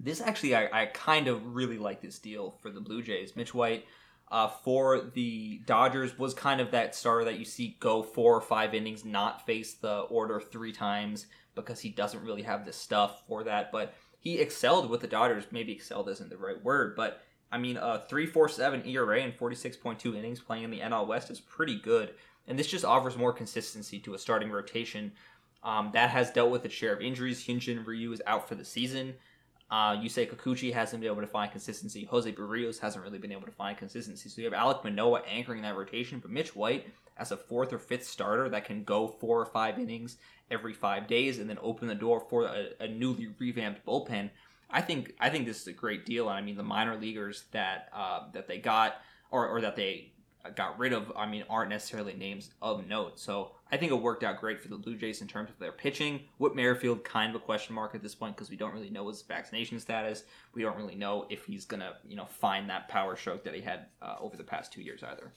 this 0.01 0.21
actually, 0.21 0.57
I, 0.57 0.83
I 0.83 0.87
kind 0.87 1.29
of 1.29 1.55
really 1.55 1.79
like 1.79 2.03
this 2.03 2.19
deal 2.19 2.59
for 2.61 2.71
the 2.71 2.81
Blue 2.81 3.03
Jays. 3.03 3.37
Mitch 3.37 3.55
White 3.55 3.85
uh, 4.33 4.49
for 4.49 5.13
the 5.15 5.61
Dodgers 5.65 6.19
was 6.19 6.35
kind 6.35 6.61
of 6.61 6.73
that 6.73 6.97
starter 6.97 7.25
that 7.27 7.39
you 7.39 7.45
see 7.45 7.77
go 7.79 8.03
four 8.03 8.35
or 8.35 8.41
five 8.41 8.75
innings, 8.75 9.05
not 9.05 9.47
face 9.47 9.75
the 9.75 10.01
order 10.01 10.41
three 10.41 10.73
times 10.73 11.27
because 11.55 11.81
he 11.81 11.91
doesn't 11.91 12.25
really 12.25 12.43
have 12.43 12.65
the 12.65 12.73
stuff 12.73 13.23
for 13.29 13.45
that. 13.45 13.73
But 13.73 13.95
he 14.29 14.41
excelled 14.41 14.91
with 14.91 15.01
the 15.01 15.07
Dodgers. 15.07 15.47
Maybe 15.51 15.73
excelled 15.73 16.09
isn't 16.11 16.29
the 16.29 16.37
right 16.37 16.63
word, 16.63 16.95
but 16.95 17.23
I 17.51 17.57
mean, 17.57 17.79
a 17.79 18.05
3.47 18.11 18.87
ERA 18.87 19.23
and 19.23 19.37
46.2 19.37 20.15
innings 20.15 20.41
playing 20.41 20.65
in 20.65 20.71
the 20.71 20.81
NL 20.81 21.07
West 21.07 21.31
is 21.31 21.41
pretty 21.41 21.79
good. 21.81 22.15
And 22.47 22.59
this 22.59 22.67
just 22.67 22.85
offers 22.85 23.17
more 23.17 23.33
consistency 23.33 23.99
to 24.01 24.13
a 24.13 24.19
starting 24.19 24.51
rotation 24.51 25.13
um, 25.63 25.91
that 25.95 26.11
has 26.11 26.31
dealt 26.31 26.51
with 26.51 26.67
its 26.67 26.75
share 26.75 26.95
of 26.95 27.01
injuries. 27.01 27.47
Hyunjin 27.47 27.87
Ryu 27.87 28.13
is 28.13 28.23
out 28.27 28.47
for 28.47 28.55
the 28.55 28.65
season. 28.67 29.15
Uh, 29.71 29.97
Yusei 29.97 30.27
Kikuchi 30.29 30.73
hasn't 30.73 31.03
been 31.03 31.11
able 31.11 31.21
to 31.21 31.27
find 31.27 31.51
consistency. 31.51 32.05
Jose 32.07 32.31
Berrios 32.33 32.79
hasn't 32.79 33.05
really 33.05 33.19
been 33.19 33.33
able 33.33 33.47
to 33.47 33.53
find 33.53 33.77
consistency. 33.77 34.29
So 34.29 34.41
you 34.41 34.51
have 34.51 34.59
Alek 34.59 34.83
Manoah 34.83 35.23
anchoring 35.29 35.63
that 35.63 35.77
rotation, 35.77 36.21
but 36.21 36.31
Mitch 36.31 36.57
White 36.57 36.87
as 37.19 37.33
a 37.33 37.37
fourth 37.37 37.73
or 37.73 37.79
fifth 37.79 38.07
starter 38.07 38.49
that 38.49 38.65
can 38.65 38.85
go 38.85 39.07
four 39.07 39.39
or 39.39 39.47
five 39.47 39.79
innings 39.79 40.17
every 40.51 40.73
five 40.73 41.07
days 41.07 41.39
and 41.39 41.51
then 41.51 41.59
open 41.61 41.87
the 41.87 41.95
door 41.95 42.21
for 42.21 42.45
a, 42.45 42.69
a 42.81 42.89
newly 42.89 43.29
revamped 43.39 43.85
bullpen. 43.85 44.31
I 44.71 44.81
think 44.81 45.15
I 45.21 45.29
think 45.29 45.47
this 45.47 45.61
is 45.61 45.67
a 45.67 45.73
great 45.73 46.07
deal. 46.07 46.29
And 46.29 46.39
I 46.39 46.41
mean, 46.41 46.57
the 46.57 46.63
minor 46.63 46.97
leaguers 46.97 47.45
that 47.53 47.89
uh, 47.95 48.25
that 48.33 48.49
they 48.49 48.59
got 48.59 49.03
or, 49.31 49.47
or 49.47 49.61
that 49.61 49.77
they 49.77 50.13
got 50.55 50.79
rid 50.79 50.93
of, 50.93 51.13
I 51.17 51.27
mean, 51.27 51.45
aren't 51.49 51.71
necessarily 51.71 52.15
names 52.15 52.51
of 52.63 52.87
note. 52.87 53.19
So 53.19 53.53
I 53.71 53.77
think 53.77 53.93
it 53.93 53.97
worked 53.97 54.25
out 54.25 54.41
great 54.41 54.61
for 54.61 54.69
the 54.69 54.77
Blue 54.77 54.97
Jays 54.97 55.21
in 55.21 55.29
terms 55.29 55.51
of 55.51 55.59
their 55.59 55.73
pitching. 55.73 56.23
Whit 56.39 56.55
Merrifield, 56.55 57.05
kind 57.05 57.35
of 57.35 57.41
a 57.41 57.45
question 57.45 57.75
mark 57.75 57.95
at 57.95 58.03
this 58.03 58.15
point 58.15 58.37
because 58.37 58.51
we 58.51 58.57
don't 58.57 58.73
really 58.73 58.91
know 58.91 59.09
his 59.09 59.23
vaccination 59.23 59.79
status. 59.81 60.25
We 60.55 60.63
don't 60.63 60.77
really 60.77 60.95
know 60.95 61.27
if 61.29 61.45
he's 61.45 61.65
gonna, 61.65 61.97
you 62.07 62.17
know, 62.17 62.27
find 62.27 62.71
that 62.71 62.89
power 62.89 63.17
stroke 63.17 63.45
that 63.45 63.55
he 63.55 63.61
had 63.61 63.87
uh, 64.01 64.17
over 64.21 64.37
the 64.37 64.45
past 64.45 64.73
two 64.73 64.83
years 64.83 65.03
either. 65.03 65.33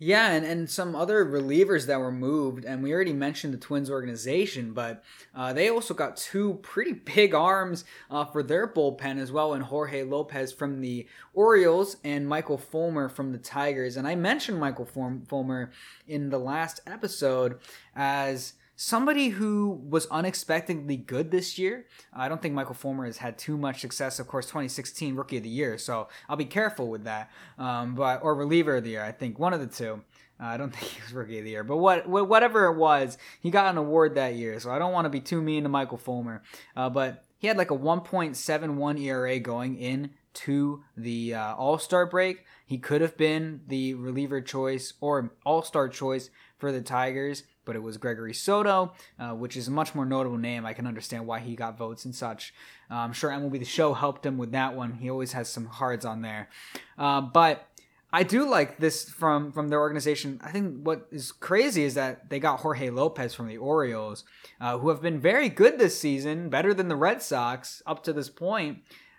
Yeah, 0.00 0.30
and, 0.30 0.46
and 0.46 0.70
some 0.70 0.94
other 0.94 1.24
relievers 1.24 1.86
that 1.86 1.98
were 1.98 2.12
moved, 2.12 2.64
and 2.64 2.84
we 2.84 2.92
already 2.92 3.12
mentioned 3.12 3.52
the 3.52 3.58
Twins 3.58 3.90
organization, 3.90 4.72
but 4.72 5.02
uh, 5.34 5.52
they 5.52 5.68
also 5.68 5.92
got 5.92 6.16
two 6.16 6.54
pretty 6.62 6.92
big 6.92 7.34
arms 7.34 7.84
uh, 8.08 8.24
for 8.24 8.44
their 8.44 8.68
bullpen 8.68 9.18
as 9.18 9.32
well, 9.32 9.54
and 9.54 9.64
Jorge 9.64 10.04
Lopez 10.04 10.52
from 10.52 10.80
the 10.80 11.08
Orioles 11.34 11.96
and 12.04 12.28
Michael 12.28 12.58
Fulmer 12.58 13.08
from 13.08 13.32
the 13.32 13.38
Tigers. 13.38 13.96
And 13.96 14.06
I 14.06 14.14
mentioned 14.14 14.60
Michael 14.60 14.86
Fulmer 14.86 15.72
in 16.06 16.30
the 16.30 16.38
last 16.38 16.80
episode 16.86 17.58
as 17.96 18.52
somebody 18.80 19.30
who 19.30 19.82
was 19.90 20.06
unexpectedly 20.06 20.96
good 20.96 21.32
this 21.32 21.58
year. 21.58 21.86
I 22.12 22.28
don't 22.28 22.40
think 22.40 22.54
Michael 22.54 22.76
Fulmer 22.76 23.06
has 23.06 23.16
had 23.16 23.36
too 23.36 23.58
much 23.58 23.80
success. 23.80 24.20
Of 24.20 24.28
course, 24.28 24.46
2016 24.46 25.16
Rookie 25.16 25.38
of 25.38 25.42
the 25.42 25.48
Year, 25.48 25.76
so 25.78 26.08
I'll 26.28 26.36
be 26.36 26.44
careful 26.44 26.88
with 26.88 27.02
that. 27.02 27.28
Um, 27.58 27.96
but 27.96 28.22
or 28.22 28.36
reliever 28.36 28.76
of 28.76 28.84
the 28.84 28.90
year, 28.90 29.02
I 29.02 29.10
think 29.10 29.38
one 29.38 29.52
of 29.52 29.60
the 29.60 29.66
two. 29.66 30.02
Uh, 30.40 30.44
I 30.44 30.56
don't 30.56 30.70
think 30.74 30.92
he 30.92 31.02
was 31.02 31.12
Rookie 31.12 31.38
of 31.38 31.44
the 31.44 31.50
Year, 31.50 31.64
but 31.64 31.78
what 31.78 32.08
whatever 32.08 32.66
it 32.66 32.76
was, 32.76 33.18
he 33.40 33.50
got 33.50 33.66
an 33.66 33.78
award 33.78 34.14
that 34.14 34.36
year. 34.36 34.58
So 34.60 34.70
I 34.70 34.78
don't 34.78 34.92
want 34.92 35.06
to 35.06 35.10
be 35.10 35.20
too 35.20 35.42
mean 35.42 35.64
to 35.64 35.68
Michael 35.68 35.98
Fulmer, 35.98 36.42
uh, 36.76 36.88
but 36.88 37.24
he 37.36 37.48
had 37.48 37.58
like 37.58 37.72
a 37.72 37.76
1.71 37.76 39.00
ERA 39.00 39.40
going 39.40 39.76
in 39.76 40.10
to 40.34 40.84
the 40.96 41.34
uh, 41.34 41.54
All 41.56 41.78
Star 41.78 42.06
break. 42.06 42.44
He 42.64 42.78
could 42.78 43.00
have 43.00 43.16
been 43.16 43.62
the 43.66 43.94
reliever 43.94 44.40
choice 44.40 44.94
or 45.00 45.32
All 45.44 45.62
Star 45.62 45.88
choice 45.88 46.30
for 46.58 46.70
the 46.70 46.80
Tigers 46.80 47.42
but 47.68 47.76
it 47.76 47.82
was 47.82 47.98
Gregory 47.98 48.32
Soto, 48.32 48.94
uh, 49.20 49.32
which 49.32 49.54
is 49.54 49.68
a 49.68 49.70
much 49.70 49.94
more 49.94 50.06
notable 50.06 50.38
name. 50.38 50.64
I 50.64 50.72
can 50.72 50.86
understand 50.86 51.26
why 51.26 51.40
he 51.40 51.54
got 51.54 51.76
votes 51.76 52.06
and 52.06 52.14
such. 52.14 52.54
Uh, 52.90 52.94
I'm 52.94 53.12
sure 53.12 53.30
MLB 53.30 53.58
The 53.58 53.66
Show 53.66 53.92
helped 53.92 54.24
him 54.24 54.38
with 54.38 54.52
that 54.52 54.74
one. 54.74 54.94
He 54.94 55.10
always 55.10 55.32
has 55.32 55.50
some 55.50 55.66
cards 55.66 56.06
on 56.06 56.22
there. 56.22 56.48
Uh, 56.96 57.20
but 57.20 57.68
I 58.10 58.22
do 58.22 58.48
like 58.48 58.78
this 58.78 59.10
from 59.10 59.52
from 59.52 59.68
their 59.68 59.80
organization. 59.80 60.40
I 60.42 60.50
think 60.50 60.80
what 60.82 61.08
is 61.10 61.30
crazy 61.30 61.84
is 61.84 61.92
that 61.92 62.30
they 62.30 62.40
got 62.40 62.60
Jorge 62.60 62.88
Lopez 62.88 63.34
from 63.34 63.48
the 63.48 63.58
Orioles, 63.58 64.24
uh, 64.62 64.78
who 64.78 64.88
have 64.88 65.02
been 65.02 65.20
very 65.20 65.50
good 65.50 65.78
this 65.78 66.00
season, 66.00 66.48
better 66.48 66.72
than 66.72 66.88
the 66.88 66.96
Red 66.96 67.20
Sox 67.20 67.82
up 67.86 68.02
to 68.04 68.14
this 68.14 68.30
point 68.30 68.78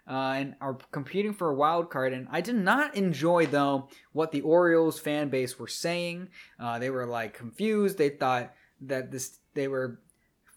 uh, 0.10 0.34
and 0.38 0.56
are 0.60 0.78
competing 0.92 1.34
for 1.34 1.50
a 1.50 1.56
wild 1.56 1.90
card. 1.90 2.14
And 2.14 2.28
I 2.32 2.42
did 2.42 2.56
not 2.56 2.96
enjoy 2.96 3.46
though 3.46 3.90
what 4.12 4.32
the 4.32 4.42
Orioles 4.42 5.00
fan 5.00 5.30
base 5.30 5.60
were 5.60 5.68
saying. 5.68 6.30
Uh, 6.60 6.80
they 6.80 6.90
were 6.90 7.06
like 7.06 7.34
confused. 7.34 7.98
They 7.98 8.10
thought 8.10 8.54
that 8.82 9.12
this 9.12 9.40
they 9.54 9.68
were 9.68 10.00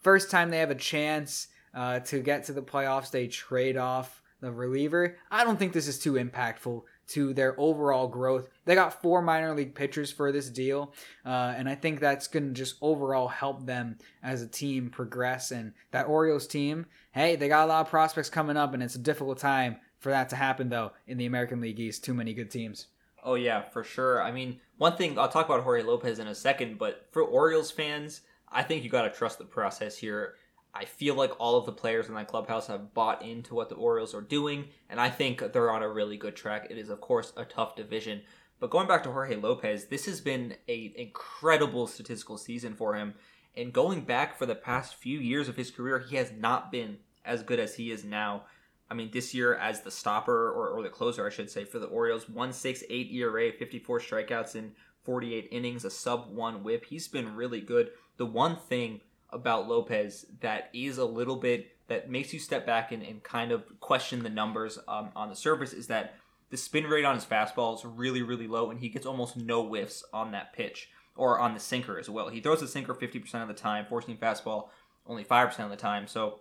first 0.02 0.30
time 0.30 0.50
they 0.50 0.58
have 0.58 0.70
a 0.70 0.76
chance 0.76 1.48
uh, 1.74 2.00
to 2.00 2.20
get 2.20 2.44
to 2.44 2.52
the 2.52 2.62
playoffs. 2.62 3.10
They 3.10 3.28
trade 3.28 3.76
off 3.76 4.22
the 4.40 4.50
reliever. 4.50 5.16
I 5.30 5.44
don't 5.44 5.58
think 5.58 5.72
this 5.72 5.86
is 5.86 5.98
too 5.98 6.14
impactful 6.14 6.82
to 7.08 7.34
their 7.34 7.58
overall 7.60 8.08
growth. 8.08 8.48
They 8.64 8.74
got 8.74 9.02
four 9.02 9.22
minor 9.22 9.54
league 9.54 9.74
pitchers 9.74 10.10
for 10.10 10.32
this 10.32 10.48
deal, 10.48 10.94
uh, 11.26 11.54
and 11.56 11.68
I 11.68 11.74
think 11.74 12.00
that's 12.00 12.26
going 12.26 12.48
to 12.48 12.52
just 12.52 12.76
overall 12.80 13.28
help 13.28 13.66
them 13.66 13.98
as 14.22 14.40
a 14.42 14.48
team 14.48 14.88
progress. 14.88 15.50
And 15.50 15.72
that 15.90 16.06
Orioles 16.06 16.46
team, 16.46 16.86
hey, 17.12 17.36
they 17.36 17.48
got 17.48 17.64
a 17.64 17.68
lot 17.68 17.82
of 17.82 17.90
prospects 17.90 18.28
coming 18.28 18.56
up, 18.56 18.74
and 18.74 18.82
it's 18.82 18.94
a 18.94 18.98
difficult 18.98 19.38
time 19.38 19.76
for 19.98 20.10
that 20.10 20.28
to 20.30 20.36
happen, 20.36 20.68
though, 20.68 20.92
in 21.06 21.18
the 21.18 21.26
American 21.26 21.60
League 21.60 21.80
East. 21.80 22.04
Too 22.04 22.14
many 22.14 22.34
good 22.34 22.50
teams. 22.50 22.88
Oh, 23.24 23.34
yeah, 23.34 23.62
for 23.62 23.84
sure. 23.84 24.22
I 24.22 24.32
mean, 24.32 24.60
one 24.78 24.96
thing, 24.96 25.18
I'll 25.18 25.28
talk 25.28 25.46
about 25.46 25.62
Jorge 25.62 25.82
Lopez 25.82 26.18
in 26.18 26.26
a 26.26 26.34
second, 26.34 26.78
but 26.78 27.06
for 27.12 27.22
Orioles 27.22 27.70
fans, 27.70 28.22
I 28.50 28.62
think 28.62 28.82
you 28.82 28.90
got 28.90 29.02
to 29.02 29.10
trust 29.10 29.38
the 29.38 29.44
process 29.44 29.96
here. 29.96 30.34
I 30.74 30.86
feel 30.86 31.14
like 31.14 31.38
all 31.38 31.56
of 31.56 31.66
the 31.66 31.72
players 31.72 32.08
in 32.08 32.14
that 32.14 32.28
clubhouse 32.28 32.66
have 32.66 32.94
bought 32.94 33.22
into 33.22 33.54
what 33.54 33.68
the 33.68 33.74
Orioles 33.74 34.14
are 34.14 34.22
doing, 34.22 34.68
and 34.88 34.98
I 34.98 35.10
think 35.10 35.52
they're 35.52 35.70
on 35.70 35.82
a 35.82 35.88
really 35.88 36.16
good 36.16 36.34
track. 36.34 36.66
It 36.70 36.78
is, 36.78 36.88
of 36.88 37.00
course, 37.00 37.32
a 37.36 37.44
tough 37.44 37.76
division. 37.76 38.22
But 38.58 38.70
going 38.70 38.88
back 38.88 39.02
to 39.02 39.12
Jorge 39.12 39.36
Lopez, 39.36 39.86
this 39.86 40.06
has 40.06 40.20
been 40.20 40.54
an 40.68 40.92
incredible 40.96 41.86
statistical 41.86 42.38
season 42.38 42.74
for 42.74 42.94
him. 42.94 43.14
And 43.56 43.72
going 43.72 44.02
back 44.02 44.38
for 44.38 44.46
the 44.46 44.54
past 44.54 44.94
few 44.94 45.18
years 45.18 45.48
of 45.48 45.56
his 45.56 45.70
career, 45.70 45.98
he 45.98 46.16
has 46.16 46.32
not 46.32 46.72
been 46.72 46.98
as 47.24 47.42
good 47.42 47.60
as 47.60 47.74
he 47.74 47.90
is 47.90 48.04
now. 48.04 48.44
I 48.90 48.94
mean, 48.94 49.10
this 49.12 49.34
year 49.34 49.54
as 49.54 49.82
the 49.82 49.90
stopper 49.90 50.48
or, 50.50 50.68
or 50.68 50.82
the 50.82 50.88
closer, 50.88 51.26
I 51.26 51.30
should 51.30 51.50
say, 51.50 51.64
for 51.64 51.78
the 51.78 51.86
Orioles, 51.86 52.28
168 52.28 53.10
ERA, 53.12 53.52
54 53.52 54.00
strikeouts 54.00 54.54
in 54.54 54.72
48 55.04 55.48
innings, 55.50 55.84
a 55.84 55.90
sub 55.90 56.32
one 56.34 56.62
whip. 56.62 56.84
He's 56.86 57.08
been 57.08 57.34
really 57.36 57.60
good. 57.60 57.90
The 58.16 58.26
one 58.26 58.56
thing 58.56 59.00
about 59.30 59.68
Lopez 59.68 60.26
that 60.40 60.70
is 60.72 60.98
a 60.98 61.04
little 61.04 61.36
bit 61.36 61.72
that 61.88 62.10
makes 62.10 62.32
you 62.32 62.38
step 62.38 62.66
back 62.66 62.92
and, 62.92 63.02
and 63.02 63.22
kind 63.22 63.50
of 63.50 63.64
question 63.80 64.22
the 64.22 64.30
numbers 64.30 64.78
um, 64.88 65.10
on 65.16 65.28
the 65.28 65.36
surface 65.36 65.72
is 65.72 65.86
that 65.88 66.14
the 66.50 66.56
spin 66.56 66.84
rate 66.84 67.04
on 67.04 67.14
his 67.14 67.24
fastball 67.24 67.74
is 67.74 67.84
really, 67.84 68.22
really 68.22 68.46
low, 68.46 68.70
and 68.70 68.80
he 68.80 68.90
gets 68.90 69.06
almost 69.06 69.36
no 69.36 69.66
whiffs 69.66 70.04
on 70.12 70.32
that 70.32 70.52
pitch 70.52 70.90
or 71.16 71.38
on 71.38 71.54
the 71.54 71.60
sinker 71.60 71.98
as 71.98 72.08
well. 72.08 72.28
He 72.28 72.40
throws 72.40 72.60
the 72.60 72.68
sinker 72.68 72.94
50% 72.94 73.34
of 73.42 73.48
the 73.48 73.54
time, 73.54 73.86
four-seam 73.88 74.16
fastball 74.16 74.68
only 75.06 75.24
5% 75.24 75.58
of 75.60 75.70
the 75.70 75.76
time. 75.76 76.06
So 76.06 76.40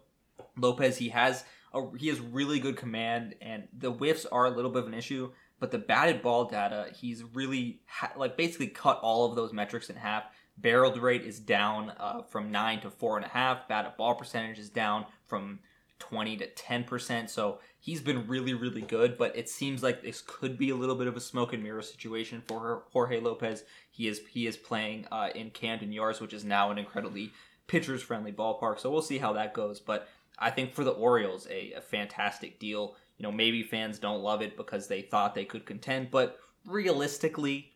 Lopez, 0.57 0.97
he 0.97 1.09
has 1.09 1.43
a, 1.74 1.82
he 1.97 2.07
has 2.09 2.19
really 2.19 2.59
good 2.59 2.78
command, 2.78 3.36
and 3.41 3.67
the 3.78 3.91
whiffs 3.91 4.26
are 4.26 4.45
a 4.45 4.49
little 4.49 4.72
bit 4.72 4.84
of 4.84 4.88
an 4.88 4.93
issue. 4.93 5.32
But 5.59 5.72
the 5.72 5.78
batted 5.78 6.22
ball 6.22 6.45
data, 6.45 6.88
he's 6.95 7.24
really 7.24 7.82
ha- 7.88 8.13
like 8.15 8.36
basically 8.36 8.67
cut 8.67 8.99
all 9.01 9.26
of 9.26 9.36
those 9.36 9.53
metrics 9.53 9.89
in 9.89 9.95
half. 9.95 10.24
Barreled 10.57 10.97
rate 10.97 11.24
is 11.24 11.39
down 11.39 11.91
uh, 11.99 12.24
from 12.24 12.51
nine 12.51 12.82
to 12.82 12.89
four 12.89 13.15
and 13.17 13.26
a 13.26 13.30
half. 13.30 13.67
Batted 13.67 13.95
ball 13.97 14.15
percentage 14.15 14.59
is 14.59 14.69
down 14.69 15.05
from 15.26 15.59
20 16.02 16.38
to 16.38 16.47
10 16.47 16.84
percent. 16.84 17.30
So 17.30 17.60
he's 17.80 18.02
been 18.02 18.28
really, 18.28 18.54
really 18.54 18.82
good. 18.82 19.18
But 19.18 19.38
it 19.38 19.47
seems 19.47 19.82
like 19.82 20.02
this 20.02 20.22
could 20.26 20.58
be 20.58 20.70
a 20.70 20.76
little 20.76 20.95
bit 20.95 21.08
of 21.08 21.16
a 21.16 21.22
smoke 21.22 21.54
and 21.54 21.64
mirror 21.64 21.82
situation 21.82 22.43
for 22.45 22.84
Jorge 22.91 23.22
Lopez. 23.22 23.64
He 23.89 24.08
is 24.08 24.22
he 24.30 24.47
is 24.47 24.58
playing 24.58 25.08
uh, 25.12 25.30
in 25.34 25.52
Camden 25.52 25.91
Yards, 25.91 26.20
which 26.20 26.34
is 26.34 26.43
now 26.43 26.72
an 26.72 26.78
incredibly 26.78 27.32
pitchers 27.68 28.02
friendly 28.02 28.34
ballpark. 28.34 28.80
So 28.80 28.91
we'll 28.91 29.02
see 29.02 29.20
how 29.20 29.34
that 29.34 29.54
goes. 29.54 29.80
But 29.80 30.10
I 30.38 30.49
think 30.49 30.74
for 30.74 30.84
the 30.84 30.91
Orioles, 30.91 31.47
a, 31.49 31.74
a 31.74 31.82
fantastic 31.82 32.60
deal. 32.60 32.95
You 33.18 33.24
know, 33.24 33.32
maybe 33.32 33.64
fans 33.64 33.99
don't 33.99 34.24
love 34.24 34.41
it 34.41 34.58
because 34.58 34.88
they 34.88 35.04
thought 35.04 35.36
they 35.36 35.45
could 35.45 35.66
contend, 35.66 36.10
but 36.10 36.39
realistically, 36.66 37.70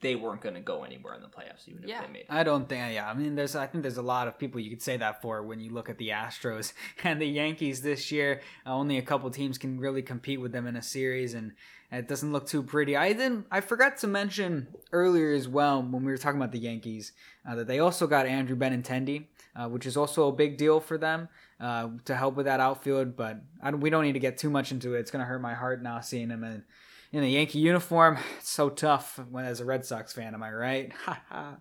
they 0.00 0.14
weren't 0.14 0.40
going 0.40 0.54
to 0.54 0.60
go 0.60 0.84
anywhere 0.84 1.14
in 1.14 1.22
the 1.22 1.28
playoffs, 1.28 1.68
even 1.68 1.86
yeah, 1.86 2.00
if 2.00 2.06
they 2.06 2.12
made 2.12 2.20
it. 2.20 2.26
I 2.28 2.44
don't 2.44 2.68
think. 2.68 2.94
Yeah, 2.94 3.08
I 3.08 3.14
mean, 3.14 3.34
there's. 3.34 3.56
I 3.56 3.66
think 3.66 3.82
there's 3.82 3.96
a 3.96 4.02
lot 4.02 4.28
of 4.28 4.38
people 4.38 4.60
you 4.60 4.70
could 4.70 4.82
say 4.82 4.96
that 4.96 5.22
for 5.22 5.42
when 5.42 5.60
you 5.60 5.70
look 5.70 5.88
at 5.88 5.98
the 5.98 6.10
Astros 6.10 6.72
and 7.04 7.20
the 7.20 7.26
Yankees 7.26 7.82
this 7.82 8.12
year. 8.12 8.40
Uh, 8.66 8.74
only 8.74 8.98
a 8.98 9.02
couple 9.02 9.30
teams 9.30 9.58
can 9.58 9.78
really 9.78 10.02
compete 10.02 10.40
with 10.40 10.52
them 10.52 10.66
in 10.66 10.76
a 10.76 10.82
series, 10.82 11.34
and 11.34 11.52
it 11.90 12.06
doesn't 12.06 12.32
look 12.32 12.46
too 12.46 12.62
pretty. 12.62 12.96
I 12.96 13.12
didn't. 13.12 13.46
I 13.50 13.60
forgot 13.60 13.96
to 13.98 14.06
mention 14.06 14.68
earlier 14.92 15.32
as 15.32 15.48
well 15.48 15.82
when 15.82 16.04
we 16.04 16.12
were 16.12 16.18
talking 16.18 16.40
about 16.40 16.52
the 16.52 16.58
Yankees 16.58 17.12
uh, 17.48 17.54
that 17.56 17.66
they 17.66 17.78
also 17.78 18.06
got 18.06 18.26
Andrew 18.26 18.56
Benintendi, 18.56 19.26
uh, 19.56 19.68
which 19.68 19.86
is 19.86 19.96
also 19.96 20.28
a 20.28 20.32
big 20.32 20.58
deal 20.58 20.80
for 20.80 20.98
them 20.98 21.28
uh, 21.60 21.88
to 22.04 22.14
help 22.14 22.36
with 22.36 22.46
that 22.46 22.60
outfield. 22.60 23.16
But 23.16 23.40
don't, 23.64 23.80
we 23.80 23.90
don't 23.90 24.04
need 24.04 24.12
to 24.12 24.18
get 24.20 24.38
too 24.38 24.50
much 24.50 24.70
into 24.70 24.94
it. 24.94 25.00
It's 25.00 25.10
gonna 25.10 25.24
hurt 25.24 25.40
my 25.40 25.54
heart 25.54 25.82
now 25.82 26.00
seeing 26.00 26.30
him 26.30 26.44
in 26.44 26.64
in 27.12 27.22
a 27.22 27.26
Yankee 27.26 27.58
uniform. 27.58 28.18
It's 28.38 28.50
so 28.50 28.68
tough 28.68 29.18
when 29.30 29.44
as 29.44 29.60
a 29.60 29.64
Red 29.64 29.84
Sox 29.84 30.12
fan. 30.12 30.34
Am 30.34 30.42
I 30.42 30.52
right? 30.52 30.92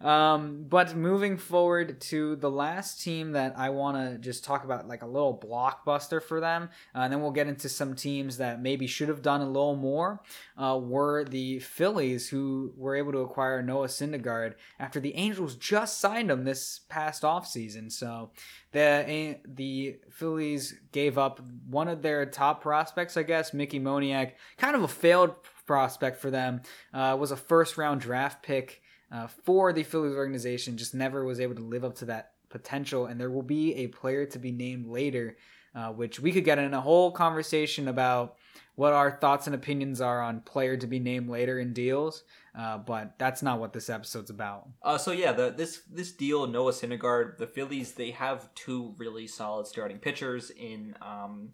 Um, 0.00 0.66
but 0.68 0.96
moving 0.96 1.36
forward 1.36 2.00
to 2.02 2.36
the 2.36 2.50
last 2.50 3.02
team 3.02 3.32
that 3.32 3.58
I 3.58 3.70
want 3.70 3.96
to 3.96 4.18
just 4.18 4.44
talk 4.44 4.64
about, 4.64 4.88
like 4.88 5.02
a 5.02 5.06
little 5.06 5.38
blockbuster 5.38 6.22
for 6.22 6.40
them, 6.40 6.70
uh, 6.94 7.00
and 7.00 7.12
then 7.12 7.20
we'll 7.20 7.30
get 7.30 7.48
into 7.48 7.68
some 7.68 7.94
teams 7.94 8.38
that 8.38 8.60
maybe 8.60 8.86
should 8.86 9.08
have 9.08 9.22
done 9.22 9.40
a 9.40 9.46
little 9.46 9.76
more, 9.76 10.22
uh, 10.56 10.78
were 10.80 11.24
the 11.24 11.58
Phillies, 11.60 12.28
who 12.28 12.72
were 12.76 12.94
able 12.94 13.12
to 13.12 13.18
acquire 13.18 13.62
Noah 13.62 13.88
Syndergaard 13.88 14.54
after 14.78 15.00
the 15.00 15.14
Angels 15.14 15.56
just 15.56 16.00
signed 16.00 16.30
him 16.30 16.44
this 16.44 16.80
past 16.88 17.22
offseason. 17.22 17.90
So 17.90 18.30
the 18.72 19.38
the 19.46 19.96
Phillies 20.10 20.74
gave 20.92 21.18
up 21.18 21.40
one 21.68 21.88
of 21.88 22.02
their 22.02 22.26
top 22.26 22.62
prospects, 22.62 23.16
I 23.16 23.22
guess, 23.22 23.54
Mickey 23.54 23.80
Moniak, 23.80 24.32
kind 24.58 24.76
of 24.76 24.82
a 24.82 24.88
failed 24.88 25.34
prospect 25.66 26.20
for 26.20 26.30
them. 26.30 26.62
Uh, 26.92 27.16
was 27.18 27.30
a 27.30 27.36
first 27.36 27.76
round 27.76 28.00
draft 28.00 28.42
pick 28.42 28.82
uh, 29.10 29.26
for 29.26 29.72
the 29.72 29.82
Phillies 29.82 30.14
organization 30.14 30.76
just 30.76 30.94
never 30.94 31.24
was 31.24 31.40
able 31.40 31.54
to 31.54 31.62
live 31.62 31.84
up 31.84 31.94
to 31.96 32.04
that 32.06 32.32
potential. 32.48 33.06
And 33.06 33.20
there 33.20 33.30
will 33.30 33.42
be 33.42 33.74
a 33.74 33.86
player 33.88 34.26
to 34.26 34.38
be 34.38 34.52
named 34.52 34.86
later, 34.86 35.36
uh, 35.74 35.88
which 35.88 36.20
we 36.20 36.32
could 36.32 36.44
get 36.44 36.58
in 36.58 36.74
a 36.74 36.80
whole 36.80 37.10
conversation 37.10 37.88
about 37.88 38.36
what 38.74 38.92
our 38.92 39.10
thoughts 39.10 39.46
and 39.46 39.54
opinions 39.54 40.00
are 40.00 40.22
on 40.22 40.40
player 40.40 40.76
to 40.76 40.86
be 40.86 40.98
named 40.98 41.28
later 41.28 41.58
in 41.58 41.72
deals. 41.72 42.24
Uh, 42.56 42.78
but 42.78 43.18
that's 43.18 43.42
not 43.42 43.60
what 43.60 43.74
this 43.74 43.90
episode's 43.90 44.30
about. 44.30 44.68
Uh, 44.82 44.96
so 44.96 45.12
yeah, 45.12 45.32
the, 45.32 45.50
this 45.50 45.82
this 45.90 46.12
deal, 46.12 46.46
Noah 46.46 46.72
Syndergaard, 46.72 47.36
the 47.36 47.46
Phillies, 47.46 47.92
they 47.92 48.12
have 48.12 48.52
two 48.54 48.94
really 48.96 49.26
solid 49.26 49.66
starting 49.66 49.98
pitchers 49.98 50.50
in 50.50 50.94
um, 51.02 51.50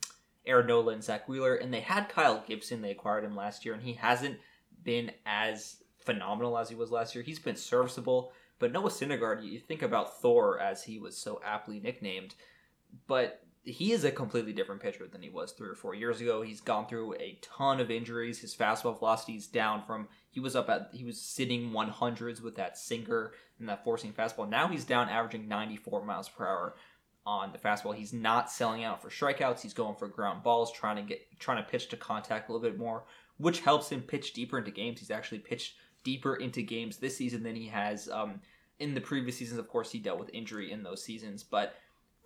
Aaron 0.47 0.69
Nola 0.69 0.93
and 0.93 1.03
Zack 1.03 1.29
Wheeler, 1.29 1.57
and 1.57 1.75
they 1.75 1.81
had 1.81 2.09
Kyle 2.09 2.45
Gibson. 2.47 2.83
They 2.83 2.93
acquired 2.93 3.25
him 3.25 3.35
last 3.35 3.65
year, 3.65 3.75
and 3.75 3.83
he 3.83 3.95
hasn't 3.95 4.39
been 4.85 5.11
as 5.27 5.82
phenomenal 6.05 6.59
as 6.59 6.69
he 6.69 6.75
was 6.75 6.91
last 6.91 7.15
year. 7.15 7.25
He's 7.25 7.39
been 7.39 7.57
serviceable, 7.57 8.33
but 8.59 8.73
Noah 8.73 8.91
Syndergaard, 8.91 9.45
you 9.45 9.59
think 9.59 9.83
about 9.83 10.21
Thor 10.21 10.61
as 10.61 10.85
he 10.85 10.99
was 10.99 11.17
so 11.17 11.41
aptly 11.45 11.81
nicknamed, 11.81 12.35
but 13.07 13.43
he 13.65 13.93
is 13.93 14.03
a 14.05 14.11
completely 14.11 14.53
different 14.53 14.83
pitcher 14.83 15.07
than 15.07 15.23
he 15.23 15.29
was 15.29 15.53
three 15.53 15.69
or 15.69 15.75
four 15.75 15.95
years 15.95 16.21
ago. 16.21 16.43
He's 16.43 16.61
gone 16.61 16.87
through 16.87 17.15
a 17.15 17.39
ton 17.41 17.79
of 17.79 17.91
injuries. 17.91 18.41
His 18.41 18.57
fastball 18.57 18.99
velocity 18.99 19.37
is 19.37 19.47
down 19.47 19.85
from 19.85 20.09
he 20.31 20.41
was 20.41 20.57
up 20.57 20.69
at 20.69 20.89
he 20.93 21.05
was 21.05 21.21
sitting 21.21 21.71
100s 21.71 22.43
with 22.43 22.57
that 22.57 22.77
sinker 22.77 23.35
and 23.61 23.69
that 23.69 23.85
four-seam 23.85 24.13
fastball. 24.13 24.49
Now 24.49 24.67
he's 24.67 24.85
down 24.85 25.09
averaging 25.09 25.47
94 25.47 26.05
miles 26.05 26.29
per 26.29 26.45
hour 26.45 26.75
on 27.25 27.53
the 27.53 27.59
fastball. 27.59 27.95
He's 27.95 28.13
not 28.13 28.51
selling 28.51 28.83
out 28.83 29.01
for 29.01 29.11
strikeouts. 29.11 29.61
He's 29.61 29.75
going 29.75 29.95
for 29.95 30.09
ground 30.09 30.43
balls, 30.43 30.73
trying 30.73 30.97
to 30.97 31.03
get 31.03 31.39
trying 31.39 31.63
to 31.63 31.71
pitch 31.71 31.89
to 31.91 31.97
contact 31.97 32.49
a 32.49 32.53
little 32.53 32.69
bit 32.69 32.79
more, 32.79 33.05
which 33.39 33.61
helps 33.61 33.91
him 33.91 34.03
pitch 34.03 34.33
deeper 34.33 34.59
into 34.59 34.73
games. 34.73 34.99
He's 34.99 35.11
actually 35.11 35.39
pitched 35.39 35.77
deeper 36.05 36.37
into 36.37 36.63
games 36.63 36.97
this 36.97 37.17
season 37.17 37.43
than 37.43 37.57
he 37.57 37.69
has 37.69 38.09
um, 38.09 38.41
in 38.79 38.95
the 38.95 39.01
previous 39.01 39.37
seasons. 39.37 39.59
Of 39.59 39.69
course, 39.69 39.91
he 39.91 39.99
dealt 39.99 40.19
with 40.19 40.31
injury 40.33 40.73
in 40.73 40.83
those 40.83 41.03
seasons, 41.03 41.43
but 41.43 41.75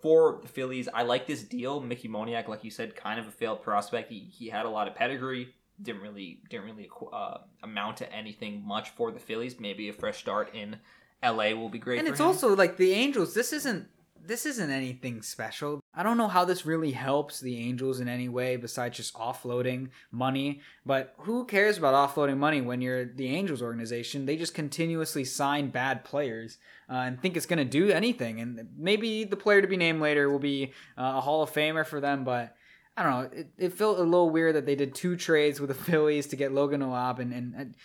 for 0.01 0.39
the 0.41 0.47
Phillies, 0.47 0.87
I 0.93 1.03
like 1.03 1.25
this 1.25 1.43
deal. 1.43 1.79
Mickey 1.79 2.07
Moniak, 2.07 2.47
like 2.47 2.63
you 2.63 2.71
said, 2.71 2.95
kind 2.95 3.19
of 3.19 3.27
a 3.27 3.31
failed 3.31 3.63
prospect. 3.63 4.11
He, 4.11 4.19
he 4.19 4.47
had 4.47 4.65
a 4.65 4.69
lot 4.69 4.87
of 4.87 4.95
pedigree. 4.95 5.53
Didn't 5.81 6.01
really 6.01 6.41
didn't 6.49 6.65
really 6.65 6.89
uh, 7.13 7.37
amount 7.63 7.97
to 7.97 8.11
anything 8.11 8.65
much 8.65 8.89
for 8.91 9.11
the 9.11 9.19
Phillies. 9.19 9.59
Maybe 9.59 9.89
a 9.89 9.93
fresh 9.93 10.17
start 10.17 10.55
in 10.55 10.77
L.A. 11.21 11.53
will 11.53 11.69
be 11.69 11.79
great. 11.79 11.99
And 11.99 12.07
it's 12.07 12.19
him. 12.19 12.27
also 12.27 12.55
like 12.55 12.77
the 12.77 12.93
Angels. 12.93 13.33
This 13.33 13.53
isn't 13.53 13.87
this 14.27 14.45
isn't 14.45 14.69
anything 14.69 15.21
special. 15.21 15.79
I 15.93 16.03
don't 16.03 16.17
know 16.17 16.27
how 16.27 16.43
this 16.43 16.65
really 16.65 16.91
helps 16.91 17.39
the 17.39 17.57
Angels 17.57 17.99
in 17.99 18.09
any 18.09 18.27
way 18.27 18.57
besides 18.57 18.97
just 18.97 19.13
offloading 19.13 19.89
money. 20.11 20.61
But 20.85 21.15
who 21.19 21.45
cares 21.45 21.77
about 21.77 21.95
offloading 21.95 22.37
money 22.37 22.61
when 22.61 22.81
you're 22.81 23.05
the 23.05 23.29
Angels 23.29 23.61
organization? 23.61 24.25
They 24.25 24.35
just 24.35 24.53
continuously 24.53 25.23
sign 25.23 25.69
bad 25.69 26.03
players 26.03 26.57
uh, 26.89 26.95
and 26.95 27.21
think 27.21 27.37
it's 27.37 27.45
going 27.45 27.57
to 27.59 27.65
do 27.65 27.89
anything. 27.89 28.41
And 28.41 28.67
maybe 28.77 29.23
the 29.23 29.37
player 29.37 29.61
to 29.61 29.67
be 29.67 29.77
named 29.77 30.01
later 30.01 30.29
will 30.29 30.39
be 30.39 30.73
uh, 30.97 31.13
a 31.15 31.21
Hall 31.21 31.41
of 31.41 31.51
Famer 31.51 31.85
for 31.85 31.99
them, 31.99 32.23
but. 32.23 32.53
I 32.99 33.03
don't 33.03 33.11
know. 33.11 33.39
It, 33.39 33.47
it 33.59 33.73
felt 33.73 33.99
a 33.99 34.01
little 34.01 34.31
weird 34.31 34.55
that 34.55 34.65
they 34.65 34.73
did 34.73 34.95
two 34.95 35.15
trades 35.15 35.59
with 35.59 35.67
the 35.67 35.75
Phillies 35.75 36.25
to 36.29 36.35
get 36.35 36.51
Logan 36.51 36.81
O'Hoppe, 36.81 37.19
and, 37.19 37.31
and, 37.31 37.53
and 37.53 37.75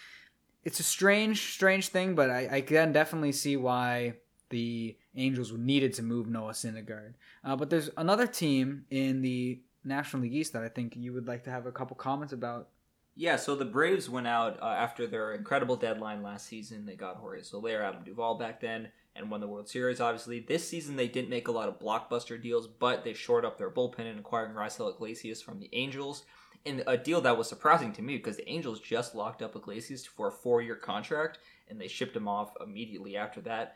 it's 0.65 0.81
a 0.81 0.83
strange, 0.83 1.53
strange 1.53 1.89
thing. 1.89 2.15
But 2.15 2.31
I, 2.31 2.49
I 2.51 2.61
can 2.63 2.93
definitely 2.93 3.33
see 3.33 3.59
why 3.59 4.15
the 4.53 4.97
Angels 5.17 5.53
needed 5.53 5.93
to 5.95 6.03
move 6.03 6.29
Noah 6.29 6.53
Syndergaard. 6.53 7.15
Uh, 7.45 7.57
but 7.57 7.69
there's 7.69 7.91
another 7.97 8.29
team 8.29 8.85
in 8.91 9.23
the 9.23 9.61
National 9.83 10.23
League 10.23 10.35
East 10.35 10.53
that 10.53 10.63
I 10.63 10.69
think 10.69 10.95
you 10.95 11.13
would 11.13 11.27
like 11.27 11.43
to 11.45 11.51
have 11.51 11.67
a 11.67 11.73
couple 11.73 11.97
comments 11.97 12.33
about. 12.33 12.69
Yeah, 13.15 13.37
so 13.37 13.55
the 13.55 13.65
Braves 13.65 14.09
went 14.09 14.27
out 14.27 14.63
uh, 14.63 14.67
after 14.67 15.07
their 15.07 15.35
incredible 15.35 15.77
deadline 15.77 16.23
last 16.23 16.47
season. 16.47 16.87
They 16.87 16.95
got 16.95 17.17
Jorge 17.17 17.43
Soler, 17.43 17.83
Adam 17.83 18.05
Duvall 18.05 18.39
back 18.39 18.61
then, 18.61 18.89
and 19.15 19.31
won 19.31 19.41
the 19.41 19.49
World 19.49 19.69
Series. 19.69 20.01
Obviously, 20.01 20.41
this 20.41 20.67
season 20.67 20.97
they 20.97 21.09
didn't 21.09 21.29
make 21.29 21.49
a 21.49 21.53
lot 21.53 21.69
of 21.69 21.79
blockbuster 21.79 22.41
deals, 22.41 22.67
but 22.67 23.05
they 23.05 23.13
shored 23.13 23.45
up 23.45 23.59
their 23.59 23.71
bullpen 23.71 24.09
and 24.09 24.21
acquiring 24.21 24.55
Raisel 24.55 24.95
Iglesias 24.95 25.43
from 25.43 25.61
the 25.61 25.69
Angels. 25.73 26.25
In 26.65 26.85
a 26.87 26.97
deal 26.97 27.21
that 27.23 27.37
was 27.37 27.49
surprising 27.49 27.93
to 27.95 28.03
me 28.03 28.17
because 28.17 28.37
the 28.37 28.49
Angels 28.49 28.79
just 28.79 29.17
locked 29.17 29.43
up 29.43 29.57
Iglesias 29.57 30.07
for 30.07 30.29
a 30.29 30.33
four-year 30.33 30.77
contract, 30.77 31.39
and 31.69 31.81
they 31.81 31.89
shipped 31.89 32.17
him 32.17 32.29
off 32.29 32.55
immediately 32.65 33.17
after 33.17 33.41
that. 33.43 33.75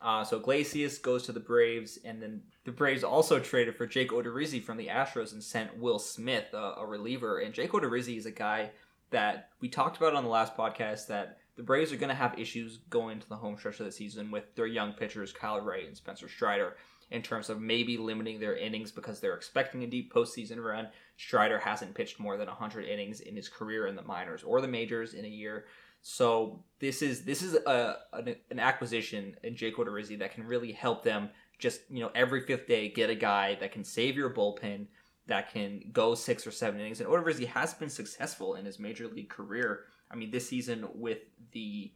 Uh, 0.00 0.22
so 0.22 0.36
Iglesias 0.36 0.98
goes 0.98 1.24
to 1.24 1.32
the 1.32 1.40
Braves, 1.40 1.98
and 2.04 2.22
then 2.22 2.42
the 2.64 2.72
Braves 2.72 3.02
also 3.02 3.38
traded 3.40 3.76
for 3.76 3.86
Jake 3.86 4.10
Odorizzi 4.10 4.62
from 4.62 4.76
the 4.76 4.88
Astros 4.88 5.32
and 5.32 5.42
sent 5.42 5.78
Will 5.78 5.98
Smith, 5.98 6.52
a 6.52 6.84
reliever. 6.86 7.38
And 7.38 7.54
Jake 7.54 7.72
Odorizzi 7.72 8.18
is 8.18 8.26
a 8.26 8.30
guy 8.30 8.70
that 9.10 9.50
we 9.60 9.68
talked 9.68 9.96
about 9.96 10.14
on 10.14 10.24
the 10.24 10.30
last 10.30 10.56
podcast 10.56 11.06
that 11.06 11.38
the 11.56 11.62
Braves 11.62 11.92
are 11.92 11.96
going 11.96 12.10
to 12.10 12.14
have 12.14 12.38
issues 12.38 12.78
going 12.90 13.16
into 13.16 13.28
the 13.28 13.36
home 13.36 13.56
stretch 13.56 13.80
of 13.80 13.86
the 13.86 13.92
season 13.92 14.30
with 14.30 14.54
their 14.54 14.66
young 14.66 14.92
pitchers, 14.92 15.32
Kyle 15.32 15.60
Wright 15.60 15.86
and 15.86 15.96
Spencer 15.96 16.28
Strider, 16.28 16.76
in 17.10 17.22
terms 17.22 17.48
of 17.48 17.60
maybe 17.60 17.96
limiting 17.96 18.38
their 18.40 18.56
innings 18.56 18.90
because 18.90 19.20
they're 19.20 19.34
expecting 19.34 19.82
a 19.82 19.86
deep 19.86 20.12
postseason 20.12 20.62
run. 20.62 20.88
Strider 21.16 21.58
hasn't 21.58 21.94
pitched 21.94 22.20
more 22.20 22.36
than 22.36 22.48
100 22.48 22.84
innings 22.84 23.20
in 23.20 23.36
his 23.36 23.48
career 23.48 23.86
in 23.86 23.96
the 23.96 24.02
minors 24.02 24.42
or 24.42 24.60
the 24.60 24.68
majors 24.68 25.14
in 25.14 25.24
a 25.24 25.28
year. 25.28 25.64
So 26.08 26.62
this 26.78 27.02
is 27.02 27.24
this 27.24 27.42
is 27.42 27.54
a 27.54 27.96
an, 28.12 28.36
an 28.50 28.60
acquisition 28.60 29.34
in 29.42 29.56
Jake 29.56 29.76
Odorizzi 29.76 30.18
that 30.18 30.32
can 30.32 30.44
really 30.44 30.72
help 30.72 31.02
them. 31.02 31.30
Just 31.58 31.80
you 31.90 32.00
know, 32.00 32.10
every 32.14 32.42
fifth 32.42 32.66
day, 32.66 32.88
get 32.88 33.10
a 33.10 33.14
guy 33.14 33.56
that 33.60 33.72
can 33.72 33.82
save 33.82 34.16
your 34.16 34.30
bullpen, 34.30 34.86
that 35.26 35.52
can 35.52 35.80
go 35.92 36.14
six 36.14 36.46
or 36.46 36.50
seven 36.50 36.80
innings. 36.80 37.00
And 37.00 37.08
Odorizzi 37.08 37.46
has 37.46 37.74
been 37.74 37.88
successful 37.88 38.54
in 38.54 38.66
his 38.66 38.78
major 38.78 39.08
league 39.08 39.30
career 39.30 39.84
I 40.10 40.16
mean, 40.16 40.30
this 40.30 40.48
season 40.48 40.86
with 40.94 41.18
the 41.52 41.92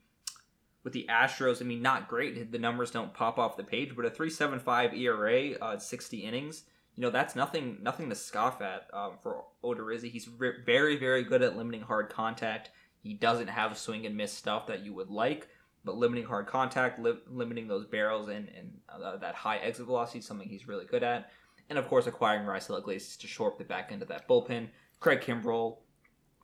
with 0.82 0.92
the 0.92 1.06
Astros, 1.10 1.60
I 1.60 1.64
mean, 1.64 1.82
not 1.82 2.08
great. 2.08 2.50
The 2.50 2.58
numbers 2.58 2.90
don't 2.90 3.12
pop 3.12 3.38
off 3.38 3.56
the 3.56 3.64
page, 3.64 3.94
but 3.94 4.06
a 4.06 4.10
3.75 4.10 4.98
ERA, 4.98 5.52
uh, 5.60 5.78
60 5.78 6.18
innings. 6.18 6.62
You 6.96 7.02
know, 7.02 7.10
that's 7.10 7.36
nothing 7.36 7.78
nothing 7.82 8.08
to 8.08 8.14
scoff 8.14 8.60
at 8.60 8.88
um, 8.92 9.12
for 9.22 9.44
Odorizzi. 9.62 10.10
He's 10.10 10.28
re- 10.28 10.62
very, 10.64 10.96
very 10.96 11.22
good 11.22 11.42
at 11.42 11.56
limiting 11.56 11.82
hard 11.82 12.10
contact. 12.10 12.70
He 13.02 13.14
doesn't 13.14 13.48
have 13.48 13.76
swing 13.78 14.06
and 14.06 14.16
miss 14.16 14.32
stuff 14.32 14.66
that 14.66 14.84
you 14.84 14.92
would 14.94 15.10
like, 15.10 15.48
but 15.84 15.96
limiting 15.96 16.24
hard 16.24 16.46
contact, 16.46 17.00
li- 17.00 17.14
limiting 17.28 17.66
those 17.66 17.86
barrels 17.86 18.28
and, 18.28 18.48
and 18.56 18.72
uh, 18.88 19.16
that 19.16 19.34
high 19.34 19.58
exit 19.58 19.86
velocity 19.86 20.18
is 20.18 20.26
something 20.26 20.48
he's 20.48 20.68
really 20.68 20.84
good 20.84 21.02
at. 21.02 21.30
And 21.68 21.78
of 21.78 21.88
course, 21.88 22.06
acquiring 22.06 22.46
Raisel 22.46 22.78
Iglesias 22.78 23.16
to 23.18 23.26
shore 23.26 23.52
up 23.52 23.58
the 23.58 23.64
back 23.64 23.90
end 23.92 24.02
of 24.02 24.08
that 24.08 24.28
bullpen. 24.28 24.68
Craig 24.98 25.20
Kimbrel 25.20 25.78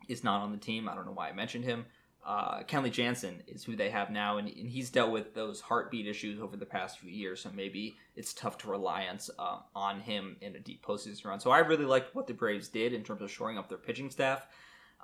is 0.08 0.24
not 0.24 0.40
on 0.40 0.52
the 0.52 0.58
team. 0.58 0.88
I 0.88 0.94
don't 0.94 1.04
know 1.04 1.12
why 1.12 1.28
I 1.28 1.32
mentioned 1.32 1.64
him. 1.64 1.84
Uh, 2.24 2.62
Kenley 2.64 2.90
Jansen 2.90 3.42
is 3.46 3.62
who 3.62 3.76
they 3.76 3.88
have 3.88 4.10
now, 4.10 4.38
and, 4.38 4.48
and, 4.48 4.68
he's 4.68 4.90
dealt 4.90 5.12
with 5.12 5.32
those 5.32 5.60
heartbeat 5.60 6.08
issues 6.08 6.40
over 6.40 6.56
the 6.56 6.66
past 6.66 6.98
few 6.98 7.08
years. 7.08 7.40
So 7.40 7.50
maybe 7.54 7.98
it's 8.16 8.34
tough 8.34 8.58
to 8.58 8.68
rely 8.68 9.06
on, 9.06 9.20
uh, 9.38 9.60
on 9.76 10.00
him 10.00 10.36
in 10.40 10.56
a 10.56 10.58
deep 10.58 10.84
postseason 10.84 11.24
run. 11.24 11.38
So 11.38 11.52
I 11.52 11.60
really 11.60 11.84
liked 11.84 12.16
what 12.16 12.26
the 12.26 12.34
Braves 12.34 12.66
did 12.66 12.92
in 12.92 13.04
terms 13.04 13.22
of 13.22 13.30
shoring 13.30 13.58
up 13.58 13.68
their 13.68 13.78
pitching 13.78 14.10
staff. 14.10 14.48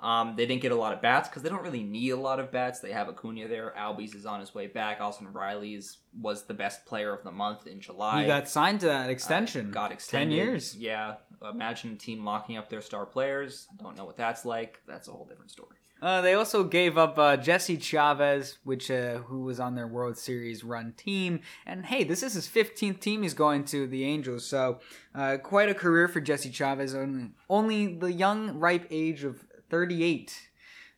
Um, 0.01 0.35
they 0.35 0.45
didn't 0.45 0.61
get 0.61 0.73
a 0.73 0.75
lot 0.75 0.93
of 0.93 1.01
bats 1.01 1.29
because 1.29 1.43
they 1.43 1.49
don't 1.49 1.63
really 1.63 1.83
need 1.83 2.09
a 2.09 2.17
lot 2.17 2.39
of 2.39 2.51
bats. 2.51 2.81
They 2.81 2.91
have 2.91 3.07
Acuna 3.07 3.47
there. 3.47 3.73
Albies 3.77 4.15
is 4.15 4.25
on 4.25 4.41
his 4.41 4.53
way 4.53 4.67
back. 4.67 4.99
Austin 4.99 5.31
Riley's 5.31 5.99
was 6.19 6.43
the 6.43 6.53
best 6.53 6.85
player 6.85 7.13
of 7.13 7.23
the 7.23 7.31
month 7.31 7.67
in 7.67 7.79
July. 7.79 8.21
He 8.21 8.27
got 8.27 8.49
signed 8.49 8.81
to 8.81 8.87
that 8.87 9.09
extension. 9.09 9.69
Uh, 9.69 9.71
got 9.71 9.91
extended. 9.93 10.35
Ten 10.35 10.45
years. 10.45 10.75
Yeah. 10.75 11.15
Imagine 11.49 11.93
a 11.93 11.95
team 11.95 12.25
locking 12.25 12.57
up 12.57 12.69
their 12.69 12.81
star 12.81 13.05
players. 13.05 13.67
Don't 13.81 13.95
know 13.95 14.05
what 14.05 14.17
that's 14.17 14.43
like. 14.43 14.81
That's 14.87 15.07
a 15.07 15.11
whole 15.11 15.25
different 15.25 15.51
story. 15.51 15.77
Uh, 16.03 16.19
they 16.19 16.33
also 16.33 16.65
gave 16.65 16.97
up 16.97 17.17
uh, 17.17 17.37
Jesse 17.37 17.77
Chavez, 17.77 18.57
which 18.65 18.91
uh, 18.91 19.19
who 19.19 19.43
was 19.43 19.57
on 19.61 19.75
their 19.75 19.87
World 19.87 20.17
Series 20.17 20.61
run 20.61 20.91
team, 20.97 21.39
and 21.65 21.85
hey, 21.85 22.03
this 22.03 22.21
is 22.23 22.33
his 22.33 22.45
15th 22.45 22.99
team 22.99 23.23
he's 23.23 23.33
going 23.33 23.63
to 23.65 23.87
the 23.87 24.03
Angels. 24.03 24.45
So 24.45 24.81
uh, 25.15 25.37
quite 25.41 25.69
a 25.69 25.73
career 25.73 26.09
for 26.09 26.19
Jesse 26.19 26.51
Chavez. 26.51 26.93
Only, 26.93 27.29
only 27.49 27.95
the 27.95 28.11
young, 28.11 28.59
ripe 28.59 28.85
age 28.91 29.23
of 29.23 29.45
38. 29.73 30.49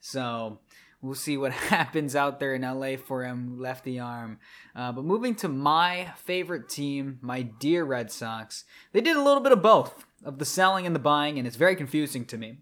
So 0.01 0.59
we'll 1.01 1.15
see 1.15 1.37
what 1.37 1.51
happens 1.71 2.13
out 2.13 2.41
there 2.41 2.53
in 2.53 2.63
LA 2.63 2.97
for 2.97 3.23
him, 3.23 3.57
lefty 3.57 3.97
arm. 3.97 4.37
Uh, 4.75 4.91
but 4.91 5.05
moving 5.05 5.33
to 5.35 5.47
my 5.47 6.11
favorite 6.17 6.67
team, 6.67 7.17
my 7.21 7.41
dear 7.41 7.85
Red 7.85 8.11
Sox, 8.11 8.65
they 8.91 8.99
did 8.99 9.15
a 9.15 9.23
little 9.23 9.39
bit 9.39 9.53
of 9.53 9.61
both 9.61 10.05
of 10.25 10.39
the 10.39 10.45
selling 10.45 10.85
and 10.85 10.93
the 10.93 10.99
buying, 10.99 11.37
and 11.37 11.47
it's 11.47 11.55
very 11.55 11.77
confusing 11.77 12.25
to 12.25 12.37
me. 12.37 12.57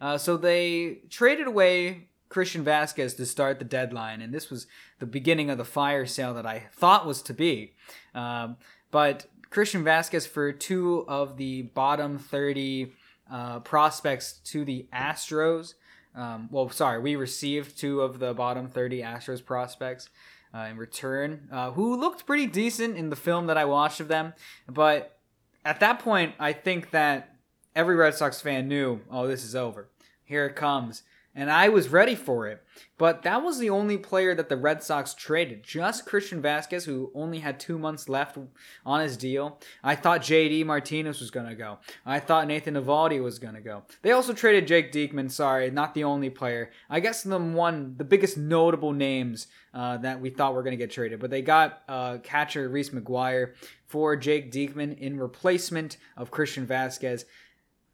Uh, 0.00 0.16
so 0.16 0.38
they 0.38 1.00
traded 1.10 1.46
away 1.46 2.08
Christian 2.30 2.64
Vazquez 2.64 3.14
to 3.18 3.26
start 3.26 3.58
the 3.58 3.64
deadline, 3.66 4.22
and 4.22 4.32
this 4.32 4.48
was 4.48 4.66
the 4.98 5.04
beginning 5.04 5.50
of 5.50 5.58
the 5.58 5.64
fire 5.66 6.06
sale 6.06 6.32
that 6.32 6.46
I 6.46 6.68
thought 6.72 7.06
was 7.06 7.20
to 7.22 7.34
be. 7.34 7.74
Um, 8.14 8.56
but 8.90 9.26
Christian 9.50 9.84
Vazquez 9.84 10.26
for 10.26 10.52
two 10.52 11.04
of 11.06 11.36
the 11.36 11.62
bottom 11.62 12.18
30 12.18 12.92
uh, 13.30 13.60
prospects 13.60 14.34
to 14.44 14.64
the 14.64 14.86
Astros. 14.92 15.74
Um, 16.14 16.48
well, 16.50 16.68
sorry, 16.70 17.00
we 17.00 17.16
received 17.16 17.78
two 17.78 18.00
of 18.00 18.18
the 18.18 18.34
bottom 18.34 18.68
30 18.68 19.02
Astros 19.02 19.44
prospects 19.44 20.08
uh, 20.54 20.66
in 20.70 20.76
return, 20.76 21.48
uh, 21.52 21.70
who 21.72 21.96
looked 21.96 22.26
pretty 22.26 22.46
decent 22.46 22.96
in 22.96 23.10
the 23.10 23.16
film 23.16 23.46
that 23.46 23.56
I 23.56 23.64
watched 23.64 24.00
of 24.00 24.08
them. 24.08 24.34
But 24.68 25.18
at 25.64 25.80
that 25.80 26.00
point, 26.00 26.34
I 26.38 26.52
think 26.52 26.90
that 26.90 27.36
every 27.76 27.94
Red 27.94 28.14
Sox 28.14 28.40
fan 28.40 28.66
knew, 28.68 29.00
oh, 29.10 29.26
this 29.26 29.44
is 29.44 29.54
over. 29.54 29.88
Here 30.24 30.46
it 30.46 30.56
comes. 30.56 31.02
And 31.34 31.50
I 31.50 31.68
was 31.68 31.88
ready 31.88 32.16
for 32.16 32.48
it. 32.48 32.62
But 32.98 33.22
that 33.22 33.42
was 33.42 33.58
the 33.58 33.70
only 33.70 33.96
player 33.96 34.34
that 34.34 34.48
the 34.48 34.56
Red 34.56 34.82
Sox 34.82 35.14
traded. 35.14 35.62
Just 35.62 36.06
Christian 36.06 36.42
Vazquez, 36.42 36.84
who 36.84 37.10
only 37.14 37.38
had 37.38 37.60
two 37.60 37.78
months 37.78 38.08
left 38.08 38.36
on 38.84 39.00
his 39.00 39.16
deal. 39.16 39.58
I 39.82 39.94
thought 39.94 40.22
JD 40.22 40.66
Martinez 40.66 41.20
was 41.20 41.30
going 41.30 41.48
to 41.48 41.54
go. 41.54 41.78
I 42.04 42.20
thought 42.20 42.46
Nathan 42.46 42.74
Eovaldi 42.74 43.22
was 43.22 43.38
going 43.38 43.54
to 43.54 43.60
go. 43.60 43.84
They 44.02 44.12
also 44.12 44.32
traded 44.32 44.66
Jake 44.66 44.92
Diekman. 44.92 45.30
Sorry, 45.30 45.70
not 45.70 45.94
the 45.94 46.04
only 46.04 46.30
player. 46.30 46.70
I 46.88 47.00
guess 47.00 47.22
the 47.22 47.38
one, 47.38 47.94
the 47.96 48.04
biggest 48.04 48.36
notable 48.36 48.92
names 48.92 49.46
uh, 49.72 49.98
that 49.98 50.20
we 50.20 50.30
thought 50.30 50.54
were 50.54 50.62
going 50.62 50.76
to 50.76 50.84
get 50.84 50.90
traded. 50.90 51.20
But 51.20 51.30
they 51.30 51.42
got 51.42 51.82
uh, 51.88 52.18
catcher 52.22 52.68
Reese 52.68 52.90
McGuire 52.90 53.54
for 53.86 54.16
Jake 54.16 54.52
Diekman 54.52 54.98
in 54.98 55.18
replacement 55.18 55.96
of 56.16 56.30
Christian 56.30 56.66
Vazquez. 56.66 57.24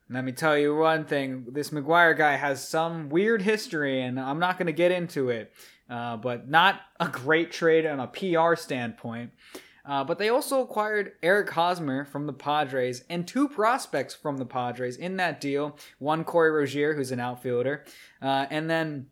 Let 0.09 0.25
me 0.25 0.33
tell 0.33 0.57
you 0.57 0.77
one 0.77 1.05
thing: 1.05 1.47
this 1.49 1.71
McGuire 1.71 2.17
guy 2.17 2.37
has 2.37 2.67
some 2.67 3.09
weird 3.09 3.43
history, 3.43 4.03
and 4.03 4.21
I'm 4.21 4.39
not 4.39 4.59
going 4.59 4.67
to 4.67 4.73
get 4.73 4.93
into 4.93 5.31
it. 5.31 5.53
Uh, 5.89 6.17
but 6.17 6.49
not 6.49 6.81
a 6.99 7.09
great 7.09 7.53
trade 7.53 7.87
on 7.87 8.01
a 8.01 8.09
PR 8.09 8.57
standpoint. 8.57 9.31
Uh, 9.85 10.03
but 10.03 10.19
they 10.19 10.29
also 10.29 10.61
acquired 10.61 11.13
Eric 11.23 11.51
Hosmer 11.51 12.05
from 12.05 12.27
the 12.27 12.33
Padres 12.33 13.05
and 13.09 13.27
two 13.27 13.49
prospects 13.49 14.13
from 14.13 14.39
the 14.39 14.45
Padres 14.45 14.97
in 14.97 15.17
that 15.19 15.41
deal. 15.41 15.79
One 16.01 16.25
Corey 16.25 16.51
Rosier, 16.51 16.95
who's 16.95 17.13
an 17.13 17.21
outfielder, 17.21 17.85
uh, 18.21 18.47
and 18.51 18.69
then 18.69 19.07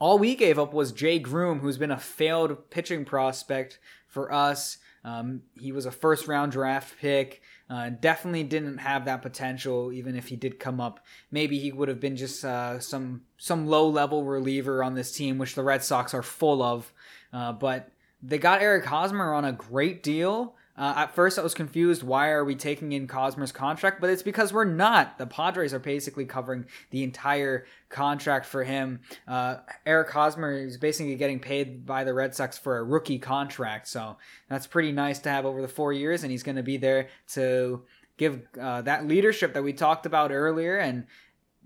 all 0.00 0.18
we 0.18 0.34
gave 0.34 0.58
up 0.58 0.74
was 0.74 0.90
Jay 0.90 1.20
Groome, 1.20 1.60
who's 1.60 1.78
been 1.78 1.92
a 1.92 1.98
failed 1.98 2.70
pitching 2.70 3.04
prospect 3.04 3.78
for 4.08 4.32
us. 4.32 4.78
Um, 5.04 5.42
he 5.60 5.70
was 5.70 5.86
a 5.86 5.92
first 5.92 6.26
round 6.26 6.50
draft 6.50 6.98
pick. 6.98 7.40
Uh, 7.70 7.88
definitely 7.88 8.42
didn't 8.42 8.78
have 8.78 9.04
that 9.04 9.22
potential. 9.22 9.92
Even 9.92 10.16
if 10.16 10.26
he 10.26 10.34
did 10.34 10.58
come 10.58 10.80
up, 10.80 10.98
maybe 11.30 11.56
he 11.58 11.70
would 11.70 11.88
have 11.88 12.00
been 12.00 12.16
just 12.16 12.44
uh, 12.44 12.80
some 12.80 13.22
some 13.38 13.68
low 13.68 13.88
level 13.88 14.24
reliever 14.24 14.82
on 14.82 14.94
this 14.94 15.12
team, 15.12 15.38
which 15.38 15.54
the 15.54 15.62
Red 15.62 15.84
Sox 15.84 16.12
are 16.12 16.22
full 16.22 16.62
of. 16.62 16.92
Uh, 17.32 17.52
but 17.52 17.92
they 18.20 18.38
got 18.38 18.60
Eric 18.60 18.86
Hosmer 18.86 19.32
on 19.32 19.44
a 19.44 19.52
great 19.52 20.02
deal. 20.02 20.56
Uh, 20.80 20.94
at 20.96 21.14
first, 21.14 21.38
I 21.38 21.42
was 21.42 21.52
confused. 21.52 22.02
Why 22.02 22.30
are 22.30 22.42
we 22.42 22.54
taking 22.54 22.92
in 22.92 23.06
Hosmer's 23.06 23.52
contract? 23.52 24.00
But 24.00 24.08
it's 24.08 24.22
because 24.22 24.50
we're 24.50 24.64
not. 24.64 25.18
The 25.18 25.26
Padres 25.26 25.74
are 25.74 25.78
basically 25.78 26.24
covering 26.24 26.64
the 26.88 27.04
entire 27.04 27.66
contract 27.90 28.46
for 28.46 28.64
him. 28.64 29.00
Uh, 29.28 29.56
Eric 29.84 30.08
Hosmer 30.08 30.54
is 30.54 30.78
basically 30.78 31.16
getting 31.16 31.38
paid 31.38 31.84
by 31.84 32.02
the 32.02 32.14
Red 32.14 32.34
Sox 32.34 32.56
for 32.56 32.78
a 32.78 32.82
rookie 32.82 33.18
contract, 33.18 33.88
so 33.88 34.16
that's 34.48 34.66
pretty 34.66 34.90
nice 34.90 35.18
to 35.18 35.28
have 35.28 35.44
over 35.44 35.60
the 35.60 35.68
four 35.68 35.92
years. 35.92 36.22
And 36.22 36.32
he's 36.32 36.42
going 36.42 36.56
to 36.56 36.62
be 36.62 36.78
there 36.78 37.08
to 37.34 37.82
give 38.16 38.40
uh, 38.58 38.80
that 38.80 39.06
leadership 39.06 39.52
that 39.52 39.62
we 39.62 39.74
talked 39.74 40.06
about 40.06 40.32
earlier. 40.32 40.78
And 40.78 41.06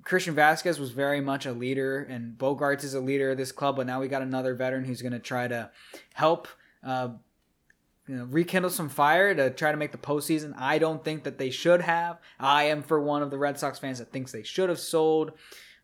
Christian 0.03 0.35
Vazquez 0.35 0.81
was 0.81 0.91
very 0.91 1.21
much 1.21 1.47
a 1.47 1.53
leader, 1.53 2.03
and 2.03 2.37
Bogaerts 2.37 2.83
is 2.83 2.95
a 2.95 3.01
leader 3.01 3.31
of 3.31 3.37
this 3.37 3.53
club. 3.53 3.77
But 3.77 3.87
now 3.87 4.01
we 4.01 4.09
got 4.09 4.23
another 4.23 4.57
veteran 4.57 4.85
who's 4.85 5.03
going 5.03 5.13
to 5.13 5.21
try 5.21 5.47
to 5.47 5.71
help 6.15 6.49
uh, 6.83 7.11
you 8.07 8.17
know, 8.17 8.25
rekindle 8.25 8.71
some 8.71 8.89
fire 8.89 9.35
to 9.35 9.51
try 9.51 9.71
to 9.71 9.79
make 9.79 9.93
the 9.93 9.99
postseason. 9.99 10.55
I 10.59 10.79
don't 10.79 11.05
think 11.05 11.25
that 11.25 11.39
they 11.39 11.51
should 11.51 11.81
have. 11.81 12.19
I 12.39 12.65
am 12.65 12.83
for 12.83 13.01
one 13.01 13.23
of 13.23 13.31
the 13.31 13.39
Red 13.39 13.59
Sox 13.59 13.79
fans 13.79 13.99
that 13.99 14.13
thinks 14.13 14.33
they 14.33 14.43
should 14.43 14.69
have 14.69 14.81
sold. 14.81 15.33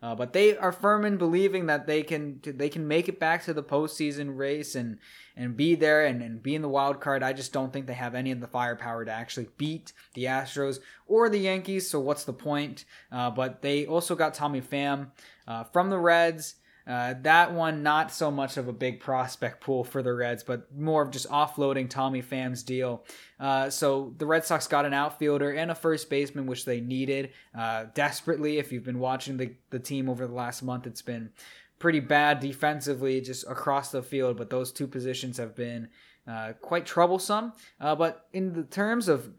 Uh, 0.02 0.14
but 0.14 0.32
they 0.32 0.56
are 0.56 0.72
firm 0.72 1.04
in 1.04 1.18
believing 1.18 1.66
that 1.66 1.86
they 1.86 2.02
can 2.02 2.40
they 2.42 2.70
can 2.70 2.88
make 2.88 3.06
it 3.08 3.20
back 3.20 3.44
to 3.44 3.52
the 3.52 3.62
postseason 3.62 4.34
race 4.36 4.74
and 4.74 4.98
and 5.36 5.56
be 5.56 5.74
there 5.74 6.06
and, 6.06 6.22
and 6.22 6.42
be 6.42 6.54
in 6.54 6.62
the 6.62 6.68
wild 6.68 7.00
card. 7.00 7.22
I 7.22 7.34
just 7.34 7.52
don't 7.52 7.70
think 7.70 7.86
they 7.86 7.92
have 7.94 8.14
any 8.14 8.30
of 8.30 8.40
the 8.40 8.46
firepower 8.46 9.04
to 9.04 9.10
actually 9.10 9.48
beat 9.58 9.92
the 10.14 10.24
Astros 10.24 10.80
or 11.06 11.28
the 11.28 11.38
Yankees. 11.38 11.88
So 11.88 12.00
what's 12.00 12.24
the 12.24 12.32
point? 12.32 12.86
Uh, 13.12 13.30
but 13.30 13.60
they 13.60 13.86
also 13.86 14.14
got 14.14 14.32
Tommy 14.32 14.62
Pham 14.62 15.08
uh, 15.46 15.64
from 15.64 15.90
the 15.90 15.98
Reds. 15.98 16.54
Uh, 16.86 17.14
that 17.22 17.52
one, 17.52 17.82
not 17.82 18.10
so 18.12 18.30
much 18.30 18.56
of 18.56 18.68
a 18.68 18.72
big 18.72 19.00
prospect 19.00 19.60
pool 19.60 19.84
for 19.84 20.02
the 20.02 20.12
Reds, 20.12 20.42
but 20.42 20.74
more 20.76 21.02
of 21.02 21.10
just 21.10 21.28
offloading 21.28 21.88
Tommy 21.88 22.20
Pham's 22.20 22.62
deal. 22.62 23.04
Uh, 23.38 23.70
so 23.70 24.14
the 24.18 24.26
Red 24.26 24.44
Sox 24.44 24.66
got 24.66 24.84
an 24.84 24.94
outfielder 24.94 25.52
and 25.52 25.70
a 25.70 25.74
first 25.74 26.10
baseman, 26.10 26.46
which 26.46 26.64
they 26.64 26.80
needed 26.80 27.30
uh, 27.56 27.86
desperately. 27.94 28.58
If 28.58 28.72
you've 28.72 28.84
been 28.84 28.98
watching 28.98 29.36
the, 29.36 29.52
the 29.70 29.78
team 29.78 30.08
over 30.08 30.26
the 30.26 30.34
last 30.34 30.62
month, 30.62 30.86
it's 30.86 31.02
been 31.02 31.30
pretty 31.78 32.00
bad 32.00 32.40
defensively 32.40 33.20
just 33.20 33.44
across 33.48 33.90
the 33.90 34.02
field, 34.02 34.36
but 34.36 34.50
those 34.50 34.72
two 34.72 34.86
positions 34.86 35.38
have 35.38 35.54
been. 35.54 35.88
Uh, 36.28 36.52
quite 36.60 36.86
troublesome. 36.86 37.52
Uh, 37.80 37.94
but 37.94 38.28
in 38.32 38.52
the 38.52 38.62
terms 38.62 39.08
of 39.08 39.32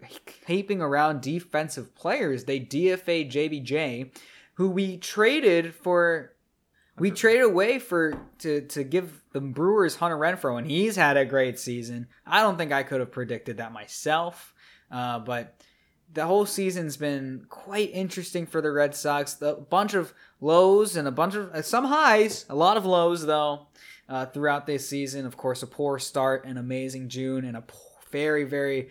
heaping 0.45 0.81
around 0.81 1.21
defensive 1.21 1.95
players, 1.95 2.43
they 2.45 2.59
DFA 2.59 3.31
JBJ, 3.31 4.11
who 4.55 4.69
we 4.69 4.97
traded 4.97 5.73
for 5.73 6.33
we 6.99 7.11
traded 7.11 7.43
away 7.43 7.79
for 7.79 8.19
to 8.39 8.61
to 8.61 8.83
give 8.83 9.23
the 9.31 9.41
Brewers 9.41 9.95
Hunter 9.95 10.17
Renfroe, 10.17 10.57
and 10.57 10.69
he's 10.69 10.95
had 10.95 11.17
a 11.17 11.25
great 11.25 11.57
season. 11.57 12.07
I 12.25 12.41
don't 12.41 12.57
think 12.57 12.71
I 12.71 12.83
could 12.83 12.99
have 12.99 13.11
predicted 13.11 13.57
that 13.57 13.71
myself, 13.71 14.53
uh, 14.91 15.19
but 15.19 15.63
the 16.13 16.25
whole 16.25 16.45
season's 16.45 16.97
been 16.97 17.45
quite 17.49 17.91
interesting 17.93 18.45
for 18.45 18.61
the 18.61 18.71
Red 18.71 18.93
Sox. 18.93 19.41
A 19.41 19.53
bunch 19.53 19.93
of 19.93 20.13
lows 20.41 20.95
and 20.95 21.07
a 21.07 21.11
bunch 21.11 21.35
of 21.35 21.51
uh, 21.51 21.61
some 21.61 21.85
highs, 21.85 22.45
a 22.49 22.55
lot 22.55 22.77
of 22.77 22.85
lows 22.85 23.25
though 23.25 23.67
uh, 24.09 24.25
throughout 24.25 24.65
this 24.65 24.87
season. 24.87 25.25
Of 25.25 25.37
course, 25.37 25.63
a 25.63 25.67
poor 25.67 25.97
start, 25.97 26.45
an 26.45 26.57
amazing 26.57 27.09
June, 27.09 27.45
and 27.45 27.55
a 27.55 27.63
very 28.11 28.43
very 28.43 28.89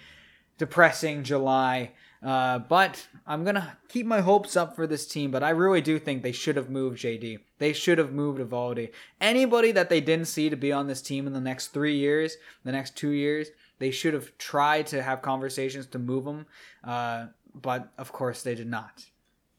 depressing 0.58 1.22
July. 1.22 1.92
Uh, 2.22 2.58
but 2.58 3.08
I'm 3.26 3.44
gonna 3.44 3.78
keep 3.88 4.06
my 4.06 4.20
hopes 4.20 4.56
up 4.56 4.76
for 4.76 4.86
this 4.86 5.06
team. 5.06 5.30
But 5.30 5.42
I 5.42 5.50
really 5.50 5.80
do 5.80 5.98
think 5.98 6.22
they 6.22 6.32
should 6.32 6.56
have 6.56 6.68
moved 6.68 6.98
JD. 6.98 7.38
They 7.58 7.72
should 7.72 7.98
have 7.98 8.12
moved 8.12 8.40
Eovaldi. 8.40 8.90
Anybody 9.20 9.72
that 9.72 9.88
they 9.88 10.00
didn't 10.00 10.28
see 10.28 10.50
to 10.50 10.56
be 10.56 10.72
on 10.72 10.86
this 10.86 11.02
team 11.02 11.26
in 11.26 11.32
the 11.32 11.40
next 11.40 11.68
three 11.68 11.96
years, 11.96 12.36
the 12.64 12.72
next 12.72 12.96
two 12.96 13.10
years, 13.10 13.48
they 13.78 13.90
should 13.90 14.14
have 14.14 14.36
tried 14.38 14.86
to 14.88 15.02
have 15.02 15.22
conversations 15.22 15.86
to 15.86 15.98
move 15.98 16.24
them. 16.24 16.46
Uh, 16.84 17.26
but 17.54 17.92
of 17.96 18.12
course, 18.12 18.42
they 18.42 18.54
did 18.54 18.68
not. 18.68 19.06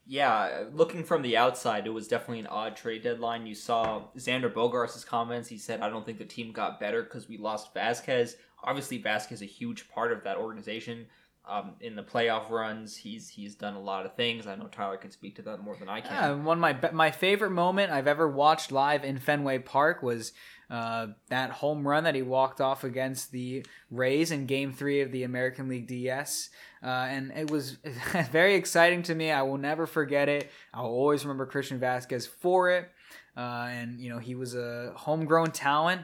Yeah, 0.08 0.66
looking 0.74 1.04
from 1.04 1.22
the 1.22 1.38
outside, 1.38 1.88
it 1.88 1.92
was 1.92 2.08
definitely 2.08 2.40
an 2.40 2.48
odd 2.48 2.76
trade 2.76 3.04
deadline. 3.04 3.46
You 3.46 3.56
saw 3.56 4.04
Xander 4.18 4.52
Bogaerts' 4.52 5.06
comments. 5.06 5.48
He 5.48 5.58
said, 5.58 5.82
"I 5.82 5.90
don't 5.90 6.06
think 6.06 6.18
the 6.18 6.26
team 6.26 6.52
got 6.52 6.80
better 6.80 7.04
because 7.04 7.30
we 7.30 7.38
lost 7.38 7.74
Vazquez." 7.74 8.36
Obviously, 8.64 9.02
Vazquez 9.02 9.34
is 9.34 9.42
a 9.42 9.46
huge 9.46 9.90
part 9.90 10.12
of 10.12 10.24
that 10.24 10.38
organization. 10.38 11.08
Um, 11.48 11.74
in 11.82 11.96
the 11.96 12.04
playoff 12.04 12.52
runs, 12.52 12.96
he's 12.96 13.30
he's 13.30 13.56
done 13.56 13.74
a 13.74 13.80
lot 13.80 14.06
of 14.06 14.16
things. 14.16 14.46
I 14.46 14.56
know 14.56 14.68
Tyler 14.68 14.98
can 14.98 15.10
speak 15.10 15.36
to 15.38 15.42
that 15.44 15.64
more 15.64 15.76
than 15.76 15.90
I 15.90 16.02
can. 16.02 16.14
Yeah, 16.14 16.34
one 16.34 16.58
of 16.58 16.62
my 16.62 16.92
my 16.92 17.12
favorite 17.12 17.50
moment 17.50 17.92
I've 17.92 18.08
ever 18.08 18.28
watched 18.28 18.72
live 18.72 19.04
in 19.04 19.18
Fenway 19.18 19.60
Park 19.60 20.04
was 20.04 20.34
uh, 20.70 21.08
that 21.30 21.50
home 21.50 21.88
run 21.88 22.04
that 22.04 22.14
he 22.14 22.22
walked 22.22 22.62
off 22.62 22.84
against 22.84 23.32
the 23.32 23.66
Rays 23.90 24.30
in 24.30 24.46
Game 24.46 24.72
Three 24.72 25.02
of 25.02 25.12
the 25.12 25.24
American 25.24 25.68
League 25.68 25.88
DS, 25.88 26.52
uh, 26.84 27.08
and 27.10 27.32
it 27.36 27.50
was 27.50 27.78
very 28.32 28.54
exciting 28.54 29.02
to 29.04 29.16
me. 29.16 29.32
I 29.32 29.42
will 29.42 29.58
never 29.58 29.88
forget 29.88 30.30
it. 30.30 30.52
I'll 30.74 30.86
always 30.86 31.26
remember 31.26 31.48
Christian 31.48 31.80
Vazquez 31.80 32.28
for 32.28 32.70
it. 32.70 32.90
Uh, 33.36 33.68
and 33.72 34.00
you 34.00 34.10
know 34.10 34.20
he 34.20 34.36
was 34.36 34.56
a 34.56 34.94
homegrown 34.96 35.52
talent. 35.52 36.02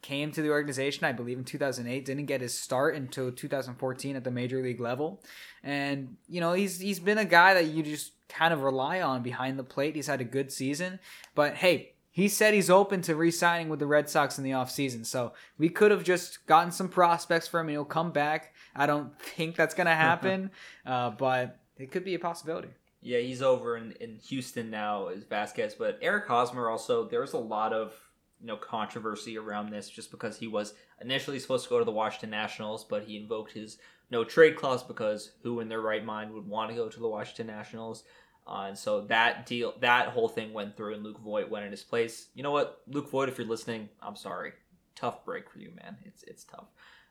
Came 0.00 0.30
to 0.32 0.42
the 0.42 0.50
organization, 0.50 1.04
I 1.04 1.12
believe, 1.12 1.38
in 1.38 1.44
2008. 1.44 2.04
Didn't 2.04 2.26
get 2.26 2.40
his 2.40 2.56
start 2.56 2.94
until 2.94 3.32
2014 3.32 4.16
at 4.16 4.24
the 4.24 4.30
major 4.30 4.62
league 4.62 4.80
level, 4.80 5.20
and 5.62 6.16
you 6.28 6.40
know 6.40 6.52
he's 6.52 6.78
he's 6.78 7.00
been 7.00 7.18
a 7.18 7.24
guy 7.24 7.54
that 7.54 7.66
you 7.66 7.82
just 7.82 8.12
kind 8.28 8.54
of 8.54 8.62
rely 8.62 9.00
on 9.00 9.22
behind 9.22 9.58
the 9.58 9.64
plate. 9.64 9.96
He's 9.96 10.06
had 10.06 10.20
a 10.20 10.24
good 10.24 10.52
season, 10.52 11.00
but 11.34 11.56
hey, 11.56 11.94
he 12.18 12.28
said 12.28 12.52
he's 12.52 12.68
open 12.68 13.00
to 13.02 13.14
re-signing 13.14 13.68
with 13.68 13.78
the 13.78 13.86
Red 13.86 14.10
Sox 14.10 14.38
in 14.38 14.44
the 14.44 14.50
offseason. 14.50 15.06
So 15.06 15.34
we 15.56 15.68
could 15.68 15.92
have 15.92 16.02
just 16.02 16.46
gotten 16.46 16.72
some 16.72 16.88
prospects 16.88 17.46
for 17.46 17.60
him 17.60 17.66
and 17.66 17.74
he'll 17.74 17.84
come 17.84 18.10
back. 18.10 18.54
I 18.74 18.86
don't 18.86 19.16
think 19.20 19.54
that's 19.54 19.72
going 19.72 19.86
to 19.88 19.94
happen, 19.94 20.50
uh, 20.84 21.10
but 21.10 21.60
it 21.76 21.92
could 21.92 22.04
be 22.04 22.16
a 22.16 22.18
possibility. 22.18 22.70
Yeah, 23.00 23.20
he's 23.20 23.40
over 23.40 23.76
in, 23.76 23.92
in 24.00 24.16
Houston 24.28 24.68
now 24.68 25.06
as 25.06 25.22
Vazquez, 25.24 25.78
but 25.78 25.98
Eric 26.02 26.26
Hosmer 26.26 26.68
also, 26.68 27.06
there 27.06 27.20
was 27.20 27.34
a 27.34 27.38
lot 27.38 27.72
of 27.72 27.94
you 28.40 28.46
know 28.46 28.56
controversy 28.56 29.36
around 29.36 29.70
this 29.70 29.88
just 29.88 30.10
because 30.10 30.38
he 30.38 30.46
was 30.46 30.74
initially 31.00 31.38
supposed 31.38 31.64
to 31.64 31.70
go 31.70 31.78
to 31.78 31.84
the 31.84 31.90
Washington 31.90 32.30
Nationals, 32.30 32.84
but 32.84 33.04
he 33.04 33.16
invoked 33.16 33.52
his 33.52 33.78
no 34.10 34.24
trade 34.24 34.56
clause 34.56 34.82
because 34.82 35.32
who 35.42 35.60
in 35.60 35.68
their 35.68 35.80
right 35.80 36.04
mind 36.04 36.32
would 36.32 36.46
want 36.46 36.70
to 36.70 36.76
go 36.76 36.88
to 36.88 37.00
the 37.00 37.08
Washington 37.08 37.46
Nationals? 37.46 38.04
Uh, 38.46 38.66
and 38.68 38.78
so 38.78 39.02
that 39.02 39.44
deal, 39.44 39.74
that 39.80 40.08
whole 40.08 40.28
thing 40.28 40.54
went 40.54 40.74
through, 40.74 40.94
and 40.94 41.04
Luke 41.04 41.20
Voit 41.20 41.50
went 41.50 41.66
in 41.66 41.70
his 41.70 41.82
place. 41.82 42.28
You 42.34 42.42
know 42.42 42.50
what, 42.50 42.80
Luke 42.86 43.10
Voit, 43.10 43.28
if 43.28 43.36
you're 43.36 43.46
listening, 43.46 43.90
I'm 44.00 44.16
sorry. 44.16 44.52
Tough 44.96 45.24
break 45.24 45.50
for 45.50 45.58
you, 45.58 45.70
man. 45.76 45.96
It's 46.04 46.22
it's 46.24 46.44
tough, 46.44 46.68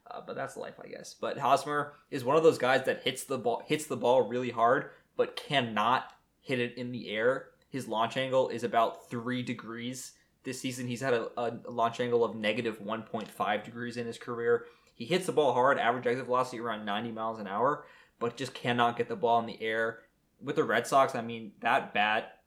uh, 0.09 0.21
but 0.25 0.35
that's 0.35 0.57
life, 0.57 0.73
I 0.83 0.87
guess. 0.87 1.13
But 1.13 1.37
Hosmer 1.37 1.93
is 2.09 2.25
one 2.25 2.35
of 2.35 2.43
those 2.43 2.57
guys 2.57 2.83
that 2.85 3.03
hits 3.03 3.23
the 3.23 3.37
ball 3.37 3.61
hits 3.65 3.85
the 3.85 3.95
ball 3.95 4.27
really 4.27 4.49
hard, 4.49 4.89
but 5.15 5.35
cannot 5.35 6.11
hit 6.41 6.59
it 6.59 6.75
in 6.77 6.91
the 6.91 7.09
air. 7.09 7.49
His 7.69 7.87
launch 7.87 8.17
angle 8.17 8.49
is 8.49 8.63
about 8.63 9.09
three 9.09 9.43
degrees. 9.43 10.13
This 10.47 10.61
season, 10.61 10.87
he's 10.87 11.01
had 11.01 11.13
a, 11.13 11.29
a 11.35 11.51
launch 11.69 11.99
angle 11.99 12.23
of 12.23 12.33
negative 12.33 12.79
1.5 12.79 13.63
degrees 13.65 13.97
in 13.97 14.07
his 14.07 14.17
career. 14.17 14.63
He 14.95 15.03
hits 15.03 15.25
the 15.25 15.33
ball 15.33 15.53
hard, 15.53 15.77
average 15.77 16.07
exit 16.07 16.25
velocity 16.25 16.61
around 16.61 16.85
90 16.85 17.11
miles 17.11 17.39
an 17.39 17.47
hour, 17.47 17.85
but 18.17 18.37
just 18.37 18.53
cannot 18.53 18.95
get 18.95 19.09
the 19.09 19.17
ball 19.17 19.39
in 19.41 19.45
the 19.45 19.61
air 19.61 19.99
with 20.41 20.55
the 20.55 20.63
Red 20.63 20.87
Sox, 20.87 21.15
I 21.15 21.21
mean 21.21 21.51
that 21.61 21.93
bat, 21.93 22.39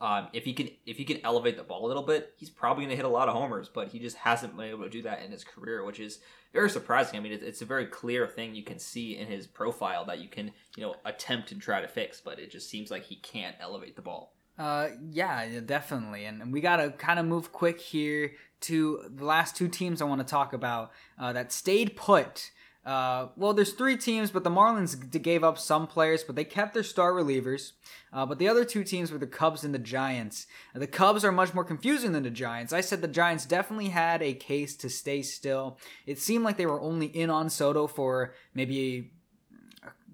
um, 0.00 0.28
if 0.32 0.44
he 0.44 0.52
can 0.52 0.68
if 0.84 0.98
he 0.98 1.04
can 1.04 1.20
elevate 1.24 1.56
the 1.56 1.62
ball 1.62 1.86
a 1.86 1.88
little 1.88 2.02
bit, 2.02 2.34
he's 2.36 2.50
probably 2.50 2.84
going 2.84 2.90
to 2.90 2.96
hit 2.96 3.04
a 3.04 3.08
lot 3.08 3.28
of 3.28 3.34
homers. 3.34 3.68
But 3.68 3.88
he 3.88 3.98
just 3.98 4.16
hasn't 4.16 4.56
been 4.56 4.66
able 4.66 4.84
to 4.84 4.90
do 4.90 5.02
that 5.02 5.22
in 5.22 5.30
his 5.30 5.42
career, 5.42 5.84
which 5.84 6.00
is 6.00 6.18
very 6.52 6.68
surprising. 6.68 7.18
I 7.18 7.22
mean, 7.22 7.32
it's 7.32 7.62
a 7.62 7.66
very 7.66 7.86
clear 7.86 8.26
thing 8.26 8.54
you 8.54 8.62
can 8.62 8.78
see 8.78 9.16
in 9.16 9.26
his 9.26 9.46
profile 9.46 10.04
that 10.04 10.20
you 10.20 10.28
can 10.28 10.52
you 10.76 10.82
know 10.82 10.96
attempt 11.04 11.50
and 11.52 11.60
try 11.60 11.80
to 11.80 11.88
fix, 11.88 12.20
but 12.20 12.38
it 12.38 12.50
just 12.50 12.68
seems 12.68 12.90
like 12.90 13.04
he 13.04 13.16
can't 13.16 13.56
elevate 13.58 13.96
the 13.96 14.02
ball. 14.02 14.35
Uh, 14.58 14.88
yeah, 15.10 15.60
definitely, 15.60 16.24
and 16.24 16.40
and 16.40 16.52
we 16.52 16.60
gotta 16.60 16.90
kind 16.90 17.18
of 17.18 17.26
move 17.26 17.52
quick 17.52 17.80
here 17.80 18.32
to 18.62 19.02
the 19.14 19.24
last 19.24 19.54
two 19.54 19.68
teams 19.68 20.00
I 20.00 20.06
want 20.06 20.20
to 20.20 20.26
talk 20.26 20.52
about 20.52 20.92
uh, 21.18 21.32
that 21.34 21.52
stayed 21.52 21.94
put 21.94 22.50
uh, 22.86 23.30
well, 23.34 23.52
there's 23.52 23.72
three 23.72 23.96
teams, 23.96 24.30
but 24.30 24.44
the 24.44 24.50
Marlins 24.50 25.10
gave 25.20 25.42
up 25.42 25.58
some 25.58 25.88
players, 25.88 26.22
but 26.22 26.36
they 26.36 26.44
kept 26.44 26.72
their 26.72 26.84
star 26.84 27.12
relievers. 27.12 27.72
Uh, 28.12 28.24
but 28.24 28.38
the 28.38 28.48
other 28.48 28.64
two 28.64 28.84
teams 28.84 29.10
were 29.10 29.18
the 29.18 29.26
Cubs 29.26 29.64
and 29.64 29.74
the 29.74 29.78
Giants. 29.80 30.46
The 30.72 30.86
Cubs 30.86 31.24
are 31.24 31.32
much 31.32 31.52
more 31.52 31.64
confusing 31.64 32.12
than 32.12 32.22
the 32.22 32.30
Giants. 32.30 32.72
I 32.72 32.80
said 32.80 33.02
the 33.02 33.08
Giants 33.08 33.44
definitely 33.44 33.88
had 33.88 34.22
a 34.22 34.34
case 34.34 34.76
to 34.76 34.88
stay 34.88 35.22
still. 35.22 35.78
It 36.06 36.20
seemed 36.20 36.44
like 36.44 36.58
they 36.58 36.66
were 36.66 36.80
only 36.80 37.06
in 37.06 37.28
on 37.28 37.50
Soto 37.50 37.88
for 37.88 38.34
maybe 38.54 39.10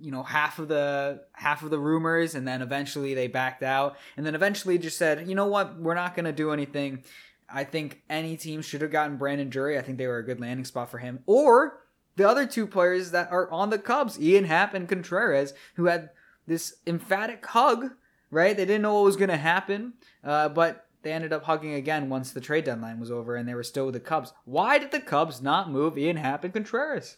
you 0.02 0.10
know 0.10 0.22
half 0.22 0.58
of 0.58 0.68
the 0.68 1.22
half 1.32 1.62
of 1.62 1.70
the 1.70 1.78
rumors 1.78 2.34
and 2.34 2.46
then 2.46 2.60
eventually 2.60 3.14
they 3.14 3.28
backed 3.28 3.62
out 3.62 3.96
and 4.16 4.26
then 4.26 4.34
eventually 4.34 4.76
just 4.78 4.98
said 4.98 5.28
you 5.28 5.34
know 5.34 5.46
what 5.46 5.78
we're 5.78 5.94
not 5.94 6.14
going 6.14 6.24
to 6.24 6.32
do 6.32 6.50
anything 6.50 7.02
i 7.48 7.62
think 7.64 8.02
any 8.10 8.36
team 8.36 8.60
should 8.60 8.82
have 8.82 8.90
gotten 8.90 9.16
brandon 9.16 9.48
drury 9.48 9.78
i 9.78 9.82
think 9.82 9.98
they 9.98 10.06
were 10.06 10.18
a 10.18 10.24
good 10.24 10.40
landing 10.40 10.64
spot 10.64 10.90
for 10.90 10.98
him 10.98 11.20
or 11.26 11.78
the 12.16 12.28
other 12.28 12.46
two 12.46 12.66
players 12.66 13.10
that 13.12 13.30
are 13.32 13.50
on 13.50 13.70
the 13.70 13.78
Cubs, 13.78 14.20
Ian 14.20 14.44
Happ 14.44 14.74
and 14.74 14.88
Contreras, 14.88 15.54
who 15.76 15.86
had 15.86 16.10
this 16.46 16.76
emphatic 16.86 17.44
hug, 17.46 17.92
right? 18.30 18.56
They 18.56 18.64
didn't 18.64 18.82
know 18.82 18.94
what 18.94 19.04
was 19.04 19.16
going 19.16 19.30
to 19.30 19.36
happen, 19.36 19.94
uh, 20.22 20.50
but 20.50 20.86
they 21.02 21.12
ended 21.12 21.32
up 21.32 21.44
hugging 21.44 21.74
again 21.74 22.08
once 22.08 22.30
the 22.30 22.40
trade 22.40 22.64
deadline 22.64 23.00
was 23.00 23.10
over 23.10 23.34
and 23.34 23.48
they 23.48 23.54
were 23.54 23.62
still 23.62 23.86
with 23.86 23.94
the 23.94 24.00
Cubs. 24.00 24.32
Why 24.44 24.78
did 24.78 24.90
the 24.90 25.00
Cubs 25.00 25.42
not 25.42 25.70
move 25.70 25.96
Ian 25.96 26.16
Happ 26.16 26.44
and 26.44 26.52
Contreras? 26.52 27.16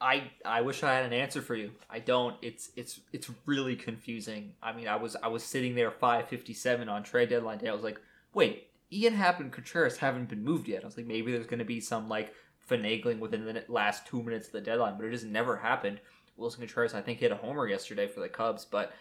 I 0.00 0.30
I 0.44 0.60
wish 0.60 0.82
I 0.82 0.94
had 0.94 1.06
an 1.06 1.12
answer 1.12 1.40
for 1.40 1.54
you. 1.54 1.72
I 1.88 1.98
don't. 2.00 2.36
It's 2.42 2.70
it's 2.76 3.00
it's 3.12 3.30
really 3.46 3.76
confusing. 3.76 4.52
I 4.62 4.72
mean, 4.72 4.88
I 4.88 4.96
was 4.96 5.16
I 5.22 5.28
was 5.28 5.42
sitting 5.42 5.74
there 5.74 5.90
5:57 5.90 6.88
on 6.88 7.02
trade 7.02 7.30
deadline 7.30 7.58
day. 7.58 7.68
I 7.68 7.72
was 7.72 7.82
like, 7.82 8.00
"Wait, 8.34 8.68
Ian 8.92 9.14
Happ 9.14 9.40
and 9.40 9.52
Contreras 9.52 9.98
haven't 9.98 10.28
been 10.28 10.44
moved 10.44 10.68
yet." 10.68 10.82
I 10.82 10.86
was 10.86 10.96
like, 10.96 11.06
maybe 11.06 11.32
there's 11.32 11.46
going 11.46 11.60
to 11.60 11.64
be 11.64 11.80
some 11.80 12.08
like 12.08 12.34
finagling 12.68 13.20
within 13.20 13.44
the 13.44 13.64
last 13.68 14.06
two 14.06 14.22
minutes 14.22 14.46
of 14.48 14.52
the 14.52 14.60
deadline, 14.60 14.96
but 14.96 15.06
it 15.06 15.12
just 15.12 15.24
never 15.24 15.56
happened. 15.56 16.00
Willson 16.38 16.58
Contreras, 16.58 16.94
I 16.94 17.00
think, 17.00 17.20
hit 17.20 17.32
a 17.32 17.36
homer 17.36 17.66
yesterday 17.66 18.06
for 18.06 18.20
the 18.20 18.28
Cubs, 18.28 18.64
but 18.64 18.92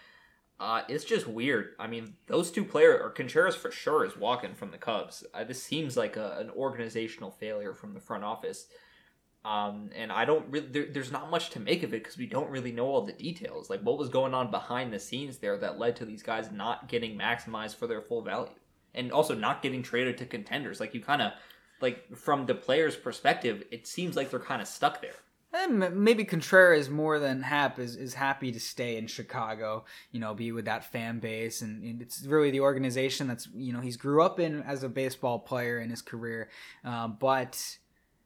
uh, 0.60 0.84
it's 0.88 1.04
just 1.04 1.28
weird. 1.28 1.76
I 1.80 1.88
mean, 1.88 2.16
those 2.28 2.52
two 2.52 2.64
players, 2.64 3.02
or 3.02 3.10
Contreras 3.10 3.56
for 3.56 3.72
sure, 3.72 4.06
is 4.06 4.16
walking 4.16 4.56
from 4.56 4.72
the 4.72 4.78
Cubs. 4.78 5.26
Uh, 5.34 5.44
this 5.44 5.62
seems 5.62 5.98
like 5.98 6.16
a, 6.16 6.38
an 6.40 6.50
organizational 6.52 7.32
failure 7.32 7.74
from 7.74 7.94
the 7.94 8.00
front 8.00 8.24
office. 8.24 8.68
Um, 9.46 9.92
and 9.96 10.12
I 10.12 10.26
don't 10.26 10.46
really, 10.50 10.68
there, 10.68 10.88
there's 10.92 11.12
not 11.12 11.30
much 11.30 11.52
to 11.52 11.60
make 11.60 11.84
of 11.84 11.94
it 11.94 12.04
because 12.04 12.18
we 12.18 12.26
don't 12.26 12.50
really 12.50 12.72
know 12.72 12.88
all 12.88 13.04
the 13.04 13.14
details. 13.14 13.70
Like, 13.70 13.82
what 13.82 14.00
was 14.00 14.10
going 14.10 14.34
on 14.34 14.50
behind 14.50 14.92
the 14.92 15.00
scenes 15.00 15.38
there 15.38 15.56
that 15.60 15.78
led 15.78 15.96
to 15.98 16.06
these 16.06 16.24
guys 16.24 16.52
not 16.52 16.88
getting 16.88 17.16
maximized 17.16 17.76
for 17.76 17.86
their 17.86 18.02
full 18.02 18.24
value? 18.24 18.50
And 18.96 19.12
also 19.12 19.36
not 19.36 19.62
getting 19.62 19.84
traded 19.84 20.18
to 20.18 20.26
contenders. 20.26 20.80
Like, 20.80 20.96
you 20.96 21.02
kind 21.02 21.22
of 21.22 21.34
like 21.80 22.16
from 22.16 22.48
the 22.48 22.56
player's 22.56 22.96
perspective, 22.96 23.64
it 23.70 23.86
seems 23.86 24.16
like 24.16 24.32
they're 24.32 24.40
kind 24.40 24.62
of 24.62 24.68
stuck 24.68 25.02
there. 25.02 25.16
And 25.54 25.96
maybe 25.96 26.26
Contreras 26.26 26.90
more 26.90 27.18
than 27.18 27.42
Happ 27.42 27.80
is, 27.80 27.96
is 27.96 28.14
happy 28.14 28.52
to 28.52 28.60
stay 28.60 28.98
in 28.98 29.08
Chicago, 29.08 29.86
you 30.12 30.20
know, 30.20 30.34
be 30.34 30.52
with 30.52 30.66
that 30.66 30.92
fan 30.92 31.20
base, 31.20 31.62
and, 31.62 31.82
and 31.82 32.02
it's 32.02 32.26
really 32.26 32.52
the 32.52 32.60
organization 32.60 33.28
that's 33.28 33.48
you 33.56 33.72
know 33.72 33.80
he's 33.80 33.96
grew 33.96 34.22
up 34.22 34.40
in 34.40 34.64
as 34.64 34.84
a 34.84 34.90
baseball 34.90 35.40
player 35.40 35.80
in 35.80 35.90
his 35.90 36.02
career, 36.02 36.50
uh, 36.84 37.08
but 37.08 37.78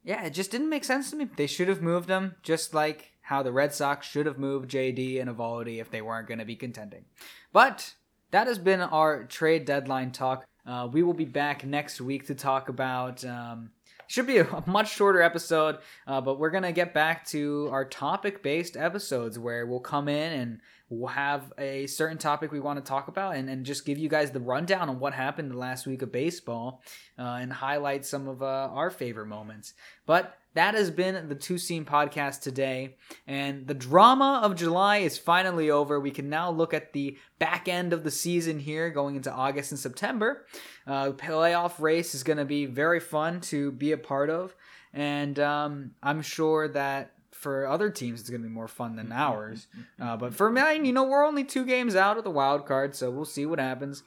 yeah, 0.10 0.26
it 0.26 0.32
just 0.32 0.50
didn't 0.50 0.70
make 0.70 0.84
sense 0.84 1.12
to 1.12 1.16
me. 1.16 1.28
They 1.36 1.46
should 1.46 1.68
have 1.68 1.84
moved 1.84 2.10
him, 2.10 2.34
just 2.42 2.74
like 2.74 3.12
how 3.22 3.44
the 3.44 3.52
Red 3.52 3.76
Sox 3.76 4.08
should 4.08 4.26
have 4.26 4.40
moved 4.40 4.72
JD 4.72 5.22
and 5.22 5.30
Eovaldi 5.30 5.80
if 5.80 5.92
they 5.92 6.02
weren't 6.02 6.28
going 6.28 6.40
to 6.40 6.46
be 6.46 6.56
contending. 6.56 7.06
But 7.54 7.94
that 8.32 8.48
has 8.48 8.58
been 8.58 8.82
our 8.82 9.26
trade 9.26 9.66
deadline 9.66 10.12
talk. 10.12 10.48
Uh, 10.66 10.90
we 10.92 11.04
will 11.04 11.14
be 11.14 11.26
back 11.26 11.64
next 11.64 12.02
week 12.02 12.26
to 12.26 12.34
talk 12.34 12.70
about. 12.70 13.24
Um, 13.24 13.70
should 14.08 14.26
be 14.26 14.40
a, 14.40 14.48
a 14.50 14.64
much 14.66 14.96
shorter 14.96 15.22
episode, 15.22 15.78
uh, 16.08 16.20
but 16.20 16.40
we're 16.40 16.50
gonna 16.50 16.72
get 16.72 16.92
back 16.92 17.28
to 17.28 17.70
our 17.72 17.86
topic-based 17.86 18.76
episodes 18.76 19.38
where 19.38 19.68
we'll 19.68 19.80
come 19.80 20.08
in 20.08 20.34
and 20.34 20.60
we'll 20.90 21.08
have 21.08 21.54
a 21.58 21.86
certain 21.88 22.18
topic 22.18 22.52
we 22.52 22.60
want 22.60 22.84
to 22.84 22.88
talk 22.88 23.08
about 23.08 23.36
and, 23.36 23.50
and 23.50 23.66
just 23.66 23.86
give 23.86 23.98
you 23.98 24.10
guys 24.10 24.32
the 24.32 24.40
rundown 24.40 24.90
on 24.90 25.00
what 25.00 25.14
happened 25.14 25.52
the 25.52 25.58
last 25.58 25.86
week 25.86 26.02
of 26.02 26.12
baseball 26.12 26.82
uh, 27.18 27.38
and 27.40 27.54
highlight 27.54 28.06
some 28.06 28.28
of 28.28 28.42
uh, 28.42 28.70
our 28.72 28.90
favorite 28.90 29.28
moments. 29.28 29.74
But 30.06 30.36
that 30.56 30.74
has 30.74 30.90
been 30.90 31.30
the 31.30 31.36
Two 31.36 31.60
Seam 31.60 31.86
podcast 31.86 32.42
today. 32.42 32.96
And 33.28 33.68
the 33.68 33.76
drama 33.76 34.42
of 34.44 34.56
July 34.56 34.98
is 34.98 35.18
finally 35.18 35.70
over. 35.70 36.00
We 36.00 36.12
can 36.12 36.28
now 36.28 36.50
look 36.50 36.74
at 36.74 36.92
the 36.92 37.18
back 37.38 37.68
end 37.68 37.94
of 37.94 38.04
the 38.04 38.12
season 38.12 38.58
here 38.58 38.90
going 38.90 39.16
into 39.16 39.32
August 39.32 39.72
and 39.72 39.80
September. 39.80 40.46
Uh, 40.88 41.12
playoff 41.12 41.80
race 41.80 42.16
is 42.16 42.24
going 42.24 42.40
to 42.40 42.46
be 42.46 42.66
very 42.66 43.00
fun 43.00 43.42
to 43.42 43.72
be 43.72 43.92
a 43.92 43.98
part 43.98 44.32
of. 44.32 44.56
And 44.92 45.40
um, 45.40 45.92
I'm 46.02 46.24
sure 46.24 46.68
that 46.70 47.14
for 47.40 47.66
other 47.68 47.90
teams, 47.90 48.20
it's 48.20 48.30
going 48.30 48.42
to 48.42 48.48
be 48.48 48.54
more 48.54 48.68
fun 48.68 48.98
than 48.98 49.12
ours. 49.14 49.68
Uh, 50.00 50.18
but 50.18 50.34
for 50.34 50.52
mine, 50.52 50.84
you 50.84 50.92
know, 50.92 51.04
we're 51.06 51.26
only 51.26 51.46
two 51.46 51.66
games 51.66 51.96
out 51.96 52.18
of 52.18 52.26
the 52.26 52.30
wild 52.30 52.66
card, 52.66 52.94
so 52.96 53.10
we'll 53.10 53.24
see 53.26 53.46
what 53.46 53.60
happens. 53.60 54.04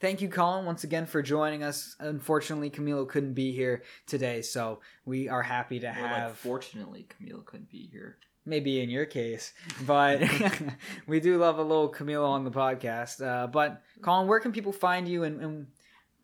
Thank 0.00 0.20
you, 0.20 0.28
Colin, 0.28 0.66
once 0.66 0.82
again 0.82 1.06
for 1.06 1.22
joining 1.22 1.62
us. 1.62 1.94
Unfortunately, 2.00 2.70
Camilo 2.70 3.08
couldn't 3.08 3.34
be 3.34 3.52
here 3.52 3.84
today, 4.06 4.42
so 4.42 4.80
we 5.04 5.28
are 5.28 5.42
happy 5.42 5.78
to 5.78 5.92
have. 5.92 6.26
like, 6.30 6.36
fortunately, 6.36 7.06
Camilo 7.08 7.44
couldn't 7.44 7.70
be 7.70 7.88
here. 7.92 8.18
maybe 8.44 8.80
in 8.82 8.90
your 8.90 9.06
case, 9.06 9.52
but 9.86 10.20
we 11.06 11.20
do 11.20 11.36
love 11.38 11.58
a 11.60 11.62
little 11.62 11.88
Camilo 11.92 12.26
on 12.26 12.42
the 12.42 12.50
podcast. 12.50 13.24
Uh, 13.24 13.46
but 13.46 13.80
Colin, 14.00 14.26
where 14.26 14.40
can 14.40 14.50
people 14.50 14.72
find 14.72 15.06
you, 15.06 15.22
and, 15.22 15.40
and 15.40 15.66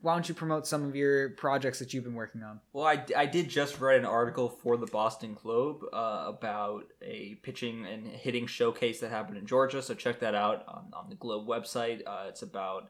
why 0.01 0.14
don't 0.14 0.28
you 0.28 0.34
promote 0.34 0.66
some 0.66 0.84
of 0.84 0.94
your 0.94 1.30
projects 1.30 1.78
that 1.80 1.92
you've 1.92 2.05
been 2.05 2.14
working 2.14 2.42
on? 2.42 2.61
Well, 2.72 2.86
I, 2.86 3.05
I 3.16 3.26
did 3.26 3.49
just 3.49 3.80
write 3.80 3.99
an 3.99 4.07
article 4.07 4.49
for 4.49 4.76
the 4.76 4.86
Boston 4.86 5.34
Globe 5.34 5.84
uh, 5.92 6.24
about 6.26 6.84
a 7.03 7.34
pitching 7.42 7.84
and 7.84 8.07
hitting 8.07 8.46
showcase 8.46 9.01
that 9.01 9.11
happened 9.11 9.38
in 9.38 9.46
Georgia. 9.46 9.82
So 9.82 9.94
check 9.94 10.20
that 10.20 10.34
out 10.34 10.64
on, 10.68 10.84
on 10.92 11.09
the 11.09 11.16
Globe 11.16 11.49
website. 11.49 12.03
Uh, 12.07 12.26
it's 12.28 12.42
about 12.42 12.88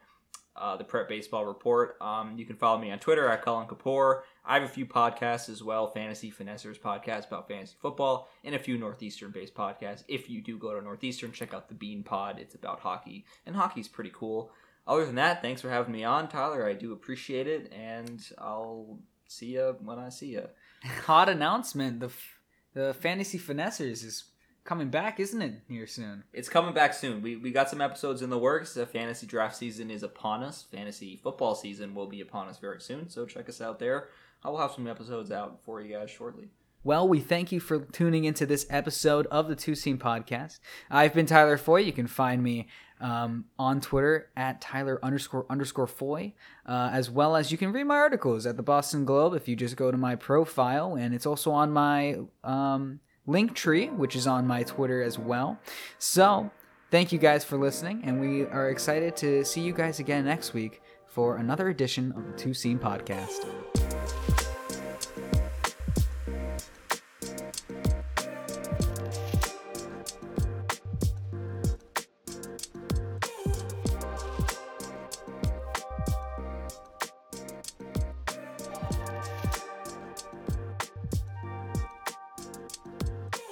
uh, 0.59 0.76
the 0.76 0.84
Prep 0.84 1.09
Baseball 1.09 1.46
Report. 1.46 1.96
Um, 2.00 2.36
you 2.36 2.44
can 2.44 2.56
follow 2.56 2.78
me 2.78 2.90
on 2.90 2.98
Twitter 2.98 3.28
at 3.28 3.42
Colin 3.42 3.68
Kapoor. 3.68 4.22
I 4.44 4.54
have 4.54 4.64
a 4.64 4.68
few 4.68 4.86
podcasts 4.86 5.48
as 5.48 5.62
well 5.62 5.86
Fantasy 5.90 6.30
Finessers 6.30 6.78
podcast 6.78 7.28
about 7.28 7.48
fantasy 7.48 7.76
football, 7.80 8.28
and 8.44 8.54
a 8.54 8.59
few 8.59 8.76
Northeastern 8.76 9.30
based 9.30 9.54
podcasts. 9.54 10.04
If 10.09 10.28
you 10.28 10.42
do 10.42 10.59
go 10.59 10.74
to 10.74 10.84
Northeastern, 10.84 11.32
check 11.32 11.54
out 11.54 11.68
the 11.68 11.74
Bean 11.74 12.02
Pod. 12.02 12.38
It's 12.38 12.54
about 12.54 12.80
hockey, 12.80 13.24
and 13.46 13.54
hockey's 13.54 13.88
pretty 13.88 14.11
cool. 14.12 14.50
Other 14.89 15.05
than 15.05 15.16
that, 15.16 15.43
thanks 15.43 15.61
for 15.61 15.68
having 15.68 15.93
me 15.93 16.03
on, 16.03 16.28
Tyler. 16.28 16.66
I 16.66 16.72
do 16.72 16.93
appreciate 16.93 17.47
it, 17.47 17.70
and 17.72 18.26
I'll 18.39 18.99
see 19.28 19.53
you 19.55 19.76
when 19.80 19.99
I 19.99 20.09
see 20.09 20.28
you. 20.28 20.49
Hot 21.05 21.28
announcement: 21.28 22.01
the 22.01 22.07
f- 22.07 22.41
the 22.72 22.95
fantasy 22.95 23.39
finessers 23.39 24.03
is 24.03 24.24
coming 24.64 24.89
back, 24.89 25.20
isn't 25.20 25.43
it? 25.43 25.61
Here 25.68 25.86
soon. 25.86 26.24
It's 26.32 26.49
coming 26.49 26.72
back 26.74 26.95
soon. 26.95 27.22
We, 27.22 27.36
we 27.36 27.51
got 27.51 27.68
some 27.68 27.80
episodes 27.80 28.22
in 28.22 28.30
the 28.30 28.39
works. 28.39 28.74
The 28.74 28.86
fantasy 28.86 29.26
draft 29.26 29.57
season 29.57 29.91
is 29.91 30.03
upon 30.03 30.43
us. 30.43 30.64
Fantasy 30.70 31.16
football 31.16 31.55
season 31.55 31.95
will 31.95 32.07
be 32.07 32.20
upon 32.20 32.49
us 32.49 32.59
very 32.59 32.80
soon. 32.80 33.09
So 33.11 33.26
check 33.26 33.49
us 33.49 33.61
out 33.61 33.78
there. 33.78 34.09
I 34.43 34.51
will 34.51 34.59
have 34.59 34.72
some 34.72 34.86
episodes 34.86 35.30
out 35.30 35.61
for 35.64 35.80
you 35.80 35.97
guys 35.97 36.11
shortly. 36.11 36.49
Well, 36.84 37.09
we 37.09 37.18
thank 37.18 37.51
you 37.51 37.61
for 37.61 37.80
tuning 37.80 38.24
into 38.24 38.47
this 38.47 38.66
episode 38.70 39.26
of 39.26 39.49
the 39.49 39.57
Two 39.57 39.74
Seam 39.74 39.99
Podcast. 39.99 40.61
I've 40.91 41.12
been 41.12 41.26
Tyler 41.26 41.59
Foy. 41.59 41.80
You 41.80 41.93
can 41.93 42.07
find 42.07 42.43
me 42.43 42.68
um, 43.01 43.44
on 43.59 43.80
Twitter 43.80 44.30
at 44.36 44.61
Tyler 44.61 44.99
underscore 45.03 45.46
underscore 45.49 45.86
Foy, 45.86 46.34
uh, 46.66 46.90
as 46.92 47.11
well 47.11 47.36
as 47.36 47.53
you 47.53 47.59
can 47.59 47.72
read 47.72 47.84
my 47.84 47.96
articles 47.96 48.46
at 48.46 48.57
the 48.57 48.62
Boston 48.62 49.05
Globe 49.05 49.34
if 49.34 49.49
you 49.49 49.57
just 49.57 49.76
go 49.76 49.90
to 49.90 49.96
my 49.96 50.14
profile, 50.16 50.94
and 50.94 51.14
it's 51.14 51.26
also 51.26 51.51
on 51.51 51.72
my 51.72 52.18
um, 52.44 53.01
link 53.26 53.55
tree, 53.55 53.88
which 53.88 54.16
is 54.16 54.26
on 54.26 54.46
my 54.46 54.62
Twitter 54.62 55.03
as 55.03 55.18
well. 55.18 55.59
So, 55.99 56.51
thank 56.90 57.12
you 57.12 57.18
guys 57.18 57.44
for 57.44 57.57
listening, 57.57 58.03
and 58.05 58.20
we 58.20 58.46
are 58.46 58.70
excited 58.70 59.16
to 59.18 59.44
see 59.44 59.61
you 59.61 59.72
guys 59.72 60.01
again 60.01 60.24
next 60.24 60.55
week 60.55 60.82
for 61.07 61.36
another 61.36 61.68
edition 61.68 62.12
of 62.12 62.26
the 62.26 62.32
Two 62.32 62.55
Seam 62.55 62.78
Podcast. 62.78 64.28